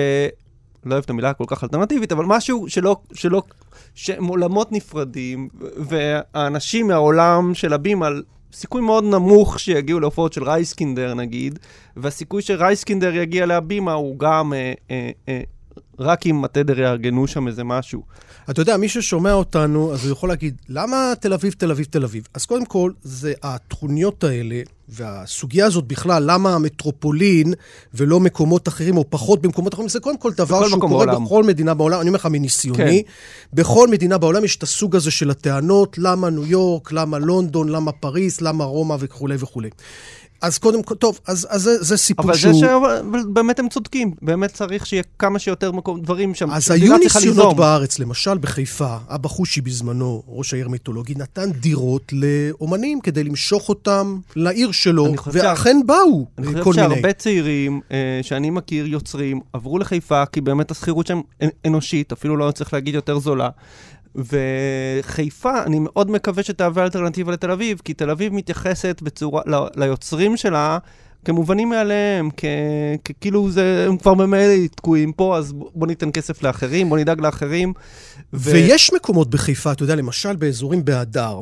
אוהב 0.91 1.03
את 1.03 1.09
המילה 1.09 1.34
כל 1.34 1.43
כך 1.47 1.63
אלטרנטיבית, 1.63 2.11
אבל 2.11 2.25
משהו 2.25 2.69
שלא, 2.69 2.97
שלא, 3.13 3.41
שהם 3.95 4.25
עולמות 4.25 4.71
נפרדים, 4.71 5.49
והאנשים 5.77 6.88
מהעולם 6.88 7.53
של 7.53 7.73
הבימה, 7.73 8.09
סיכוי 8.53 8.81
מאוד 8.81 9.03
נמוך 9.03 9.59
שיגיעו 9.59 9.99
להופעות 9.99 10.34
של 10.34 10.43
רייסקינדר 10.43 11.13
נגיד, 11.13 11.59
והסיכוי 11.97 12.41
שרייסקינדר 12.41 13.15
יגיע 13.15 13.45
להבימה 13.45 13.93
הוא 13.93 14.19
גם 14.19 14.53
אה, 14.53 14.73
אה, 14.91 15.09
אה, 15.29 15.41
רק 16.00 16.26
אם 16.26 16.46
התדר 16.46 16.80
יארגנו 16.80 17.28
שם 17.28 17.48
איזה 17.48 17.64
משהו. 17.64 18.04
אתה 18.50 18.62
יודע, 18.62 18.78
מי 18.78 18.89
ששומע 18.89 19.34
אותנו, 19.34 19.94
אז 19.94 20.04
הוא 20.06 20.12
יכול 20.12 20.30
להגיד, 20.30 20.56
למה 20.70 21.14
תל 21.20 21.34
אביב, 21.34 21.54
תל 21.58 21.72
אביב, 21.72 21.86
תל 21.89 22.04
אביב? 22.04 22.28
אז 22.34 22.46
קודם 22.46 22.66
כל, 22.66 22.91
זה 23.04 23.34
הטרוניות 23.44 24.24
האלה, 24.24 24.62
והסוגיה 24.89 25.66
הזאת 25.66 25.88
בכלל, 25.88 26.24
למה 26.26 26.56
המטרופולין 26.56 27.54
ולא 27.94 28.20
מקומות 28.20 28.68
אחרים, 28.68 28.98
או 28.98 29.06
פחות 29.10 29.41
במקומות 29.41 29.74
אחרים, 29.74 29.89
זה 29.89 30.00
קודם 30.00 30.18
כל 30.18 30.32
דבר 30.32 30.68
שהוא 30.68 30.82
קורה 30.82 31.06
בעולם. 31.06 31.26
בכל 31.26 31.44
מדינה 31.44 31.74
בעולם. 31.74 32.02
אני 32.02 32.10
אומר 32.10 32.20
לך 32.20 32.28
מניסיוני, 32.32 33.04
כן. 33.04 33.12
בכל 33.54 33.88
מדינה 33.88 34.18
בעולם 34.18 34.44
יש 34.44 34.56
את 34.56 34.64
הסוג 34.64 34.96
הזה 34.96 35.12
של 35.12 35.30
הטענות, 35.30 35.98
למה 35.98 36.30
ניו 36.30 36.46
יורק, 36.46 36.91
למה 36.91 37.20
לונדון, 37.20 37.70
למה 37.70 37.91
פריס, 37.91 38.41
למה 38.41 38.64
רומא 38.64 38.96
וכולי 39.00 39.36
וכולי. 39.39 39.70
אז 40.44 40.58
קודם 40.58 40.84
כל, 40.84 40.96
טוב, 40.96 41.20
אז, 41.28 41.48
אז 41.50 41.62
זה, 41.62 41.84
זה 41.84 41.98
סיפור 41.98 42.26
אבל 42.26 42.34
שהוא... 42.38 42.66
אבל 42.66 43.02
זה 43.14 43.20
שבאמת 43.24 43.60
הם 43.60 43.70
צודקים, 43.70 44.12
באמת 44.22 44.54
צריך 44.54 44.86
שיהיה 44.86 45.04
כמה 45.20 45.39
שיותר 45.39 45.72
מקום, 45.72 46.02
דברים 46.02 46.36
שם. 46.36 46.52
אז 46.52 46.72
היו 46.72 46.98
ניסיונות 46.98 47.56
בארץ, 47.56 48.00
למשל 48.00 48.38
בחיפה, 48.38 48.98
אבא 49.10 49.30
חושי 49.30 49.62
בזמנו, 49.62 50.24
ראש 50.28 50.54
העיר 50.54 50.70
מיתולוגי, 50.70 51.14
נתן 51.18 51.52
דירות 51.52 52.14
לאומנים 52.14 53.02
כדי 53.02 53.24
למשוך 53.24 53.70
אותם 53.70 54.18
לעיר 54.36 54.72
שלו, 54.72 55.14
ואכן 55.26 55.78
שה... 55.80 55.86
באו 55.86 56.26
כל 56.36 56.41
מיני. 56.41 56.54
אני 56.54 56.64
חושב 56.64 56.82
שהרבה 56.82 57.14
צעירים 57.14 57.82
אה, 57.91 58.20
שאני 58.22 58.50
מכיר, 58.50 58.86
יוצרים, 58.88 59.39
עברו 59.54 59.80
לחיפה, 59.80 60.26
כי 60.26 60.41
באמת 60.41 60.72
השכירות 60.72 61.08
שם 61.08 61.22
אנושית, 61.68 62.12
אפילו 62.12 62.38
לא 62.38 62.52
צריך 62.52 62.74
להגיד 62.74 62.96
יותר 62.96 63.20
זולה. 63.20 63.50
וחיפה, 64.16 65.64
אני 65.64 65.80
מאוד 65.80 66.11
מקווה 66.11 66.43
שתהווה 66.43 66.84
אלטרנטיבה 66.84 67.32
לתל 67.32 67.51
אביב, 67.51 67.82
כי 67.86 67.93
תל 67.93 68.09
אביב 68.09 68.34
מתייחסת 68.34 69.01
בצורה, 69.01 69.41
ל, 69.45 69.55
ליוצרים 69.76 70.38
שלה 70.38 70.78
כמובנים 71.26 71.69
מאליהם, 71.69 72.30
כאילו 73.21 73.51
זה, 73.51 73.86
הם 73.88 73.97
כבר 73.97 74.13
ממילא 74.13 74.67
תקועים 74.76 75.11
פה, 75.11 75.38
אז 75.38 75.53
בוא 75.53 75.88
ניתן 75.88 76.11
כסף 76.11 76.43
לאחרים, 76.43 76.89
בוא 76.89 76.97
נדאג 76.97 77.21
לאחרים. 77.21 77.74
ו... 78.34 78.51
ויש 78.51 78.93
מקומות 78.93 79.30
בחיפה, 79.30 79.71
אתה 79.71 79.84
יודע, 79.84 79.95
למשל 79.95 80.36
באזורים 80.36 80.86
בהדר. 80.86 81.39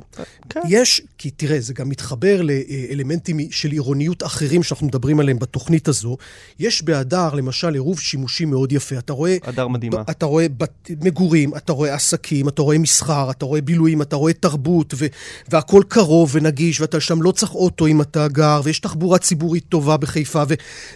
כן. 0.50 0.60
יש, 0.70 1.02
כי 1.18 1.30
תראה, 1.30 1.60
זה 1.60 1.74
גם 1.74 1.90
מתחבר 1.90 2.42
לאלמנטים 2.42 3.40
של 3.52 3.72
עירוניות 3.72 4.24
אחרים 4.24 4.64
שאנחנו 4.64 4.88
מדברים 4.88 5.20
עליהם 5.20 5.40
בתוכנית 5.40 5.88
הזו. 5.88 6.18
יש 6.60 6.82
בהדר, 6.82 7.34
למשל, 7.34 7.74
עירוב 7.74 8.00
שימושי 8.00 8.46
מאוד 8.46 8.72
יפה. 8.72 8.98
אתה 8.98 9.14
רואה... 9.14 9.38
הדר 9.44 9.68
מדהימה. 9.68 10.02
אתה 10.10 10.26
רואה 10.26 10.46
בת, 10.58 10.90
מגורים, 11.02 11.56
אתה 11.56 11.74
רואה 11.74 11.94
עסקים, 11.94 12.48
אתה 12.48 12.62
רואה 12.62 12.78
מסחר, 12.78 13.32
אתה 13.32 13.46
רואה 13.46 13.62
בילויים, 13.62 14.02
אתה 14.02 14.16
רואה 14.16 14.34
תרבות, 14.34 14.94
ו... 14.98 15.06
והכול 15.50 15.84
קרוב 15.88 16.30
ונגיש, 16.34 16.82
ואתה 16.82 17.00
שם 17.00 17.22
לא 17.22 17.32
צריך 17.32 17.56
אוטו 17.56 17.88
אם 17.88 18.02
אתה 18.02 18.28
גר, 18.28 18.62
ויש 18.64 18.80
תחבורה 18.80 19.18
ציבורית 19.18 19.71
טובה 19.72 19.98
בחיפה, 19.98 20.44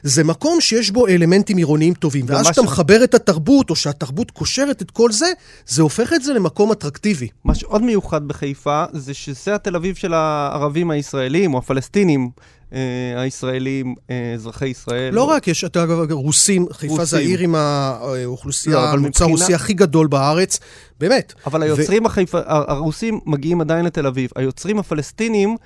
וזה 0.04 0.24
מקום 0.24 0.62
שיש 0.62 0.92
בו 0.92 1.08
אלמנטים 1.08 1.58
עירוניים 1.58 1.94
טובים. 1.94 2.26
ואז 2.28 2.46
כשאתה 2.46 2.62
מחבר 2.62 3.04
את 3.04 3.14
התרבות, 3.14 3.70
או 3.70 3.76
שהתרבות 3.76 4.32
קושרת 4.32 4.82
את 4.82 4.92
כל 4.92 5.12
זה, 5.12 5.32
זה 5.68 5.82
הופך 5.82 6.14
את 6.14 6.24
זה 6.24 6.34
למקום 6.34 6.72
אטרקטיבי. 6.72 7.28
מה 7.46 7.56
שעוד 7.56 7.82
מיוחד 7.82 8.28
בחיפה, 8.28 8.84
זה 8.94 9.14
שזה 9.14 9.56
התל 9.56 9.76
אביב 9.76 9.96
של 9.96 10.14
הערבים 10.14 10.92
הישראלים, 10.92 11.54
או 11.54 11.60
הפלסטינים. 11.60 12.30
אה, 12.74 13.22
הישראלים, 13.22 13.96
אה, 14.10 14.34
אזרחי 14.34 14.68
ישראל. 14.68 15.14
לא 15.14 15.24
רק, 15.24 15.48
יש, 15.48 15.64
אתה 15.64 15.80
יודע, 15.80 16.14
רוסים, 16.14 16.66
חיפה 16.72 16.92
רוסים. 16.92 17.06
זה 17.06 17.18
העיר 17.18 17.40
עם 17.40 17.56
האוכלוסייה, 17.56 18.76
לא, 18.76 18.90
המוצא 18.90 19.08
מבחינה... 19.08 19.30
הרוסי 19.30 19.54
הכי 19.54 19.74
גדול 19.74 20.08
בארץ, 20.08 20.60
באמת. 21.00 21.34
אבל 21.46 21.64
היוצרים 21.64 22.04
הרוסים 22.46 23.20
מגיעים 23.26 23.62
עדיין 23.62 23.86
לתל 23.86 24.08
אביב. 24.08 24.30
היוצרים 24.36 24.80
הפלסטינים, 24.80 25.58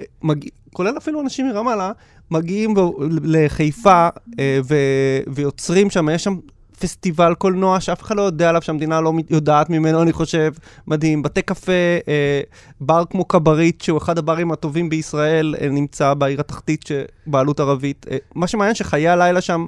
אה, 0.00 0.04
מג... 0.22 0.44
כולל 0.74 0.98
אפילו 0.98 1.20
אנשים 1.20 1.48
מרמאללה, 1.48 1.92
מגיעים 2.30 2.74
לחיפה 3.22 4.08
אה, 4.38 4.60
ו- 4.64 5.34
ויוצרים 5.34 5.90
שם, 5.90 6.08
יש 6.08 6.24
שם 6.24 6.36
פסטיבל 6.80 7.34
קולנוע 7.34 7.80
שאף 7.80 8.02
אחד 8.02 8.16
לא 8.16 8.22
יודע 8.22 8.48
עליו, 8.48 8.62
שהמדינה 8.62 9.00
לא 9.00 9.12
יודעת 9.30 9.70
ממנו, 9.70 10.02
אני 10.02 10.12
חושב, 10.12 10.52
מדהים. 10.86 11.22
בתי 11.22 11.42
קפה, 11.42 11.72
אה, 12.08 12.40
בר 12.80 13.04
כמו 13.10 13.24
קברית, 13.24 13.80
שהוא 13.80 13.98
אחד 13.98 14.18
הברים 14.18 14.52
הטובים 14.52 14.88
בישראל, 14.88 15.54
אה, 15.60 15.68
נמצא 15.68 16.14
בעיר 16.14 16.40
התחתית 16.40 16.84
שבעלות 16.86 17.60
ערבית. 17.60 18.06
אה, 18.10 18.16
מה 18.34 18.46
שמעניין 18.46 18.74
שחיי 18.74 19.08
הלילה 19.08 19.40
שם 19.40 19.66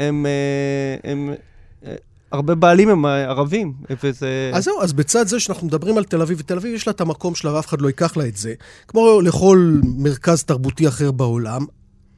הם... 0.00 0.26
אה, 0.26 1.10
הם 1.10 1.34
הרבה 2.32 2.54
בעלים 2.54 2.88
הם 2.88 3.04
ערבים, 3.06 3.72
וזה... 4.02 4.50
אז 4.54 4.64
זהו, 4.64 4.82
אז 4.82 4.92
בצד 4.92 5.26
זה 5.26 5.40
שאנחנו 5.40 5.66
מדברים 5.66 5.98
על 5.98 6.04
תל 6.04 6.22
אביב, 6.22 6.38
ותל 6.40 6.56
אביב 6.56 6.74
יש 6.74 6.86
לה 6.86 6.90
את 6.90 7.00
המקום 7.00 7.34
שלה 7.34 7.54
ואף 7.54 7.66
אחד 7.66 7.80
לא 7.80 7.86
ייקח 7.86 8.16
לה 8.16 8.26
את 8.26 8.36
זה, 8.36 8.54
כמו 8.88 9.20
לכל 9.20 9.80
מרכז 9.82 10.44
תרבותי 10.44 10.88
אחר 10.88 11.10
בעולם, 11.10 11.66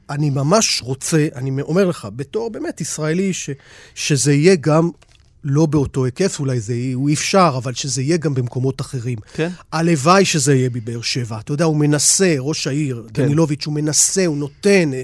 אני 0.09 0.29
ממש 0.29 0.81
רוצה, 0.81 1.27
אני 1.35 1.61
אומר 1.61 1.85
לך, 1.85 2.07
בתור 2.15 2.49
באמת 2.49 2.81
ישראלי, 2.81 3.33
ש, 3.33 3.49
שזה 3.95 4.33
יהיה 4.33 4.55
גם 4.55 4.89
לא 5.43 5.65
באותו 5.65 6.05
היקף, 6.05 6.39
אולי 6.39 6.59
זה 6.59 6.75
יהיה, 6.75 6.95
הוא 6.95 7.09
אפשר, 7.13 7.53
אבל 7.57 7.73
שזה 7.73 8.01
יהיה 8.01 8.17
גם 8.17 8.33
במקומות 8.33 8.81
אחרים. 8.81 9.17
כן. 9.33 9.49
הלוואי 9.71 10.25
שזה 10.25 10.55
יהיה 10.55 10.69
בבאר 10.69 11.01
שבע. 11.01 11.39
אתה 11.39 11.53
יודע, 11.53 11.65
הוא 11.65 11.77
מנסה, 11.77 12.35
ראש 12.39 12.67
העיר, 12.67 13.07
כן. 13.13 13.23
דנילוביץ', 13.23 13.65
הוא 13.65 13.73
מנסה, 13.73 14.25
הוא 14.25 14.37
נותן. 14.37 14.93
אה, 14.93 15.01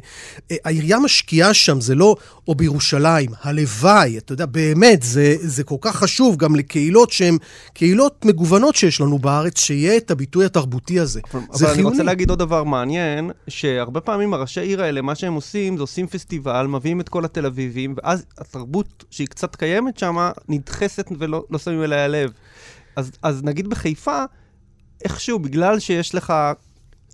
אה, 0.52 0.56
העירייה 0.66 1.00
משקיעה 1.00 1.54
שם, 1.54 1.82
זה 1.82 1.96
לא, 1.96 2.16
או 2.48 2.56
בירושלים. 2.56 3.30
הלוואי, 3.42 4.18
אתה 4.18 4.34
יודע, 4.34 4.46
באמת, 4.46 5.04
זה, 5.04 5.36
זה 5.40 5.64
כל 5.64 5.76
כך 5.82 5.96
חשוב 5.96 6.38
גם 6.38 6.56
לקהילות 6.56 7.12
שהן 7.12 7.38
קהילות 7.74 8.26
מגוונות 8.26 8.76
שיש 8.76 9.02
לנו 9.02 9.20
בארץ, 9.20 9.60
שיהיה 9.60 9.98
את 9.98 10.12
הביטוי 10.12 10.46
התרבותי 10.46 11.00
הזה. 11.00 11.20
אבל, 11.34 11.42
זה 11.52 11.66
אבל 11.66 11.74
חיוני. 11.74 11.82
אני 11.82 11.84
רוצה 11.84 12.04
להגיד 12.04 12.30
עוד 12.30 12.40
דבר 12.40 12.64
מעניין, 12.64 13.32
שהרבה 13.48 14.02
פעמים 14.02 14.34
הראשי 14.34 14.62
עיר 14.62 14.82
האלה, 14.82 15.02
מה 15.02 15.16
שהם 15.16 15.34
עושים, 15.34 15.78
זה 15.78 15.84
עושים 15.84 16.08
פסטיבל, 16.08 16.68
מביאים 16.68 17.02
את 17.02 17.10
כל 17.10 17.26
התל 17.26 17.46
אביבים, 17.46 17.96
ואז 17.98 18.26
התרבות 18.38 19.04
שהיא 19.12 19.28
קצת 19.28 19.56
קיימת 19.56 19.98
שם, 19.98 20.25
נדחסת 20.50 21.08
ולא 21.20 21.44
לא 21.50 21.60
שמים 21.60 21.84
אליה 21.84 22.08
לב. 22.08 22.32
אז, 22.96 23.12
אז 23.22 23.44
נגיד 23.44 23.68
בחיפה, 23.68 24.24
איכשהו, 25.04 25.40
בגלל 25.40 25.80
שיש 25.80 26.16
לך 26.16 26.34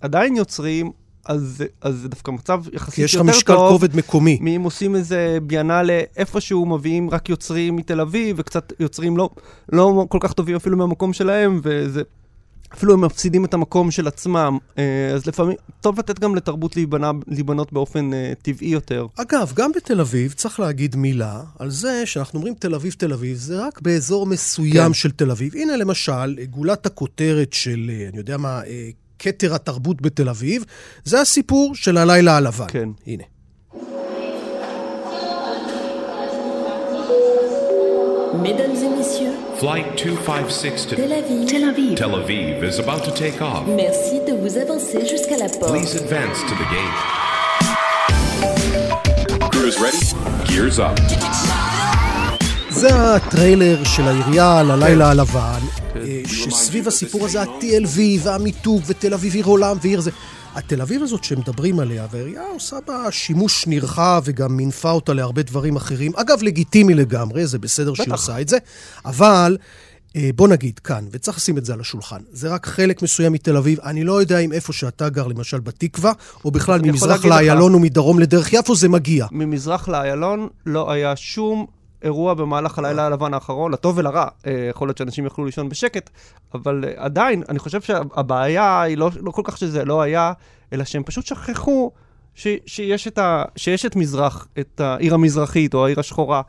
עדיין 0.00 0.36
יוצרים, 0.36 0.92
אז, 1.24 1.64
אז 1.80 1.94
זה 1.94 2.08
דווקא 2.08 2.30
מצב 2.30 2.62
יחסית 2.72 2.74
יותר 2.74 2.84
טוב. 2.84 2.92
כי 2.94 3.02
יש 3.02 3.14
לך 3.14 3.20
משקל 3.20 3.56
כובד 3.56 3.96
מקומי. 3.96 4.38
מאם 4.40 4.62
עושים 4.62 4.96
איזה 4.96 5.38
ביאנלה 5.42 6.00
איפשהו, 6.16 6.66
מביאים 6.66 7.10
רק 7.10 7.28
יוצרים 7.28 7.76
מתל 7.76 8.00
אביב, 8.00 8.36
וקצת 8.38 8.72
יוצרים 8.80 9.16
לא, 9.16 9.30
לא 9.72 10.06
כל 10.08 10.18
כך 10.20 10.32
טובים 10.32 10.56
אפילו 10.56 10.76
מהמקום 10.76 11.12
שלהם, 11.12 11.60
וזה 11.62 12.02
אפילו 12.74 12.94
הם 12.94 13.00
מפסידים 13.00 13.44
את 13.44 13.54
המקום 13.54 13.90
של 13.90 14.08
עצמם, 14.08 14.58
אה, 14.78 15.10
אז 15.14 15.26
לפעמים, 15.26 15.56
טוב 15.80 15.98
לתת 15.98 16.18
גם 16.18 16.34
לתרבות 16.34 16.76
להיבנה, 16.76 17.10
להיבנות 17.26 17.72
באופן 17.72 18.14
אה, 18.14 18.32
טבעי 18.42 18.68
יותר. 18.68 19.06
אגב, 19.16 19.52
גם 19.56 19.72
בתל 19.76 20.00
אביב 20.00 20.32
צריך 20.32 20.60
להגיד 20.60 20.96
מילה 20.96 21.42
על 21.58 21.70
זה 21.70 22.06
שאנחנו 22.06 22.38
אומרים 22.38 22.54
תל 22.54 22.74
אביב, 22.74 22.92
תל 22.98 23.12
אביב, 23.12 23.36
זה 23.36 23.66
רק 23.66 23.80
באזור 23.80 24.26
מסוים 24.26 24.86
כן. 24.86 24.94
של 24.94 25.10
תל 25.10 25.30
אביב. 25.30 25.56
הנה 25.56 25.76
למשל, 25.76 26.36
גולת 26.50 26.86
הכותרת 26.86 27.52
של, 27.52 27.90
אה, 27.92 28.08
אני 28.08 28.18
יודע 28.18 28.36
מה, 28.36 28.60
כתר 29.18 29.54
התרבות 29.54 30.02
בתל 30.02 30.28
אביב, 30.28 30.64
זה 31.04 31.20
הסיפור 31.20 31.74
של 31.74 31.96
הלילה 31.96 32.36
הלבן. 32.36 32.66
כן. 32.68 32.88
הנה. 33.06 33.22
Mesdames 38.42 38.80
et 38.86 38.92
messieurs, 38.98 39.31
Flight 39.62 39.96
256 39.96 40.86
to 40.86 40.96
Tel 40.96 41.10
Aviv. 41.10 41.46
Tel 41.46 41.62
Aviv. 41.70 41.96
Tel 41.96 42.14
Aviv 42.20 42.64
is 42.64 42.80
about 42.80 43.04
to 43.04 43.12
take 43.12 43.40
off. 43.40 43.64
Merci 43.68 44.18
de 44.26 44.32
vous 44.32 44.58
avancer 44.58 45.06
jusqu'à 45.06 45.36
la 45.36 45.48
porte. 45.48 45.70
Please 45.70 45.94
advance 45.94 46.38
to 46.48 46.54
the 46.60 46.66
gate. 46.74 47.00
Crew 49.52 49.68
is 49.68 49.78
ready. 49.78 50.04
Gears 50.48 50.80
up. 50.80 50.98
זה 52.70 52.88
הטריילר 52.94 53.84
של 53.84 54.02
העירייה 54.02 54.62
ללילה 54.62 55.10
הלבן, 55.10 55.60
אה, 55.96 56.20
שסביב 56.26 56.88
הסיפור 56.88 57.24
הזה 57.24 57.42
ה-TLV 57.42 57.98
והמיתוג 58.22 58.82
ותל 58.86 59.14
אביב 59.14 59.34
עיר 59.34 59.46
עולם 59.46 59.76
ועיר 59.82 60.00
זה. 60.00 60.10
התל 60.54 60.80
אביב 60.82 61.02
הזאת 61.02 61.24
שמדברים 61.24 61.80
עליה, 61.80 62.06
והעירייה 62.10 62.42
עושה 62.54 62.76
בה 62.86 63.06
שימוש 63.10 63.66
נרחב 63.66 64.22
וגם 64.24 64.56
מינפה 64.56 64.90
אותה 64.90 65.12
להרבה 65.12 65.42
דברים 65.42 65.76
אחרים. 65.76 66.12
אגב, 66.16 66.42
לגיטימי 66.42 66.94
לגמרי, 66.94 67.46
זה 67.46 67.58
בסדר 67.58 67.94
שהיא 67.94 68.12
עושה 68.14 68.40
את 68.40 68.48
זה, 68.48 68.58
אבל 69.04 69.56
אה, 70.16 70.30
בוא 70.36 70.48
נגיד 70.48 70.78
כאן, 70.78 71.04
וצריך 71.10 71.36
לשים 71.36 71.58
את 71.58 71.64
זה 71.64 71.72
על 71.72 71.80
השולחן, 71.80 72.20
זה 72.32 72.48
רק 72.48 72.66
חלק 72.66 73.02
מסוים 73.02 73.32
מתל 73.32 73.56
אביב. 73.56 73.80
אני 73.80 74.04
לא 74.04 74.20
יודע 74.20 74.38
אם 74.38 74.52
איפה 74.52 74.72
שאתה 74.72 75.08
גר, 75.08 75.26
למשל 75.26 75.60
בתקווה, 75.60 76.12
או 76.44 76.50
בכלל 76.50 76.80
ממזרח 76.82 77.08
להגיד 77.10 77.24
לך- 77.26 77.36
לאיילון 77.36 77.74
ומדרום 77.74 78.18
לדרך 78.18 78.52
יפו, 78.52 78.74
זה 78.76 78.88
מגיע. 78.88 79.26
ממזרח 79.32 79.88
לאיילון 79.88 80.48
לא 80.66 80.90
היה 80.92 81.16
שום 81.16 81.66
אירוע 82.02 82.34
במהלך 82.34 82.78
הלילה 82.78 83.06
הלבן 83.06 83.34
האחרון, 83.34 83.72
לטוב 83.72 83.98
ולרע. 83.98 84.26
אה, 84.46 84.66
יכול 84.70 84.88
להיות 84.88 84.98
שאנשים 84.98 85.26
יכלו 85.26 85.44
לישון 85.44 85.68
בשקט, 85.68 86.10
אבל 86.54 86.84
אה, 86.86 86.92
עדיין, 86.96 87.42
אני 87.48 87.58
חושב 87.58 87.80
שהבעיה 87.80 88.82
היא 88.82 88.98
לא, 88.98 89.10
לא 89.20 89.30
כל 89.30 89.42
כך 89.44 89.58
שזה 89.58 89.84
לא 89.84 90.02
היה, 90.02 90.32
אלא 90.72 90.84
שהם 90.84 91.02
פשוט 91.02 91.26
שכחו 91.26 91.90
ש, 92.34 92.46
שיש, 92.66 93.08
את 93.08 93.18
ה, 93.18 93.44
שיש 93.56 93.86
את 93.86 93.96
מזרח, 93.96 94.46
את 94.58 94.80
העיר 94.80 95.14
המזרחית 95.14 95.74
או 95.74 95.86
העיר 95.86 96.00
השחורה. 96.00 96.42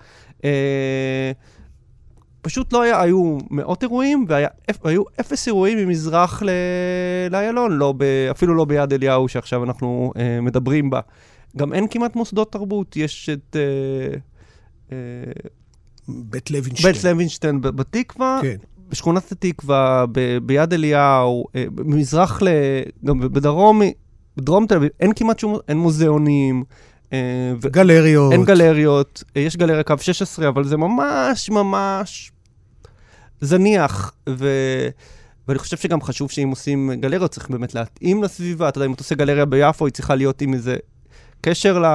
אה, 0.45 1.31
פשוט 2.41 2.73
לא 2.73 2.81
היה, 2.81 3.01
היו 3.01 3.37
מאות 3.49 3.83
אירועים, 3.83 4.25
והיו 4.83 5.03
אפס 5.19 5.47
אירועים 5.47 5.77
ממזרח 5.77 6.43
לאיילון, 7.29 7.71
לא 7.71 7.93
אפילו 8.31 8.55
לא 8.55 8.65
ביד 8.65 8.93
אליהו 8.93 9.27
שעכשיו 9.27 9.63
אנחנו 9.63 10.13
אה, 10.17 10.41
מדברים 10.41 10.89
בה. 10.89 10.99
גם 11.57 11.73
אין 11.73 11.87
כמעט 11.87 12.15
מוסדות 12.15 12.51
תרבות, 12.51 12.97
יש 12.97 13.29
את... 13.29 13.55
אה, 13.55 13.61
אה, 13.61 14.17
בית 16.07 16.51
לוינשטיין. 16.51 16.93
בית 16.93 17.03
לוינשטיין 17.03 17.61
בתקווה, 17.61 18.39
כן. 18.41 18.55
בשכונת 18.89 19.31
התקווה, 19.31 20.05
ב- 20.11 20.37
ביד 20.37 20.73
אליהו, 20.73 21.45
אה, 21.55 21.65
במזרח, 21.75 22.41
ל... 22.41 22.47
גם 23.05 23.19
בדרום, 23.19 23.81
בדרום 24.37 24.67
תל 24.67 24.75
אביב, 24.75 24.89
אין 24.99 25.11
כמעט 25.15 25.39
שום, 25.39 25.57
אין 25.67 25.77
מוזיאונים. 25.77 26.63
אה, 27.13 27.53
ו- 27.61 27.69
גלריות. 27.69 28.31
אין 28.31 28.45
גלריות, 28.45 29.23
אה, 29.37 29.41
יש 29.41 29.57
גלריה 29.57 29.83
קו 29.83 29.93
16, 30.01 30.47
אבל 30.47 30.63
זה 30.63 30.77
ממש 30.77 31.49
ממש 31.49 32.31
זניח, 33.41 34.13
ו... 34.29 34.47
ואני 35.47 35.59
חושב 35.59 35.77
שגם 35.77 36.01
חשוב 36.01 36.31
שאם 36.31 36.49
עושים 36.49 36.91
גלריות, 36.93 37.31
צריך 37.31 37.49
באמת 37.49 37.75
להתאים 37.75 38.23
לסביבה. 38.23 38.69
אתה 38.69 38.77
יודע, 38.77 38.85
אם 38.85 38.93
אתה 38.93 39.01
עושה 39.01 39.15
גלריה 39.15 39.45
ביפו, 39.45 39.85
היא 39.85 39.93
צריכה 39.93 40.15
להיות 40.15 40.41
עם 40.41 40.53
איזה 40.53 40.75
קשר 41.45 41.79
ל... 41.79 41.85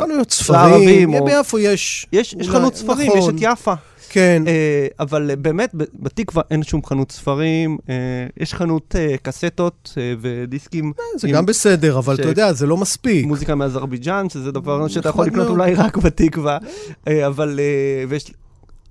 חנויות 0.00 0.30
ספרים, 0.30 1.14
או- 1.14 1.24
ביפו 1.24 1.58
יש... 1.58 2.06
יש, 2.12 2.32
יש 2.38 2.48
אולי- 2.48 2.58
חנות 2.58 2.74
ספרים, 2.76 3.06
נכון. 3.16 3.18
יש 3.38 3.48
את 3.48 3.58
יפה. 3.58 3.74
כן. 4.08 4.42
אה, 4.46 4.86
אבל 5.00 5.30
אה, 5.30 5.36
באמת, 5.36 5.70
בתקווה 5.94 6.42
אין 6.50 6.62
שום 6.62 6.80
חנות 6.86 7.12
ספרים, 7.12 7.78
אה, 7.88 7.94
יש 8.40 8.54
חנות 8.54 8.94
אה, 8.98 9.14
קסטות 9.22 9.94
אה, 9.98 10.14
ודיסקים. 10.20 10.92
זה 11.16 11.28
עם- 11.28 11.34
גם 11.34 11.46
בסדר, 11.46 11.98
אבל 11.98 12.16
ש- 12.16 12.20
אתה 12.20 12.28
יודע, 12.28 12.52
זה 12.52 12.66
לא 12.66 12.76
מספיק. 12.76 13.26
מוזיקה 13.26 13.54
מאזרבייג'אן, 13.54 14.28
שזה 14.28 14.52
דבר 14.52 14.88
שאתה 14.88 15.00
נחמד 15.08 15.10
יכול 15.10 15.26
לקנות 15.26 15.46
מאוד. 15.46 15.58
אולי 15.60 15.74
רק 15.74 15.96
בתקווה, 15.96 16.58
אה, 17.08 17.26
אבל, 17.26 17.60
אה, 17.62 18.04
ויש, 18.08 18.30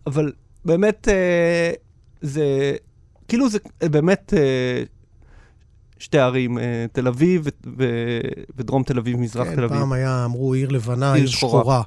אבל 0.08 0.32
באמת, 0.66 1.08
אה, 1.12 1.72
זה, 2.22 2.74
כאילו 3.28 3.50
זה 3.50 3.58
אה, 3.84 3.90
באמת 3.90 4.34
אה, 4.38 4.84
שתי 6.04 6.18
ערים, 6.18 6.58
אה, 6.58 6.86
תל 6.92 7.08
אביב 7.08 7.48
ודרום 8.58 8.84
תל 8.84 8.98
אביב, 8.98 9.18
מזרח 9.18 9.48
כן, 9.48 9.56
תל 9.56 9.64
אביב. 9.64 9.78
פעם 9.78 9.94
היה, 9.94 10.26
אמרו 10.26 10.54
עיר 10.54 10.70
לבנה, 10.70 11.14
עיר 11.14 11.24
עיר 11.24 11.32
שחורה. 11.32 11.62
שחורה. 11.62 11.82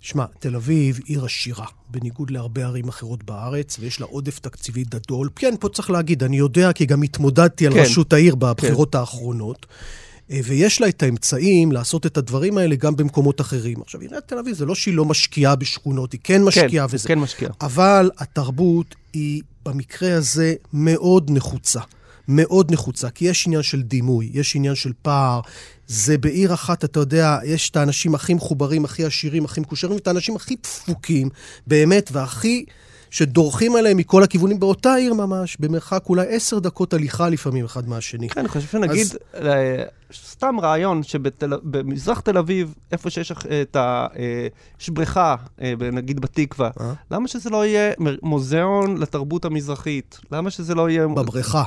שמע, 0.00 0.24
תל 0.38 0.56
אביב 0.56 1.00
עיר 1.06 1.24
עשירה, 1.24 1.66
בניגוד 1.90 2.30
להרבה 2.30 2.64
ערים 2.64 2.88
אחרות 2.88 3.24
בארץ, 3.24 3.76
ויש 3.80 4.00
לה 4.00 4.06
עודף 4.06 4.38
תקציבי 4.38 4.84
גדול. 4.84 5.28
כן, 5.36 5.54
פה 5.60 5.68
צריך 5.68 5.90
להגיד, 5.90 6.22
אני 6.22 6.36
יודע, 6.36 6.72
כי 6.72 6.86
גם 6.86 7.02
התמודדתי 7.02 7.66
על 7.66 7.72
כן. 7.72 7.80
ראשות 7.80 8.12
העיר 8.12 8.34
בבחירות 8.34 8.94
האחרונות. 8.94 9.66
אה, 10.30 10.40
ויש 10.44 10.80
לה 10.80 10.88
את 10.88 11.02
האמצעים 11.02 11.72
לעשות 11.72 12.06
את 12.06 12.16
הדברים 12.16 12.58
האלה 12.58 12.76
גם 12.76 12.96
במקומות 12.96 13.40
אחרים. 13.40 13.80
עכשיו, 13.82 14.00
עיריית 14.00 14.24
תל 14.26 14.38
אביב 14.38 14.56
זה 14.56 14.66
לא 14.66 14.74
שהיא 14.74 14.94
לא 14.94 15.04
משקיעה 15.04 15.56
בשכונות, 15.56 16.12
היא 16.12 16.20
כן 16.24 16.42
משקיעה 16.42 16.86
וזה. 16.90 17.08
כן 17.08 17.18
משקיעה. 17.18 17.52
אבל 17.60 18.10
התרבות 18.18 18.94
היא 19.12 19.42
במקרה 19.64 20.14
הזה 20.14 20.54
מאוד 20.72 21.30
נחוצה. 21.30 21.80
מאוד 22.28 22.72
נחוצה, 22.72 23.10
כי 23.10 23.24
יש 23.24 23.46
עניין 23.46 23.62
של 23.62 23.82
דימוי, 23.82 24.30
יש 24.32 24.56
עניין 24.56 24.74
של 24.74 24.92
פער. 25.02 25.40
זה 25.86 26.18
בעיר 26.18 26.54
אחת, 26.54 26.84
אתה 26.84 27.00
יודע, 27.00 27.38
יש 27.44 27.70
את 27.70 27.76
האנשים 27.76 28.14
הכי 28.14 28.34
מחוברים, 28.34 28.84
הכי 28.84 29.04
עשירים, 29.04 29.44
הכי 29.44 29.60
מקושרים, 29.60 29.94
ואת 29.94 30.06
האנשים 30.08 30.36
הכי 30.36 30.56
דפוקים, 30.62 31.28
באמת, 31.66 32.10
והכי 32.12 32.64
שדורכים 33.10 33.76
עליהם 33.76 33.96
מכל 33.96 34.22
הכיוונים 34.22 34.60
באותה 34.60 34.94
עיר 34.94 35.14
ממש, 35.14 35.56
במרחק 35.60 36.02
אולי 36.08 36.26
עשר 36.28 36.58
דקות 36.58 36.94
הליכה 36.94 37.28
לפעמים 37.28 37.64
אחד 37.64 37.88
מהשני. 37.88 38.28
כן, 38.28 38.40
אני 38.40 38.48
חושב 38.48 38.68
שנגיד, 38.68 39.06
אז- 39.06 39.18
אה, 39.46 39.82
סתם 40.30 40.56
רעיון, 40.62 41.02
שבמזרח 41.02 42.20
תל 42.20 42.38
אביב, 42.38 42.74
איפה 42.92 43.10
שיש 43.10 43.30
לך 43.30 43.46
את 43.62 43.76
ה... 43.76 44.06
אה, 44.18 44.46
יש 44.80 44.88
בריכה, 44.88 45.34
אה, 45.62 45.72
ב- 45.78 45.82
נגיד 45.82 46.20
בתקווה, 46.20 46.70
למה 47.10 47.28
שזה 47.28 47.50
לא 47.50 47.66
יהיה 47.66 47.92
מוזיאון 48.22 48.96
לתרבות 48.96 49.44
המזרחית? 49.44 50.18
למה 50.32 50.50
שזה 50.50 50.74
לא 50.74 50.90
יהיה... 50.90 51.06
בבריכה. 51.08 51.64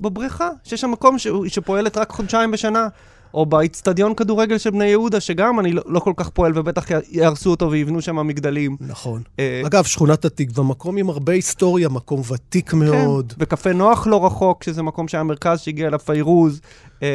בבריכה, 0.00 0.48
שיש 0.64 0.80
שם 0.80 0.90
מקום 0.90 1.18
ש- 1.18 1.28
שפועלת 1.48 1.96
רק 1.96 2.10
חודשיים 2.10 2.50
בשנה. 2.50 2.88
או 3.34 3.46
באיצטדיון 3.46 4.14
כדורגל 4.14 4.58
של 4.58 4.70
בני 4.70 4.84
יהודה, 4.84 5.20
שגם 5.20 5.60
אני 5.60 5.72
לא, 5.72 5.82
לא 5.86 6.00
כל 6.00 6.12
כך 6.16 6.28
פועל, 6.28 6.58
ובטח 6.58 6.86
יהרסו 7.10 7.50
אותו 7.50 7.70
ויבנו 7.70 8.02
שם 8.02 8.26
מגדלים. 8.26 8.76
נכון. 8.80 9.22
אה, 9.38 9.62
אגב, 9.66 9.84
שכונת 9.84 10.24
התקווה, 10.24 10.64
מקום 10.64 10.96
עם 10.96 11.10
הרבה 11.10 11.32
היסטוריה, 11.32 11.88
מקום 11.88 12.22
ותיק 12.32 12.74
מאוד. 12.74 13.32
כן, 13.32 13.44
וקפה 13.44 13.72
נוח 13.72 14.06
לא 14.06 14.26
רחוק, 14.26 14.62
שזה 14.62 14.82
מקום 14.82 15.08
שהיה 15.08 15.22
מרכז 15.24 15.60
שהגיע 15.60 15.86
אליו 15.86 15.98
פיירוז. 15.98 16.60
אה, 17.02 17.08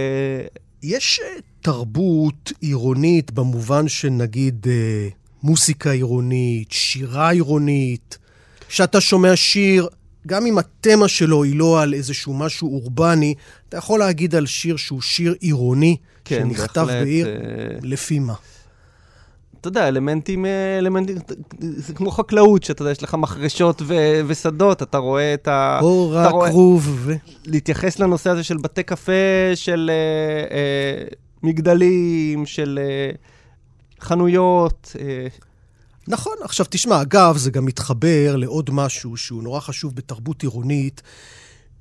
יש 0.84 1.20
אה, 1.24 1.40
תרבות 1.62 2.52
עירונית 2.62 3.32
במובן 3.32 3.88
של 3.88 4.10
נגיד 4.10 4.68
אה, 4.70 5.08
מוסיקה 5.44 5.92
עירונית, 5.92 6.72
שירה 6.72 7.30
עירונית, 7.30 8.18
שאתה 8.70 9.02
שומע 9.02 9.36
שיר, 9.36 9.88
גם 10.30 10.46
אם 10.46 10.58
התמה 10.58 11.08
שלו 11.08 11.44
היא 11.44 11.56
לא 11.56 11.82
על 11.82 11.94
איזשהו 11.94 12.34
משהו 12.34 12.74
אורבני, 12.76 13.34
אתה 13.70 13.78
יכול 13.78 14.00
להגיד 14.00 14.36
על 14.36 14.46
שיר 14.46 14.78
שהוא 14.78 15.02
שיר 15.02 15.36
עירוני, 15.40 15.98
כן, 16.26 16.40
שנכתב 16.40 16.82
בהחלט, 16.82 17.04
בעיר, 17.04 17.28
אה, 17.28 17.34
לפי 17.82 18.20
מה? 18.20 18.34
אתה 19.62 19.68
יודע, 19.68 19.88
אלמנטים, 19.88 20.46
אה, 20.46 20.78
אלמנטים, 20.78 21.16
זה 21.60 21.94
כמו 21.94 22.12
חקלאות, 22.12 22.64
שאתה 22.64 22.82
יודע, 22.82 22.92
יש 22.92 23.04
לך 23.04 23.14
מחרשות 23.14 23.82
ו- 23.86 24.22
ושדות, 24.28 24.82
אתה 24.84 24.98
רואה 24.98 25.34
את 25.34 25.48
ה... 25.48 25.80
אור 25.82 26.14
רואה- 26.30 26.48
הכרוב 26.48 26.88
ו... 27.06 27.14
להתייחס 27.46 28.00
לנושא 28.00 28.30
הזה 28.30 28.44
של 28.44 28.58
בתי 28.58 28.84
קפה, 28.84 29.12
של 29.56 29.92
אה, 29.94 30.56
אה, 30.56 31.04
מגדלים, 31.44 32.46
של 32.46 32.80
אה, 32.82 33.12
חנויות. 34.02 34.96
אה, 35.00 35.28
נכון, 36.08 36.34
עכשיו 36.42 36.66
תשמע, 36.70 37.02
אגב, 37.02 37.38
זה 37.38 37.52
גם 37.52 37.66
מתחבר 37.66 38.36
לעוד 38.36 38.70
משהו 38.74 39.18
שהוא 39.18 39.44
נורא 39.44 39.60
חשוב 39.60 39.96
בתרבות 39.96 40.42
עירונית, 40.42 41.02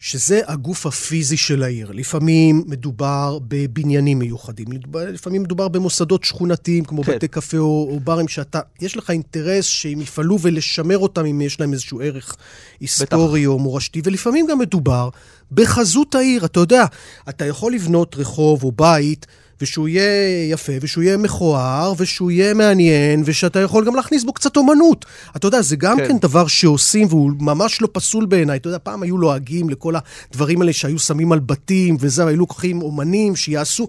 שזה 0.01 0.41
הגוף 0.47 0.87
הפיזי 0.87 1.37
של 1.37 1.63
העיר. 1.63 1.91
לפעמים 1.93 2.65
מדובר 2.67 3.39
בבניינים 3.49 4.19
מיוחדים, 4.19 4.67
לפעמים 4.95 5.43
מדובר 5.43 5.69
במוסדות 5.69 6.25
שכונתיים, 6.25 6.85
כמו 6.85 7.03
כן. 7.03 7.13
בתי 7.17 7.29
קפה 7.29 7.59
או, 7.59 7.89
או 7.93 8.01
ברים, 8.01 8.29
שאתה, 8.29 8.61
יש 8.81 8.97
לך 8.97 9.11
אינטרס 9.11 9.65
שהם 9.65 10.01
יפעלו 10.01 10.39
ולשמר 10.41 10.99
אותם 10.99 11.25
אם 11.25 11.41
יש 11.41 11.61
להם 11.61 11.73
איזשהו 11.73 12.01
ערך 12.01 12.37
היסטורי 12.81 13.47
או 13.47 13.59
מורשתי, 13.59 14.01
ולפעמים 14.05 14.47
גם 14.47 14.59
מדובר 14.59 15.09
בחזות 15.53 16.15
העיר. 16.15 16.45
אתה 16.45 16.61
יודע, 16.61 16.85
אתה 17.29 17.45
יכול 17.45 17.73
לבנות 17.73 18.17
רחוב 18.19 18.65
או 18.65 18.73
בית, 18.73 19.27
ושהוא 19.61 19.89
יהיה 19.89 20.51
יפה, 20.51 20.73
ושהוא 20.81 21.05
יהיה 21.05 21.17
מכוער, 21.17 21.93
ושהוא 21.99 22.31
יהיה 22.31 22.55
מעניין, 22.55 23.23
ושאתה 23.25 23.61
יכול 23.61 23.85
גם 23.85 23.95
להכניס 23.95 24.25
בו 24.25 24.33
קצת 24.33 24.57
אומנות. 24.57 25.05
אתה 25.37 25.47
יודע, 25.47 25.63
זה 25.63 25.77
גם 25.77 25.97
כן, 25.97 26.09
כן. 26.09 26.19
דבר 26.19 26.47
שעושים, 26.47 27.07
והוא 27.11 27.31
ממש 27.41 27.83
לא 27.83 27.89
פסול 27.93 28.27
בעיניי. 28.27 28.57
אתה 28.57 28.69
יודע, 28.69 28.79
פעם 28.83 29.03
היו 29.03 29.19
לועגים 29.19 29.71
לכל 29.71 29.95
הדברים 30.31 30.61
האלה 30.61 30.73
שהיו 30.73 30.99
שמים 30.99 31.33
על 31.33 31.39
בתים, 31.39 31.97
וזה, 32.01 32.27
היו 32.27 32.37
לוקחים 32.37 32.83
אומנים 32.83 33.37
שיעשו. 33.37 33.89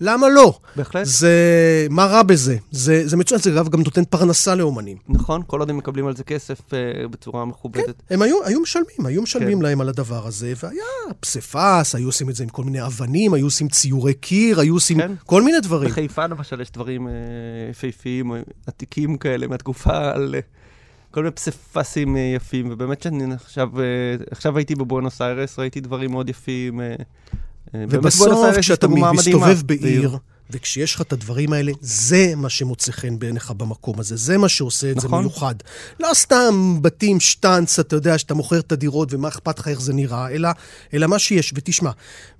למה 0.00 0.28
לא? 0.28 0.58
בהחלט. 0.76 1.04
זה... 1.04 1.86
מה 1.90 2.04
רע 2.04 2.22
בזה? 2.22 2.56
זה, 2.70 3.08
זה 3.08 3.16
מצוין, 3.16 3.40
זה 3.40 3.52
אגב 3.52 3.68
גם 3.68 3.82
נותן 3.82 4.04
פרנסה 4.04 4.54
לאומנים. 4.54 4.96
נכון, 5.08 5.42
כל 5.46 5.60
עוד 5.60 5.70
הם 5.70 5.76
מקבלים 5.76 6.06
על 6.06 6.16
זה 6.16 6.24
כסף 6.24 6.74
אה, 6.74 7.08
בצורה 7.08 7.44
מכובדת. 7.44 8.02
הם 8.10 8.22
היו, 8.22 8.44
היו 8.44 8.60
משלמים, 8.60 9.06
היו 9.06 9.22
משלמים 9.22 9.58
כן. 9.58 9.62
להם 9.62 9.80
על 9.80 9.88
הדבר 9.88 10.26
הזה, 10.26 10.52
והיה 10.62 10.84
פסיפס, 11.20 11.94
היו 11.94 12.06
עושים 12.06 12.30
את 12.30 12.34
זה 12.34 12.42
עם 12.42 12.48
כל 12.48 12.64
מיני 12.64 12.86
אבנים, 12.86 13.34
היו 13.34 13.46
עושים 13.46 13.68
ציורי 13.68 14.14
קיר, 14.14 14.60
היו 14.60 14.74
עושים 14.74 14.98
כן. 14.98 15.12
כל 15.26 15.42
מיני 15.42 15.60
דברים. 15.60 15.90
בחיפה 15.90 16.26
למשל 16.26 16.60
יש 16.60 16.70
דברים 16.70 17.08
אה, 17.08 17.12
יפהפיים, 17.70 18.32
אה, 18.32 18.40
עתיקים 18.66 19.16
כאלה 19.16 19.46
מהתקופה 19.46 20.10
על... 20.10 20.34
אה, 20.34 20.40
כל 21.10 21.20
מיני 21.20 21.32
פסיפסים 21.32 22.16
אה, 22.16 22.32
יפים, 22.36 22.68
ובאמת 22.70 23.02
שאני 23.02 23.34
עכשיו, 23.34 23.68
עכשיו 24.30 24.56
הייתי 24.56 24.74
בבואנוס 24.74 25.22
איירס, 25.22 25.58
ראיתי 25.58 25.80
דברים 25.80 26.10
מאוד 26.10 26.28
יפים. 26.28 26.80
אה, 27.74 27.84
ובסוף, 27.90 28.58
כשאתה 28.58 28.88
מסתובב 28.88 29.62
בעיר, 29.66 30.18
וכשיש 30.50 30.94
לך 30.94 31.00
את 31.00 31.12
הדברים 31.12 31.52
האלה, 31.52 31.72
זה 31.80 32.32
מה 32.36 32.48
שמוצא 32.48 32.92
חן 32.92 33.18
בעיניך 33.18 33.50
במקום 33.50 34.00
הזה, 34.00 34.16
זה 34.16 34.38
מה 34.38 34.48
שעושה 34.48 34.90
את 34.90 35.00
זה 35.00 35.08
נכון. 35.08 35.20
מיוחד. 35.20 35.54
לא 36.00 36.08
סתם 36.14 36.78
בתים 36.82 37.20
שטאנץ, 37.20 37.78
אתה 37.78 37.96
יודע, 37.96 38.18
שאתה 38.18 38.34
מוכר 38.34 38.58
את 38.58 38.72
הדירות 38.72 39.12
ומה 39.12 39.28
אכפת 39.28 39.58
לך 39.58 39.68
איך 39.68 39.80
זה 39.80 39.92
נראה, 39.92 40.30
אלא, 40.30 40.48
אלא 40.94 41.06
מה 41.06 41.18
שיש, 41.18 41.52
ותשמע, 41.56 41.90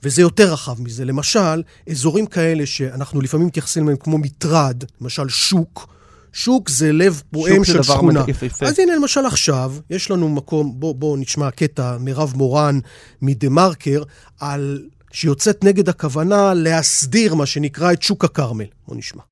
וזה 0.03 0.23
יותר 0.23 0.53
רחב 0.53 0.83
מזה. 0.83 1.05
למשל, 1.05 1.63
אזורים 1.91 2.27
כאלה 2.27 2.67
שאנחנו 2.67 3.21
לפעמים 3.21 3.47
מתייחסים 3.47 3.83
אליהם 3.83 3.99
כמו 3.99 4.19
מטרד, 4.19 4.85
למשל 5.01 5.29
שוק, 5.29 5.95
שוק 6.33 6.69
זה 6.69 6.93
לב 6.93 7.23
פועם 7.31 7.65
זה 7.65 7.73
של 7.73 7.83
שכונה. 7.83 8.25
אז 8.61 8.79
הנה 8.79 8.97
למשל 8.97 9.27
עכשיו, 9.27 9.75
יש 9.91 10.11
לנו 10.11 10.29
מקום, 10.29 10.73
בואו 10.77 10.95
בוא 10.95 11.19
נשמע 11.19 11.51
קטע, 11.51 11.97
מירב 12.01 12.33
מורן 12.37 12.79
מדה 13.23 13.49
מרקר, 13.49 14.03
על, 14.41 14.83
שיוצאת 15.15 15.65
נגד 15.65 15.89
הכוונה 15.89 16.53
להסדיר 16.55 17.35
מה 17.35 17.47
שנקרא 17.47 17.93
את 17.93 18.03
שוק 18.03 18.25
הכרמל. 18.25 18.65
בואו 18.89 18.99
נשמע. 18.99 19.23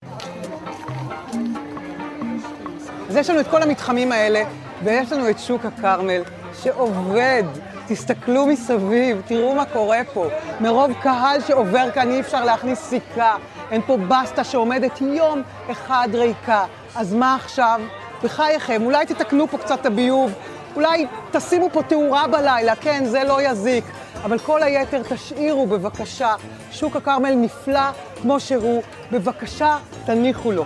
אז 3.08 3.16
יש 3.16 3.30
לנו 3.30 3.40
את 3.40 3.48
כל 3.48 3.62
המתחמים 3.62 4.12
האלה, 4.12 4.42
ויש 4.84 5.12
לנו 5.12 5.30
את 5.30 5.38
שוק 5.38 5.64
הכרמל, 5.64 6.22
שעובד. 6.62 7.42
תסתכלו 7.88 8.46
מסביב, 8.46 9.20
תראו 9.26 9.54
מה 9.54 9.64
קורה 9.64 10.00
פה. 10.14 10.28
מרוב 10.60 10.90
קהל 11.02 11.40
שעובר 11.46 11.90
כאן 11.94 12.10
אי 12.10 12.20
אפשר 12.20 12.44
להכניס 12.44 12.78
סיכה. 12.78 13.36
אין 13.70 13.80
פה 13.86 13.96
בסטה 13.96 14.44
שעומדת 14.44 15.00
יום 15.00 15.42
אחד 15.70 16.08
ריקה. 16.12 16.64
אז 16.94 17.14
מה 17.14 17.34
עכשיו? 17.34 17.80
בחייכם, 18.24 18.82
אולי 18.82 19.06
תתקנו 19.06 19.48
פה 19.48 19.58
קצת 19.58 19.80
את 19.80 19.86
הביוב, 19.86 20.32
אולי 20.76 21.06
תשימו 21.30 21.70
פה 21.72 21.82
תאורה 21.82 22.26
בלילה, 22.26 22.76
כן, 22.76 23.04
זה 23.04 23.24
לא 23.24 23.42
יזיק. 23.42 23.84
אבל 24.24 24.38
כל 24.38 24.62
היתר 24.62 25.02
תשאירו 25.08 25.66
בבקשה. 25.66 26.34
שוק 26.70 26.96
הכרמל 26.96 27.34
נפלא 27.34 27.90
כמו 28.22 28.40
שהוא, 28.40 28.82
בבקשה 29.12 29.78
תניחו 30.06 30.52
לו. 30.52 30.64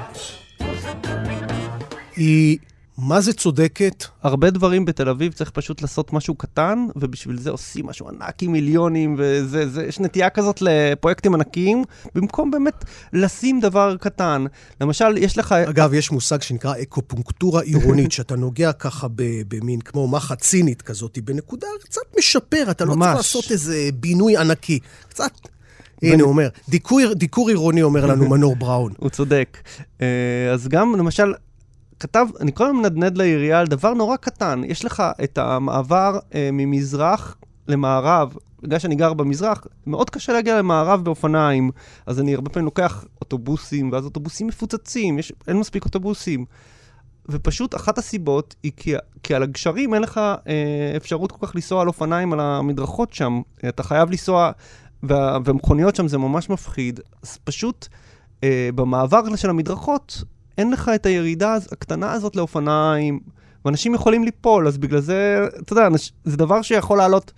היא 2.16 2.59
מה 2.99 3.20
זה 3.20 3.32
צודקת? 3.32 4.05
הרבה 4.22 4.51
דברים 4.51 4.84
בתל 4.84 5.09
אביב 5.09 5.32
צריך 5.32 5.51
פשוט 5.51 5.82
לעשות 5.82 6.12
משהו 6.12 6.34
קטן, 6.34 6.86
ובשביל 6.97 7.38
זה 7.38 7.51
עושים 7.51 7.86
משהו 7.86 8.09
ענק 8.09 8.42
עם 8.42 8.53
מיליונים, 8.53 9.16
וזה, 9.18 9.68
זה, 9.68 9.84
יש 9.84 10.01
נטייה 10.01 10.30
כזאת 10.30 10.62
לפרויקטים 10.62 11.34
ענקיים, 11.34 11.84
במקום 12.14 12.51
באמת 12.51 12.84
לשים 13.12 13.61
דבר 13.61 13.97
קטן. 14.01 14.44
למשל, 14.80 15.16
יש 15.16 15.38
לך... 15.38 15.53
אגב, 15.53 15.94
יש 15.94 16.11
מושג 16.11 16.42
שנקרא 16.42 16.74
אקופונקטורה 16.82 17.62
עירונית, 17.62 18.12
שאתה 18.12 18.36
נוגע 18.36 18.72
ככה 18.72 19.07
במין 19.49 19.80
כמו 19.80 20.09
מחט 20.09 20.40
צינית 20.40 20.82
כזאת, 20.82 21.18
בנקודה 21.24 21.66
קצת 21.82 22.16
משפר, 22.18 22.70
אתה 22.70 22.84
לא 22.84 22.97
ממש. 22.97 23.07
צריך 23.07 23.16
לעשות 23.16 23.51
איזה 23.51 23.88
בינוי 23.94 24.36
ענקי. 24.36 24.78
קצת... 25.09 25.32
הנה, 26.03 26.22
הוא 26.22 26.30
אומר, 26.30 26.49
דיקור, 26.68 27.01
דיקור 27.14 27.49
עירוני 27.49 27.82
אומר 27.82 28.07
לנו 28.07 28.28
מנור 28.28 28.57
בראון. 28.57 28.92
הוא 28.99 29.11
צודק. 29.11 29.59
אה, 30.01 30.07
אז 30.53 30.68
גם, 30.68 30.97
למשל, 30.97 31.32
כתב, 32.01 32.26
אני 32.40 32.53
כל 32.53 32.64
הזמן 32.64 32.78
מנדנד 32.78 33.18
לעירייה 33.18 33.61
על 33.61 33.66
דבר 33.66 33.94
נורא 33.94 34.16
קטן. 34.16 34.62
יש 34.66 34.84
לך 34.84 35.03
את 35.24 35.38
המעבר 35.38 36.18
אה, 36.34 36.51
ממזרח 36.53 37.36
למערב. 37.68 38.34
בגלל 38.62 38.78
שאני 38.78 38.94
גר 38.94 39.12
במזרח, 39.12 39.66
מאוד 39.86 40.11
קשה 40.11 40.32
להגיע 40.32 40.59
למערב 40.59 41.05
באופניים. 41.05 41.70
אז 42.07 42.20
אני 42.20 42.34
הרבה 42.34 42.51
פעמים 42.51 42.64
לוקח 42.64 43.05
אוטובוסים, 43.20 43.92
ואז 43.92 44.05
אוטובוסים 44.05 44.47
מפוצצים, 44.47 45.18
יש, 45.18 45.32
אין 45.49 45.57
מספיק 45.57 45.84
אוטובוסים. 45.84 46.44
ופשוט 47.28 47.74
אחת 47.74 47.99
הסיבות 47.99 48.55
היא 48.62 48.72
כי, 48.76 48.94
כי 49.22 49.34
על 49.34 49.42
הגשרים 49.42 49.94
אין 49.94 50.03
לך 50.03 50.18
אה, 50.18 50.92
אפשרות 50.97 51.32
כל 51.32 51.47
כך 51.47 51.55
לנסוע 51.55 51.82
על 51.82 51.88
אופניים 51.88 52.32
על 52.32 52.40
המדרכות 52.40 53.12
שם. 53.12 53.40
אתה 53.68 53.82
חייב 53.82 54.11
לנסוע, 54.11 54.51
וה, 55.03 55.38
ומכוניות 55.44 55.97
שם 55.97 56.09
זה 56.09 56.18
ממש 56.18 56.51
מפחיד. 56.51 57.01
אז 57.22 57.38
פשוט 57.44 57.88
אה, 58.44 58.68
במעבר 58.74 59.36
של 59.36 59.51
המדרכות 59.51 60.22
אין 60.59 60.70
לך 60.70 60.90
את 60.94 61.07
הירידה 61.07 61.57
הקטנה 61.72 62.12
הזאת 62.12 62.36
לאופניים, 62.36 63.20
ואנשים 63.64 63.94
יכולים 63.94 64.24
ליפול, 64.24 64.68
אז 64.68 64.78
בגלל 64.78 65.00
זה, 65.00 65.46
אתה 65.62 65.72
יודע, 65.72 65.86
אנש, 65.86 66.12
זה 66.24 66.36
דבר 66.36 66.62
שיכול 66.62 66.98
לעלות 66.98 67.32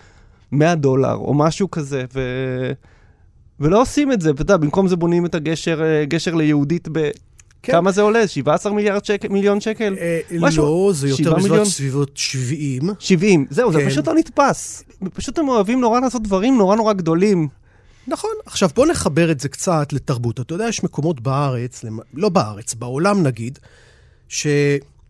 100 0.52 0.74
דולר 0.74 1.14
או 1.14 1.34
משהו 1.34 1.70
כזה, 1.70 2.04
ו... 2.14 2.20
ולא 3.60 3.82
עושים 3.82 4.12
את 4.12 4.20
זה, 4.20 4.30
ואתה 4.30 4.42
יודע, 4.42 4.56
במקום 4.56 4.88
זה 4.88 4.96
בונים 4.96 5.26
את 5.26 5.34
הגשר, 5.34 5.82
אה, 5.82 6.04
גשר 6.04 6.34
ליהודית 6.34 6.88
ב... 6.92 7.10
כן. 7.62 7.72
כמה 7.72 7.92
זה 7.92 8.02
עולה? 8.02 8.28
17 8.28 8.72
מיליארד 8.72 9.04
שקל, 9.04 9.28
מיליון 9.28 9.60
שקל? 9.60 9.96
משהו. 10.40 10.64
לא, 10.64 10.92
זה 10.94 11.08
יותר 11.08 11.22
בסביבות 11.22 11.42
מיליון? 11.50 11.64
סביבות 11.64 12.10
70. 12.14 12.82
70, 12.98 13.46
זהו, 13.50 13.72
זה 13.72 13.78
כן. 13.78 13.88
פשוט 13.88 14.08
לא 14.08 14.14
נתפס. 14.14 14.84
פשוט 15.14 15.38
הם 15.38 15.48
אוהבים 15.48 15.80
נורא 15.80 16.00
לעשות 16.00 16.22
דברים 16.22 16.58
נורא 16.58 16.76
נורא 16.76 16.92
גדולים. 16.92 17.48
נכון. 18.08 18.30
עכשיו, 18.46 18.68
בוא 18.74 18.86
נחבר 18.86 19.30
את 19.30 19.40
זה 19.40 19.48
קצת 19.48 19.92
לתרבות. 19.92 20.40
אתה 20.40 20.54
יודע, 20.54 20.68
יש 20.68 20.84
מקומות 20.84 21.20
בארץ, 21.20 21.84
לא 22.14 22.28
בארץ, 22.28 22.74
בעולם 22.74 23.22
נגיד, 23.22 23.58
ש... 24.28 24.46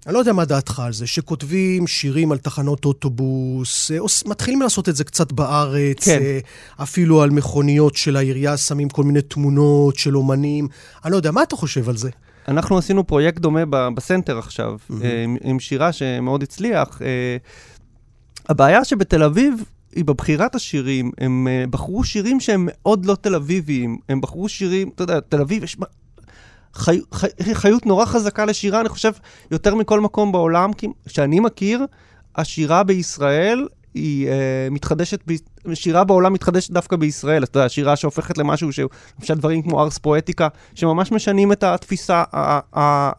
אני 0.07 0.15
לא 0.15 0.19
יודע 0.19 0.33
מה 0.33 0.45
דעתך 0.45 0.81
על 0.81 0.93
זה, 0.93 1.07
שכותבים 1.07 1.87
שירים 1.87 2.33
על 2.33 2.39
תחנות 2.39 2.85
אוטובוס, 2.85 3.91
אה, 3.91 3.99
מתחילים 4.27 4.63
לעשות 4.63 4.89
את 4.89 4.97
זה 4.97 5.05
קצת 5.05 5.33
בארץ, 5.33 6.05
כן. 6.05 6.19
אה, 6.23 6.39
אפילו 6.83 7.23
על 7.23 7.31
מכוניות 7.31 7.97
של 7.97 8.17
העירייה 8.17 8.57
שמים 8.57 8.89
כל 8.89 9.05
מיני 9.05 9.23
תמונות 9.23 9.97
של 9.97 10.17
אומנים. 10.17 10.69
אני 11.05 11.13
לא 11.13 11.17
יודע, 11.17 11.31
מה 11.31 11.43
אתה 11.43 11.57
חושב 11.57 11.89
על 11.89 11.97
זה? 11.97 12.11
אנחנו 12.49 12.79
עשינו 12.79 13.07
פרויקט 13.07 13.39
דומה 13.39 13.91
בסנטר 13.95 14.39
עכשיו, 14.39 14.77
אה, 15.03 15.25
עם, 15.25 15.37
עם 15.43 15.61
שירה 15.61 15.93
שמאוד 15.93 16.43
הצליח. 16.43 17.01
הבעיה 18.49 18.85
שבתל 18.85 19.23
אביב 19.23 19.55
בבחירת 19.97 20.55
השירים, 20.55 21.11
הם 21.19 21.49
אה, 21.51 21.65
בחרו 21.71 22.05
שירים 22.05 22.41
שהם 22.41 22.69
מאוד 22.71 23.07
לא 23.07 23.15
תל 23.15 23.35
אביביים. 23.35 23.99
הם 24.09 24.21
בחרו 24.21 24.49
שירים, 24.49 24.91
אתה 24.95 25.03
יודע, 25.03 25.21
תל 25.21 25.41
אביב 25.41 25.65
יש... 25.65 25.77
חי, 26.75 27.01
חי, 27.13 27.27
חיות 27.55 27.87
נורא 27.87 28.05
חזקה 28.05 28.45
לשירה, 28.45 28.81
אני 28.81 28.89
חושב, 28.89 29.13
יותר 29.51 29.75
מכל 29.75 30.01
מקום 30.01 30.33
בעולם, 30.33 30.73
כי 30.73 30.87
שאני 31.07 31.41
מכיר, 31.41 31.87
השירה 32.37 32.83
בישראל 32.83 33.67
היא 33.95 34.29
אה, 34.29 34.69
מתחדשת, 34.71 35.21
ב... 35.27 35.33
שירה 35.75 36.05
בעולם 36.05 36.33
מתחדשת 36.33 36.71
דווקא 36.71 36.97
בישראל. 36.97 37.45
אתה 37.45 37.59
יודע, 37.59 37.69
שירה 37.69 37.97
שהופכת 37.97 38.39
למשהו 38.39 38.73
שהוא, 38.73 38.91
למשל 39.21 39.35
דברים 39.35 39.63
כמו 39.63 39.83
ארס 39.83 39.99
פואטיקה, 39.99 40.49
שממש 40.75 41.13
משנים 41.13 41.53
את 41.53 41.65
התפיסה 41.65 42.25
אה, 42.35 43.11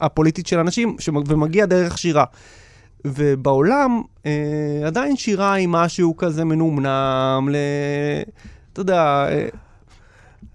הפוליטית 0.00 0.46
של 0.46 0.58
אנשים, 0.58 0.96
ומגיע 1.26 1.66
דרך 1.66 1.98
שירה. 1.98 2.24
ובעולם 3.04 4.02
אה, 4.26 4.82
עדיין 4.86 5.16
שירה 5.16 5.52
היא 5.52 5.68
משהו 5.68 6.16
כזה 6.16 6.44
מנומנם, 6.44 7.48
ל... 7.50 7.56
אתה 8.72 8.80
יודע, 8.80 9.26
אה, 9.28 9.48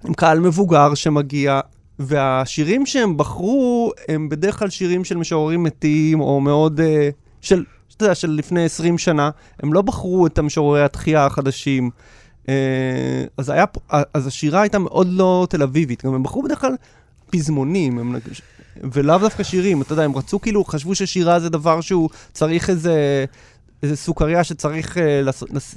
עם 0.06 0.14
קהל 0.14 0.40
מבוגר 0.40 0.94
שמגיע, 0.94 1.60
והשירים 2.00 2.86
שהם 2.86 3.18
בחרו 3.18 3.92
הם 4.08 4.30
בדרך 4.30 4.60
כלל 4.60 4.70
שירים 4.70 5.04
של 5.04 5.18
משוררים 5.18 5.64
מתים, 5.64 6.20
או 6.20 6.42
מאוד, 6.42 6.80
אה, 6.80 7.10
של, 7.42 7.64
אתה 7.96 8.04
יודע, 8.04 8.16
של 8.16 8.30
לפני 8.30 8.66
20 8.66 8.98
שנה. 8.98 9.30
הם 9.64 9.74
לא 9.74 9.82
בחרו 9.82 10.28
את 10.28 10.38
המשוררי 10.38 10.84
התחייה 10.84 11.26
החדשים. 11.26 11.90
אה, 12.50 13.24
אז, 13.38 13.50
היה, 13.50 13.66
אז 13.90 14.28
השירה 14.28 14.62
הייתה 14.62 14.80
מאוד 14.80 15.08
לא 15.10 15.48
תל 15.50 15.64
אביבית. 15.64 16.06
גם 16.06 16.14
הם 16.14 16.24
בחרו 16.24 16.44
בדרך 16.44 16.62
כלל 16.62 16.76
פזמונים, 17.32 18.00
הם, 18.00 18.16
ולאו 18.94 19.18
דווקא 19.18 19.44
שירים. 19.44 19.82
אתה 19.82 19.94
יודע, 19.94 20.04
הם 20.04 20.16
רצו 20.16 20.40
כאילו, 20.40 20.64
חשבו 20.66 20.96
ששירה 20.96 21.40
זה 21.40 21.50
דבר 21.50 21.82
שהוא 21.82 22.10
צריך 22.34 22.70
איזה... 22.70 23.26
איזה 23.84 23.96
סוכריה 23.96 24.44
שצריך 24.44 24.98
אה, 24.98 25.22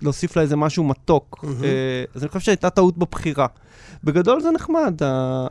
להוסיף 0.03 0.37
לה 0.37 0.43
איזה 0.43 0.57
משהו 0.57 0.85
מתוק. 0.85 1.41
מהמם. 1.43 1.65
אה, 1.65 2.05
אז 2.15 2.23
אני 2.23 2.29
חושב 2.29 2.41
שהייתה 2.41 2.71
טעות 2.71 2.99
בבחירה. 2.99 3.47
בגדול 4.05 4.41
זה 4.41 4.51
נחמד, 4.51 5.03
אה, 5.03 5.47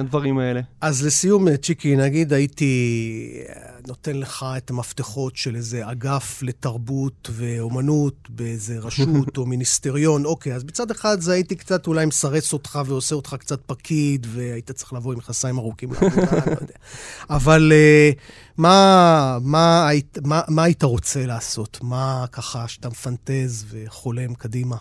הדברים 0.00 0.38
האלה. 0.38 0.60
אז 0.80 1.06
לסיום, 1.06 1.56
צ'יקי, 1.56 1.96
נגיד 1.96 2.32
הייתי 2.32 3.42
אה, 3.48 3.77
נותן 3.88 4.16
לך 4.16 4.46
את 4.56 4.70
המפתחות 4.70 5.36
של 5.36 5.56
איזה 5.56 5.90
אגף 5.90 6.42
לתרבות 6.42 7.30
ואומנות 7.32 8.14
באיזה 8.30 8.78
רשות 8.78 9.08
או 9.38 9.46
מיניסטריון, 9.46 10.24
אוקיי, 10.24 10.54
אז 10.54 10.64
מצד 10.64 10.90
אחד 10.90 11.20
זה 11.20 11.32
הייתי 11.32 11.56
קצת 11.56 11.86
אולי 11.86 12.06
מסרס 12.06 12.52
אותך 12.52 12.78
ועושה 12.86 13.14
אותך 13.14 13.36
קצת 13.38 13.60
פקיד, 13.66 14.26
והיית 14.30 14.70
צריך 14.70 14.92
לבוא 14.92 15.12
עם 15.12 15.18
מכנסיים 15.18 15.58
ארוכים 15.58 15.92
לעבודה, 15.92 16.32
לא 16.46 16.52
יודע. 16.60 16.74
אבל 17.36 17.72
אה, 17.74 18.10
מה, 18.56 19.38
מה, 19.42 19.88
היית- 19.88 20.18
מה, 20.24 20.40
מה 20.48 20.62
היית 20.62 20.82
רוצה 20.82 21.26
לעשות? 21.26 21.78
מה 21.82 22.24
ככה 22.32 22.68
שאתה 22.68 22.88
מפנטז 22.88 23.64
וחולם 23.70 24.34
קדימה? 24.34 24.76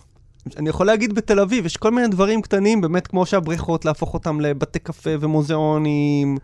אני 0.57 0.69
יכול 0.69 0.85
להגיד 0.85 1.13
בתל 1.15 1.39
אביב, 1.39 1.65
יש 1.65 1.77
כל 1.77 1.91
מיני 1.91 2.07
דברים 2.07 2.41
קטנים, 2.41 2.81
באמת 2.81 3.07
כמו 3.07 3.25
שהבריכות, 3.25 3.85
להפוך 3.85 4.13
אותם 4.13 4.41
לבתי 4.41 4.79
קפה 4.79 5.09
ומוזיאונים, 5.19 6.37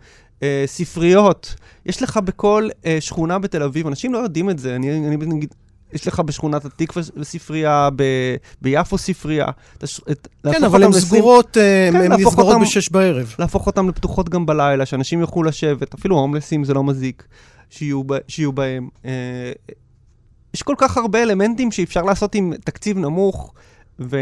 אה, 0.43 0.63
ספריות. 0.65 1.55
יש 1.85 2.01
לך 2.03 2.17
בכל 2.17 2.69
אה, 2.85 2.97
שכונה 2.99 3.39
בתל 3.39 3.63
אביב, 3.63 3.87
אנשים 3.87 4.13
לא 4.13 4.17
יודעים 4.17 4.49
את 4.49 4.59
זה, 4.59 4.75
אני, 4.75 5.07
אני 5.07 5.15
נגיד... 5.17 5.53
יש 5.93 6.07
לך 6.07 6.19
בשכונת 6.19 6.65
התקווה 6.65 7.03
ספרייה, 7.23 7.89
ב- 7.95 8.35
ביפו 8.61 8.97
ספרייה. 8.97 9.45
את 9.77 9.83
הש- 9.83 10.01
את- 10.11 10.27
כן, 10.51 10.63
אבל 10.63 10.83
הן 10.83 10.91
סגורות, 10.91 11.57
אה, 11.57 11.89
כן, 11.91 12.11
הן 12.11 12.11
נסגרות 12.11 12.61
בשש 12.61 12.89
בערב. 12.89 13.35
להפוך 13.39 13.67
אותם 13.67 13.89
לפתוחות 13.89 14.29
גם 14.29 14.45
בלילה, 14.45 14.85
שאנשים 14.85 15.19
יוכלו 15.19 15.43
לשבת, 15.43 15.93
אפילו 15.93 16.19
הומלסים 16.19 16.63
זה 16.63 16.73
לא 16.73 16.83
מזיק. 16.83 17.23
שיהיו, 17.69 18.03
ב, 18.03 18.13
שיהיו 18.27 18.53
בהם. 18.53 18.87
אה, 19.05 19.51
יש 20.53 20.61
כל 20.63 20.75
כך 20.77 20.97
הרבה 20.97 21.23
אלמנטים 21.23 21.71
שאפשר 21.71 22.01
לעשות 22.01 22.35
עם 22.35 22.53
תקציב 22.63 22.97
נמוך, 22.97 23.53
ו... 23.99 24.17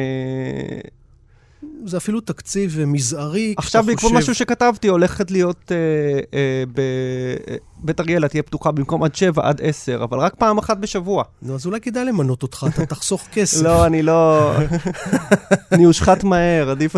זה 1.85 1.97
אפילו 1.97 2.21
תקציב 2.21 2.79
מזערי. 2.87 3.53
עכשיו 3.57 3.83
בעקבות 3.83 4.11
חושב... 4.11 4.15
משהו 4.15 4.35
שכתבתי, 4.35 4.87
הולכת 4.87 5.31
להיות, 5.31 5.71
אה, 5.71 5.77
אה, 6.33 6.63
ב... 6.73 6.79
אה, 7.49 7.55
בית 7.83 7.99
אריאלה 7.99 8.27
תהיה 8.27 8.43
פתוחה 8.43 8.71
במקום 8.71 9.03
עד 9.03 9.15
7 9.15 9.47
עד 9.49 9.61
10, 9.63 10.03
אבל 10.03 10.19
רק 10.19 10.35
פעם 10.35 10.57
אחת 10.57 10.77
בשבוע. 10.77 11.23
נו, 11.41 11.55
אז 11.55 11.65
אולי 11.65 11.81
כדאי 11.81 12.05
למנות 12.05 12.43
אותך, 12.43 12.65
אתה 12.73 12.85
תחסוך 12.85 13.27
כסף. 13.33 13.61
לא, 13.63 13.85
אני 13.85 14.01
לא... 14.03 14.51
אני 15.71 15.83
הושחת 15.83 16.23
מהר, 16.23 16.69
עדיף... 16.69 16.95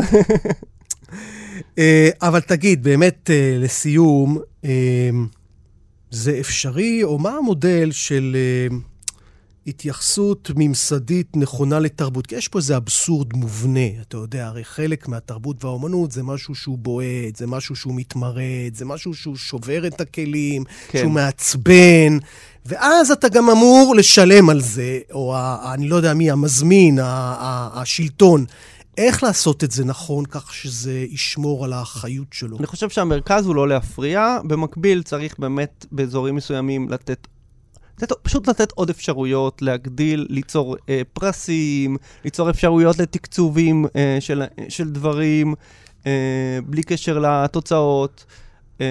אה, 1.77 2.09
אבל 2.21 2.39
תגיד, 2.39 2.83
באמת, 2.83 3.29
אה, 3.33 3.55
לסיום, 3.59 4.37
אה, 4.65 5.09
זה 6.11 6.37
אפשרי, 6.39 7.03
או 7.03 7.19
מה 7.19 7.31
המודל 7.37 7.91
של... 7.91 8.37
התייחסות 9.67 10.51
ממסדית 10.55 11.37
נכונה 11.37 11.79
לתרבות. 11.79 12.27
כי 12.27 12.35
יש 12.35 12.47
פה 12.47 12.59
איזה 12.59 12.77
אבסורד 12.77 13.33
מובנה, 13.33 14.01
אתה 14.01 14.17
יודע, 14.17 14.47
הרי 14.47 14.63
חלק 14.63 15.07
מהתרבות 15.07 15.63
והאומנות 15.63 16.11
זה 16.11 16.23
משהו 16.23 16.55
שהוא 16.55 16.77
בועט, 16.77 17.35
זה 17.35 17.47
משהו 17.47 17.75
שהוא 17.75 17.93
מתמרד, 17.95 18.73
זה 18.73 18.85
משהו 18.85 19.13
שהוא 19.13 19.35
שובר 19.35 19.87
את 19.87 20.01
הכלים, 20.01 20.63
כן. 20.87 20.99
שהוא 20.99 21.11
מעצבן, 21.11 22.17
ואז 22.65 23.11
אתה 23.11 23.29
גם 23.29 23.49
אמור 23.49 23.95
לשלם 23.97 24.49
על 24.49 24.61
זה, 24.61 24.99
או 25.11 25.35
ה, 25.35 25.73
אני 25.73 25.87
לא 25.87 25.95
יודע 25.95 26.13
מי, 26.13 26.31
המזמין, 26.31 26.99
ה, 26.99 27.05
ה, 27.05 27.81
השלטון. 27.81 28.45
איך 28.97 29.23
לעשות 29.23 29.63
את 29.63 29.71
זה 29.71 29.85
נכון 29.85 30.25
כך 30.25 30.53
שזה 30.53 31.05
ישמור 31.09 31.65
על 31.65 31.73
החיות 31.73 32.27
שלו? 32.31 32.57
אני 32.57 32.67
חושב 32.67 32.89
שהמרכז 32.89 33.45
הוא 33.45 33.55
לא 33.55 33.67
להפריע, 33.67 34.37
במקביל 34.43 35.03
צריך 35.03 35.39
באמת 35.39 35.85
באזורים 35.91 36.35
מסוימים 36.35 36.89
לתת 36.89 37.27
לתת, 38.01 38.11
פשוט 38.21 38.47
לתת 38.47 38.71
עוד 38.71 38.89
אפשרויות, 38.89 39.61
להגדיל, 39.61 40.27
ליצור 40.29 40.77
אה, 40.89 41.01
פרסים, 41.13 41.97
ליצור 42.23 42.49
אפשרויות 42.49 42.99
לתקצובים 42.99 43.85
אה, 43.95 44.17
של, 44.19 44.43
של 44.69 44.89
דברים, 44.89 45.53
אה, 46.07 46.59
בלי 46.65 46.83
קשר 46.83 47.19
לתוצאות. 47.19 48.25
אה, 48.81 48.85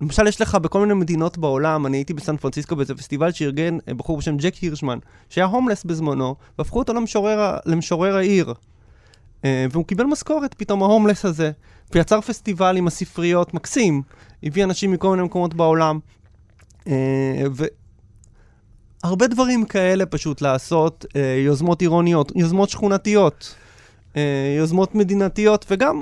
למשל, 0.00 0.26
יש 0.26 0.40
לך 0.40 0.54
בכל 0.54 0.80
מיני 0.80 0.94
מדינות 0.94 1.38
בעולם, 1.38 1.86
אני 1.86 1.96
הייתי 1.96 2.14
בסן 2.14 2.36
פרנסיסקו 2.36 2.76
באיזה 2.76 2.94
פסטיבל 2.94 3.32
שארגן 3.32 3.78
אה, 3.88 3.94
בחור 3.94 4.18
בשם 4.18 4.36
ג'ק 4.36 4.54
הירשמן, 4.54 4.98
שהיה 5.30 5.46
הומלס 5.46 5.84
בזמנו, 5.84 6.34
והפכו 6.58 6.78
אותו 6.78 6.92
למשורר, 6.92 7.56
למשורר 7.66 8.16
העיר. 8.16 8.54
אה, 9.44 9.66
והוא 9.70 9.84
קיבל 9.84 10.04
משכורת 10.04 10.54
פתאום, 10.54 10.82
ההומלס 10.82 11.24
הזה, 11.24 11.50
ויצר 11.94 12.20
פסטיבל 12.20 12.76
עם 12.76 12.86
הספריות 12.86 13.54
מקסים, 13.54 14.02
הביא 14.42 14.64
אנשים 14.64 14.92
מכל 14.92 15.10
מיני 15.10 15.22
מקומות 15.22 15.54
בעולם. 15.54 15.98
אה, 16.86 17.42
הרבה 19.04 19.26
דברים 19.26 19.64
כאלה 19.64 20.06
פשוט 20.06 20.42
לעשות, 20.42 21.06
אה, 21.16 21.42
יוזמות 21.44 21.80
עירוניות, 21.80 22.32
יוזמות 22.36 22.70
שכונתיות, 22.70 23.54
אה, 24.16 24.54
יוזמות 24.58 24.94
מדינתיות, 24.94 25.66
וגם 25.70 26.00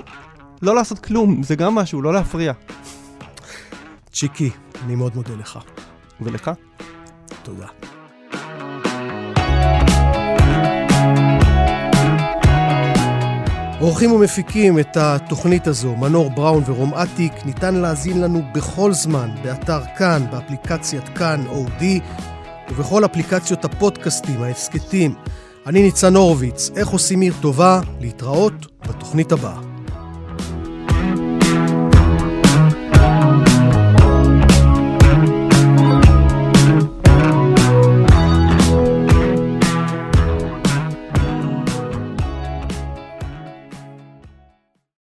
לא 0.62 0.74
לעשות 0.74 0.99
כלום, 0.99 1.42
זה 1.42 1.57
גם 1.57 1.74
משהו, 1.74 2.03
לא 2.03 2.12
להפריע. 2.12 2.53
צ'יקי, 4.12 4.51
אני 4.84 4.95
מאוד 4.95 5.16
מודה 5.16 5.34
לך. 5.34 5.59
ולך? 6.20 6.51
תודה. 7.42 7.66
עורכים 13.80 14.12
ומפיקים 14.12 14.78
את 14.78 14.97
התוכנית 14.97 15.66
הזו, 15.66 15.97
מנור 15.97 16.30
בראון 16.30 16.62
ורום 16.66 16.95
אטיק, 16.95 17.32
ניתן 17.45 17.74
להאזין 17.74 18.20
לנו 18.20 18.42
בכל 18.55 18.92
זמן, 18.92 19.28
באתר 19.42 19.80
כאן, 19.99 20.22
באפליקציית 20.30 21.09
כאן 21.09 21.45
אודי, 21.47 22.01
ובכל 22.71 23.05
אפליקציות 23.05 23.65
הפודקאסטים, 23.65 24.43
ההסכתים. 24.43 25.15
אני 25.67 25.83
ניצן 25.83 26.17
הורוביץ, 26.17 26.71
איך 26.77 26.89
עושים 26.89 27.21
עיר 27.21 27.35
טובה? 27.41 27.81
להתראות 28.01 28.67
בתוכנית 28.89 29.33
הבאה. 29.33 29.74